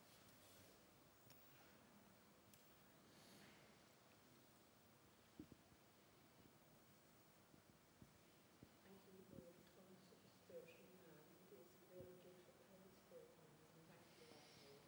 Thank 8.87 9.03
you, 9.03 9.19
Lord, 9.35 9.51
for 9.59 9.67
Tom 9.75 9.99
such 9.99 10.23
a 10.23 10.31
spiritual 10.31 10.87
man. 10.95 11.19
It 11.51 11.59
is 11.59 11.75
a 11.75 11.91
real 11.91 12.07
gift 12.23 12.47
of 12.47 12.55
the 12.55 12.71
Holy 12.71 12.95
Spirit 12.95 13.35
on 13.35 13.51
him, 13.51 13.67
and 13.67 13.83
thank 13.83 13.99
you 13.99 14.15
for 14.15 14.31
that, 14.31 14.47
Lord. 14.63 14.79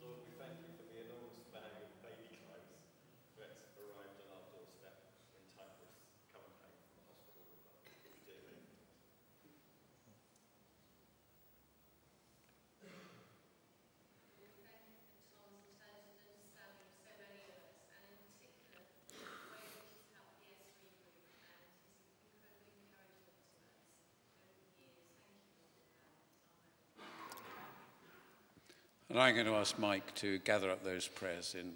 Lord, 0.00 0.22
we 0.22 0.32
thank 0.38 0.54
you 0.62 0.70
for 0.78 0.86
the 0.86 1.02
enormous 1.02 1.40
bag 1.50 1.72
of 1.82 1.90
baby 2.04 2.30
clothes 2.38 2.78
that's 3.34 3.74
arrived 3.74 4.22
on 4.22 4.28
our 4.38 4.44
doorstep 4.54 4.94
in 5.34 5.42
time 5.56 5.72
for 5.80 5.88
us 5.88 5.98
to 5.98 6.14
come 6.30 6.46
home 6.62 6.78
from 6.78 6.94
the 7.00 7.04
hospital 7.10 7.42
with 7.48 7.64
our 7.66 7.80
dear 8.22 8.38
Lynn. 8.46 8.62
We 14.36 14.46
thank 14.62 14.84
you 14.94 15.00
for 15.10 15.20
Tom's 15.32 15.64
intelligent 15.64 16.14
understanding 16.22 16.78
of 16.86 16.92
so 17.02 17.10
many 17.18 17.40
of 17.50 17.56
us, 17.66 17.82
and 17.98 18.04
in 18.14 18.20
particular, 18.30 18.84
the 19.10 19.48
way 19.48 19.64
in 19.64 19.74
which 19.74 19.90
he's 19.96 20.06
helped 20.14 20.38
the 20.44 20.54
S3 20.54 20.86
group 21.02 21.18
and 21.40 21.66
his 21.66 22.30
incredible 22.30 22.78
encouragement 22.78 23.42
to 23.42 23.58
us 23.58 23.74
over 24.46 24.60
the 24.60 24.70
years. 24.76 25.02
Thank 26.94 27.10
you, 27.10 27.26
Lord, 27.26 27.42
for 27.42 27.52
that. 27.58 27.74
Amen. 28.46 28.95
And 29.08 29.20
I'm 29.20 29.34
going 29.34 29.46
to 29.46 29.54
ask 29.54 29.78
Mike 29.78 30.14
to 30.16 30.38
gather 30.40 30.70
up 30.70 30.82
those 30.82 31.06
prayers 31.06 31.54
in, 31.58 31.74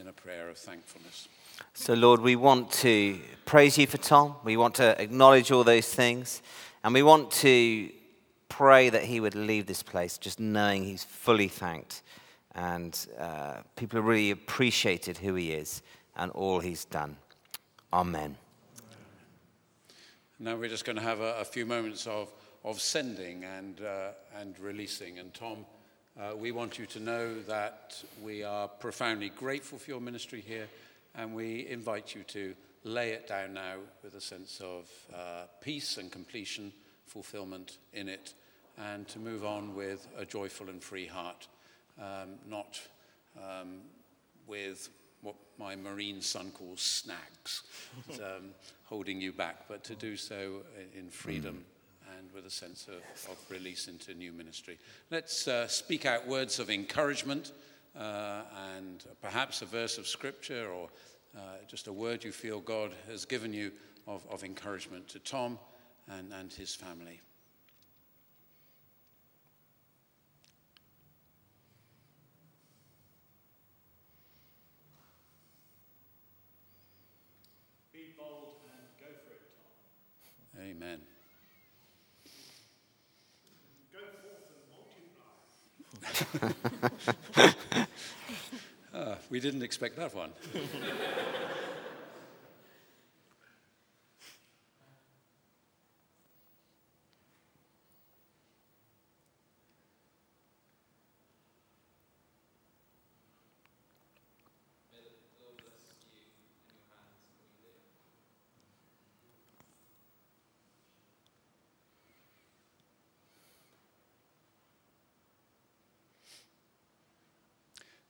in 0.00 0.08
a 0.08 0.12
prayer 0.12 0.48
of 0.48 0.56
thankfulness. 0.56 1.28
So, 1.74 1.92
Lord, 1.92 2.20
we 2.20 2.34
want 2.34 2.72
to 2.72 3.18
praise 3.44 3.76
you 3.76 3.86
for 3.86 3.98
Tom. 3.98 4.36
We 4.42 4.56
want 4.56 4.76
to 4.76 5.00
acknowledge 5.00 5.52
all 5.52 5.64
those 5.64 5.92
things. 5.92 6.40
And 6.82 6.94
we 6.94 7.02
want 7.02 7.30
to 7.32 7.90
pray 8.48 8.88
that 8.88 9.04
he 9.04 9.20
would 9.20 9.34
leave 9.34 9.66
this 9.66 9.82
place 9.82 10.16
just 10.16 10.40
knowing 10.40 10.84
he's 10.84 11.04
fully 11.04 11.48
thanked. 11.48 12.02
And 12.54 12.98
uh, 13.18 13.58
people 13.76 13.98
have 13.98 14.06
really 14.06 14.30
appreciated 14.30 15.18
who 15.18 15.34
he 15.34 15.52
is 15.52 15.82
and 16.16 16.30
all 16.32 16.60
he's 16.60 16.86
done. 16.86 17.16
Amen. 17.92 18.36
Now 20.38 20.56
we're 20.56 20.68
just 20.68 20.86
going 20.86 20.96
to 20.96 21.02
have 21.02 21.20
a, 21.20 21.36
a 21.36 21.44
few 21.44 21.66
moments 21.66 22.06
of, 22.06 22.32
of 22.64 22.80
sending 22.80 23.44
and, 23.44 23.80
uh, 23.82 24.08
and 24.38 24.58
releasing. 24.58 25.18
And 25.18 25.32
Tom, 25.34 25.64
uh, 26.20 26.36
we 26.36 26.52
want 26.52 26.78
you 26.78 26.86
to 26.86 27.00
know 27.00 27.40
that 27.42 28.02
we 28.22 28.42
are 28.42 28.68
profoundly 28.68 29.30
grateful 29.30 29.78
for 29.78 29.90
your 29.90 30.00
ministry 30.00 30.42
here, 30.46 30.68
and 31.14 31.34
we 31.34 31.66
invite 31.68 32.14
you 32.14 32.22
to 32.24 32.54
lay 32.84 33.10
it 33.10 33.26
down 33.26 33.54
now 33.54 33.76
with 34.02 34.14
a 34.14 34.20
sense 34.20 34.60
of 34.60 34.90
uh, 35.14 35.44
peace 35.62 35.96
and 35.96 36.12
completion, 36.12 36.72
fulfillment 37.06 37.78
in 37.94 38.08
it, 38.08 38.34
and 38.76 39.08
to 39.08 39.18
move 39.18 39.44
on 39.44 39.74
with 39.74 40.06
a 40.18 40.24
joyful 40.24 40.68
and 40.68 40.82
free 40.82 41.06
heart, 41.06 41.48
um, 41.98 42.34
not 42.46 42.78
um, 43.38 43.80
with 44.46 44.90
what 45.22 45.36
my 45.58 45.76
marine 45.76 46.20
son 46.20 46.50
calls 46.50 46.82
snags, 46.82 47.62
um, 48.20 48.50
holding 48.84 49.20
you 49.20 49.32
back, 49.32 49.66
but 49.68 49.82
to 49.84 49.94
do 49.94 50.16
so 50.16 50.62
in 50.94 51.08
freedom 51.08 51.64
and 52.22 52.32
with 52.32 52.46
a 52.46 52.50
sense 52.50 52.88
of, 52.88 53.30
of 53.30 53.38
release 53.50 53.88
into 53.88 54.14
new 54.14 54.32
ministry. 54.32 54.78
Let's 55.10 55.48
uh, 55.48 55.66
speak 55.66 56.06
out 56.06 56.26
words 56.26 56.58
of 56.58 56.70
encouragement 56.70 57.52
uh, 57.98 58.42
and 58.76 59.04
perhaps 59.20 59.62
a 59.62 59.66
verse 59.66 59.98
of 59.98 60.06
scripture 60.06 60.68
or 60.70 60.88
uh, 61.36 61.40
just 61.66 61.88
a 61.88 61.92
word 61.92 62.22
you 62.22 62.32
feel 62.32 62.60
God 62.60 62.92
has 63.08 63.24
given 63.24 63.52
you 63.52 63.72
of, 64.06 64.24
of 64.30 64.44
encouragement 64.44 65.08
to 65.08 65.18
Tom 65.18 65.58
and, 66.08 66.32
and 66.32 66.52
his 66.52 66.74
family. 66.74 67.20
Be 77.92 78.14
bold 78.16 78.54
and 78.72 78.86
go 79.00 79.06
for 79.24 79.32
it, 79.32 79.40
Tom. 80.56 80.62
Amen. 80.64 81.00
Ah, 88.94 89.16
we 89.30 89.40
didn't 89.40 89.62
expect 89.62 89.96
that 89.96 90.14
one. 90.14 90.30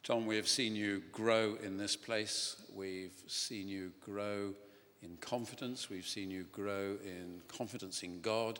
Tom, 0.04 0.26
we 0.26 0.34
have 0.34 0.48
seen 0.48 0.74
you 0.74 1.00
grow 1.12 1.56
in 1.62 1.76
this 1.76 1.94
place. 1.94 2.56
We've 2.74 3.14
seen 3.28 3.68
you 3.68 3.92
grow 4.00 4.52
in 5.00 5.16
confidence. 5.20 5.88
We've 5.88 6.08
seen 6.08 6.28
you 6.28 6.42
grow 6.50 6.96
in 7.04 7.40
confidence 7.46 8.02
in 8.02 8.20
God. 8.20 8.58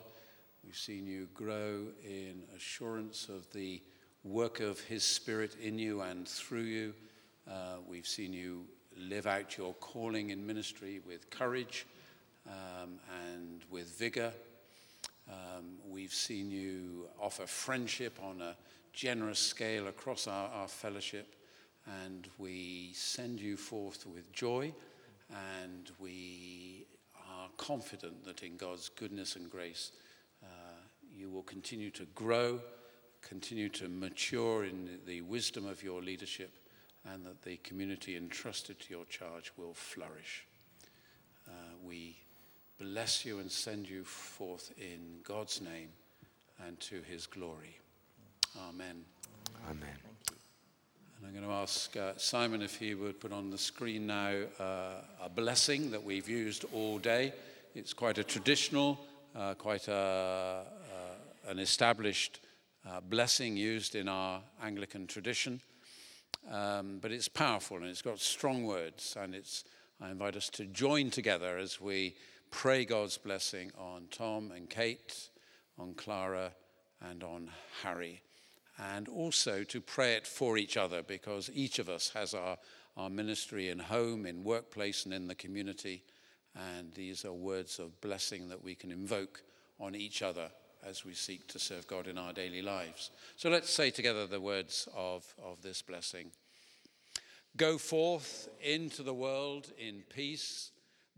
We've 0.63 0.77
seen 0.77 1.05
you 1.05 1.27
grow 1.33 1.87
in 2.01 2.43
assurance 2.55 3.27
of 3.27 3.51
the 3.51 3.81
work 4.23 4.61
of 4.61 4.79
His 4.79 5.03
Spirit 5.03 5.57
in 5.61 5.77
you 5.77 5.99
and 5.99 6.25
through 6.25 6.61
you. 6.61 6.93
Uh, 7.45 7.75
we've 7.89 8.07
seen 8.07 8.31
you 8.31 8.63
live 8.97 9.27
out 9.27 9.57
your 9.57 9.73
calling 9.73 10.29
in 10.29 10.47
ministry 10.47 11.01
with 11.05 11.29
courage 11.29 11.85
um, 12.47 13.01
and 13.27 13.65
with 13.69 13.99
vigor. 13.99 14.31
Um, 15.27 15.73
we've 15.89 16.13
seen 16.13 16.49
you 16.49 17.09
offer 17.21 17.45
friendship 17.45 18.17
on 18.23 18.39
a 18.39 18.55
generous 18.93 19.39
scale 19.39 19.87
across 19.87 20.27
our, 20.27 20.49
our 20.49 20.67
fellowship, 20.67 21.35
and 22.03 22.27
we 22.37 22.91
send 22.93 23.41
you 23.41 23.57
forth 23.57 24.05
with 24.05 24.31
joy, 24.31 24.73
and 25.29 25.91
we 25.99 26.85
are 27.29 27.49
confident 27.57 28.23
that 28.23 28.43
in 28.43 28.55
God's 28.55 28.89
goodness 28.89 29.35
and 29.35 29.49
grace, 29.49 29.91
uh, 30.43 30.47
you 31.11 31.29
will 31.29 31.43
continue 31.43 31.89
to 31.91 32.05
grow, 32.15 32.61
continue 33.21 33.69
to 33.69 33.89
mature 33.89 34.65
in 34.65 34.99
the 35.05 35.21
wisdom 35.21 35.65
of 35.65 35.83
your 35.83 36.01
leadership, 36.01 36.51
and 37.11 37.25
that 37.25 37.41
the 37.41 37.57
community 37.57 38.15
entrusted 38.15 38.79
to 38.79 38.93
your 38.93 39.05
charge 39.05 39.51
will 39.57 39.73
flourish. 39.73 40.45
Uh, 41.47 41.51
we 41.83 42.15
bless 42.79 43.25
you 43.25 43.39
and 43.39 43.51
send 43.51 43.89
you 43.89 44.03
forth 44.03 44.71
in 44.77 45.17
God's 45.23 45.61
name 45.61 45.89
and 46.65 46.79
to 46.79 47.01
his 47.01 47.27
glory. 47.27 47.77
Amen. 48.55 49.03
Amen. 49.67 49.97
And 51.17 51.25
I'm 51.25 51.33
going 51.33 51.45
to 51.45 51.53
ask 51.53 51.97
uh, 51.97 52.13
Simon 52.17 52.61
if 52.61 52.77
he 52.77 52.93
would 52.93 53.19
put 53.19 53.31
on 53.31 53.49
the 53.49 53.57
screen 53.57 54.05
now 54.05 54.43
uh, 54.59 55.01
a 55.23 55.29
blessing 55.29 55.89
that 55.89 56.03
we've 56.03 56.29
used 56.29 56.63
all 56.71 56.99
day. 56.99 57.33
It's 57.73 57.93
quite 57.93 58.19
a 58.19 58.23
traditional, 58.23 58.99
uh, 59.35 59.55
quite 59.55 59.87
a, 59.87 60.65
uh, 60.65 61.49
an 61.49 61.57
established 61.57 62.41
uh, 62.87 63.01
blessing 63.01 63.57
used 63.57 63.95
in 63.95 64.07
our 64.07 64.41
Anglican 64.61 65.07
tradition. 65.07 65.59
Um, 66.51 66.99
but 67.01 67.11
it's 67.11 67.27
powerful 67.27 67.77
and 67.77 67.87
it's 67.87 68.03
got 68.03 68.19
strong 68.19 68.65
words. 68.65 69.17
And 69.19 69.33
it's, 69.33 69.63
I 69.99 70.11
invite 70.11 70.35
us 70.35 70.49
to 70.51 70.65
join 70.65 71.09
together 71.09 71.57
as 71.57 71.81
we 71.81 72.15
pray 72.51 72.85
God's 72.85 73.17
blessing 73.17 73.71
on 73.79 74.05
Tom 74.11 74.51
and 74.51 74.69
Kate, 74.69 75.29
on 75.79 75.95
Clara, 75.95 76.51
and 77.01 77.23
on 77.23 77.49
Harry. 77.81 78.21
And 78.77 79.07
also 79.07 79.63
to 79.63 79.81
pray 79.81 80.15
it 80.15 80.25
for 80.25 80.57
each 80.57 80.77
other 80.77 81.03
because 81.03 81.49
each 81.53 81.79
of 81.79 81.89
us 81.89 82.09
has 82.09 82.33
our, 82.33 82.57
our 82.97 83.09
ministry 83.09 83.69
in 83.69 83.79
home, 83.79 84.25
in 84.25 84.43
workplace, 84.43 85.05
and 85.05 85.13
in 85.13 85.27
the 85.27 85.35
community. 85.35 86.03
And 86.55 86.93
these 86.93 87.25
are 87.25 87.33
words 87.33 87.79
of 87.79 87.99
blessing 88.01 88.49
that 88.49 88.63
we 88.63 88.75
can 88.75 88.91
invoke 88.91 89.41
on 89.79 89.95
each 89.95 90.21
other 90.21 90.49
as 90.85 91.05
we 91.05 91.13
seek 91.13 91.47
to 91.47 91.59
serve 91.59 91.87
God 91.87 92.07
in 92.07 92.17
our 92.17 92.33
daily 92.33 92.61
lives. 92.61 93.11
So 93.37 93.49
let's 93.49 93.69
say 93.69 93.89
together 93.89 94.27
the 94.27 94.41
words 94.41 94.87
of, 94.95 95.25
of 95.41 95.61
this 95.61 95.81
blessing. 95.81 96.31
Go 97.55 97.77
forth 97.77 98.49
into 98.61 99.03
the 99.03 99.13
world 99.13 99.71
in 99.77 100.03
peace, 100.09 100.71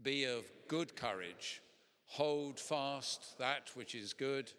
be 0.04 0.26
of 0.26 0.44
good 0.68 0.96
courage, 0.96 1.62
hold 2.08 2.60
fast 2.60 3.38
that 3.40 3.72
which 3.74 3.96
is 3.96 4.14
good, 4.14 4.52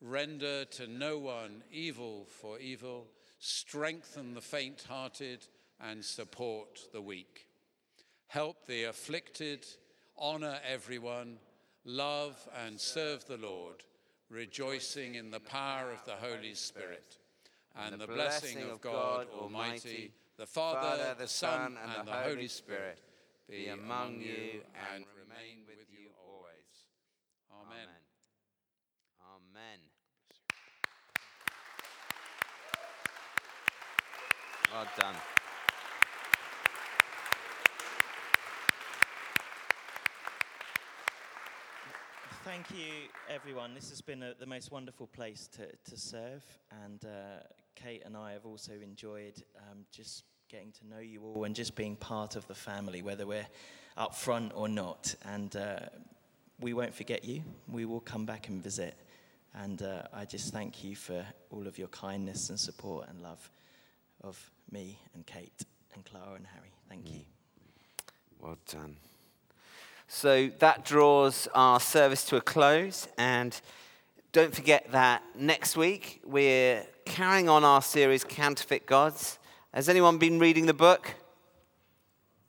render 0.00 0.64
to 0.64 0.86
no 0.86 1.18
one 1.18 1.62
evil 1.70 2.26
for 2.28 2.58
evil, 2.58 3.06
strengthen 3.38 4.34
the 4.34 4.40
faint 4.40 4.84
hearted, 4.88 5.46
and 5.80 6.04
support 6.04 6.80
the 6.92 7.00
weak. 7.00 7.46
Help 8.26 8.66
the 8.66 8.84
afflicted, 8.84 9.66
honor 10.16 10.58
everyone, 10.70 11.38
love 11.84 12.48
and 12.64 12.78
serve 12.78 13.24
the 13.26 13.36
Lord, 13.36 13.84
rejoicing 14.28 15.14
in 15.14 15.30
the 15.30 15.40
power 15.40 15.90
of 15.90 16.04
the 16.04 16.16
Holy 16.16 16.54
Spirit. 16.54 17.18
And 17.76 18.00
the 18.00 18.06
blessing 18.06 18.58
of 18.62 18.80
God 18.80 19.28
Almighty, 19.32 20.10
the 20.36 20.46
Father, 20.46 21.14
the 21.18 21.28
Son, 21.28 21.78
and 21.96 22.08
the 22.08 22.12
Holy 22.12 22.48
Spirit 22.48 22.98
be 23.48 23.68
among 23.68 24.20
you 24.20 24.62
and 24.92 25.04
remain 25.16 25.64
with 25.66 25.86
you 25.90 26.08
always. 26.26 26.84
Amen. 27.50 27.88
Amen. 29.22 29.78
Well 34.72 34.86
done. 34.98 35.14
Thank 42.44 42.70
you, 42.70 43.08
everyone. 43.30 43.74
This 43.74 43.88
has 43.90 44.00
been 44.00 44.22
a, 44.22 44.34
the 44.38 44.46
most 44.46 44.70
wonderful 44.70 45.06
place 45.06 45.48
to, 45.56 45.66
to 45.90 45.96
serve, 45.98 46.44
and 46.84 47.02
uh, 47.04 47.42
Kate 47.74 48.02
and 48.04 48.16
I 48.16 48.32
have 48.32 48.44
also 48.44 48.72
enjoyed 48.82 49.42
um, 49.70 49.78
just 49.90 50.24
getting 50.50 50.72
to 50.72 50.86
know 50.86 50.98
you 50.98 51.22
all 51.22 51.44
and 51.44 51.54
just 51.54 51.74
being 51.74 51.96
part 51.96 52.36
of 52.36 52.46
the 52.46 52.54
family, 52.54 53.00
whether 53.02 53.26
we're 53.26 53.46
up 53.96 54.14
front 54.14 54.52
or 54.54 54.68
not. 54.68 55.14
And 55.24 55.54
uh, 55.56 55.80
we 56.60 56.74
won't 56.74 56.94
forget 56.94 57.24
you. 57.24 57.42
We 57.70 57.84
will 57.84 58.00
come 58.00 58.26
back 58.26 58.48
and 58.48 58.62
visit. 58.62 58.94
And 59.54 59.82
uh, 59.82 60.02
I 60.12 60.24
just 60.24 60.52
thank 60.52 60.84
you 60.84 60.94
for 60.94 61.24
all 61.50 61.66
of 61.66 61.78
your 61.78 61.88
kindness 61.88 62.50
and 62.50 62.58
support 62.60 63.08
and 63.08 63.22
love 63.22 63.50
of 64.22 64.50
me 64.70 64.98
and 65.14 65.26
Kate 65.26 65.64
and 65.94 66.04
Clara 66.04 66.34
and 66.34 66.46
Harry. 66.46 66.72
Thank 66.88 67.10
you. 67.10 67.20
Well 68.40 68.58
done. 68.70 68.96
So 70.06 70.50
that 70.58 70.84
draws 70.84 71.48
our 71.54 71.80
service 71.80 72.24
to 72.26 72.36
a 72.36 72.40
close. 72.40 73.08
And 73.18 73.58
don't 74.32 74.54
forget 74.54 74.90
that 74.92 75.22
next 75.36 75.76
week 75.76 76.20
we're 76.24 76.84
carrying 77.04 77.48
on 77.48 77.64
our 77.64 77.82
series, 77.82 78.24
Counterfeit 78.24 78.86
Gods. 78.86 79.38
Has 79.74 79.88
anyone 79.88 80.18
been 80.18 80.38
reading 80.38 80.66
the 80.66 80.74
book? 80.74 81.14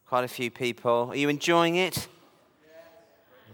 Quite 0.07 0.23
a 0.23 0.29
few 0.29 0.49
people. 0.49 1.09
Are 1.11 1.15
you 1.15 1.29
enjoying 1.29 1.75
it? 1.75 2.07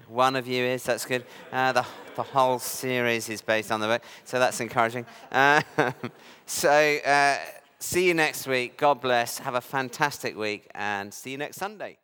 One 0.08 0.36
of 0.36 0.48
you 0.48 0.64
is, 0.64 0.84
that's 0.84 1.04
good. 1.04 1.26
Uh, 1.52 1.72
the, 1.72 1.86
the 2.16 2.22
whole 2.22 2.60
series 2.60 3.28
is 3.28 3.42
based 3.42 3.72
on 3.72 3.80
the 3.80 3.88
book, 3.88 4.04
so 4.24 4.38
that's 4.38 4.60
encouraging. 4.60 5.06
Uh, 5.32 5.62
so, 6.46 6.98
uh, 7.06 7.38
see 7.86 8.08
you 8.08 8.14
next 8.14 8.48
week. 8.48 8.78
God 8.78 9.00
bless. 9.00 9.38
Have 9.38 9.56
a 9.56 9.62
fantastic 9.62 10.36
week, 10.36 10.68
and 10.74 11.14
see 11.14 11.32
you 11.32 11.38
next 11.38 11.58
Sunday. 11.58 11.98